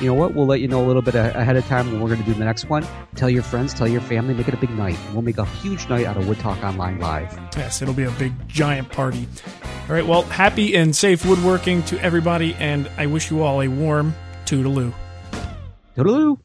You 0.05 0.11
know 0.11 0.17
what? 0.17 0.35
We'll 0.35 0.45
let 0.45 0.61
you 0.61 0.67
know 0.67 0.85
a 0.85 0.87
little 0.87 1.01
bit 1.01 1.15
ahead 1.15 1.55
of 1.55 1.65
time 1.65 1.91
when 1.91 1.99
we're 1.99 2.09
going 2.09 2.19
to 2.19 2.25
do 2.25 2.35
the 2.35 2.45
next 2.45 2.69
one. 2.69 2.85
Tell 3.15 3.29
your 3.29 3.41
friends, 3.41 3.73
tell 3.73 3.87
your 3.87 4.01
family, 4.01 4.35
make 4.35 4.47
it 4.47 4.53
a 4.53 4.57
big 4.57 4.69
night. 4.69 4.97
We'll 5.13 5.23
make 5.23 5.39
a 5.39 5.45
huge 5.45 5.89
night 5.89 6.05
out 6.05 6.15
of 6.15 6.27
Wood 6.27 6.39
Talk 6.39 6.63
Online 6.63 6.99
Live. 6.99 7.33
Yes, 7.57 7.81
it'll 7.81 7.95
be 7.95 8.03
a 8.03 8.11
big, 8.11 8.33
giant 8.47 8.91
party. 8.91 9.27
All 9.89 9.95
right, 9.95 10.05
well, 10.05 10.21
happy 10.21 10.75
and 10.75 10.95
safe 10.95 11.25
woodworking 11.25 11.81
to 11.83 11.99
everybody, 12.01 12.53
and 12.55 12.87
I 12.97 13.07
wish 13.07 13.31
you 13.31 13.41
all 13.41 13.63
a 13.63 13.67
warm 13.67 14.13
toodaloo. 14.45 14.93
Toodaloo. 15.97 16.44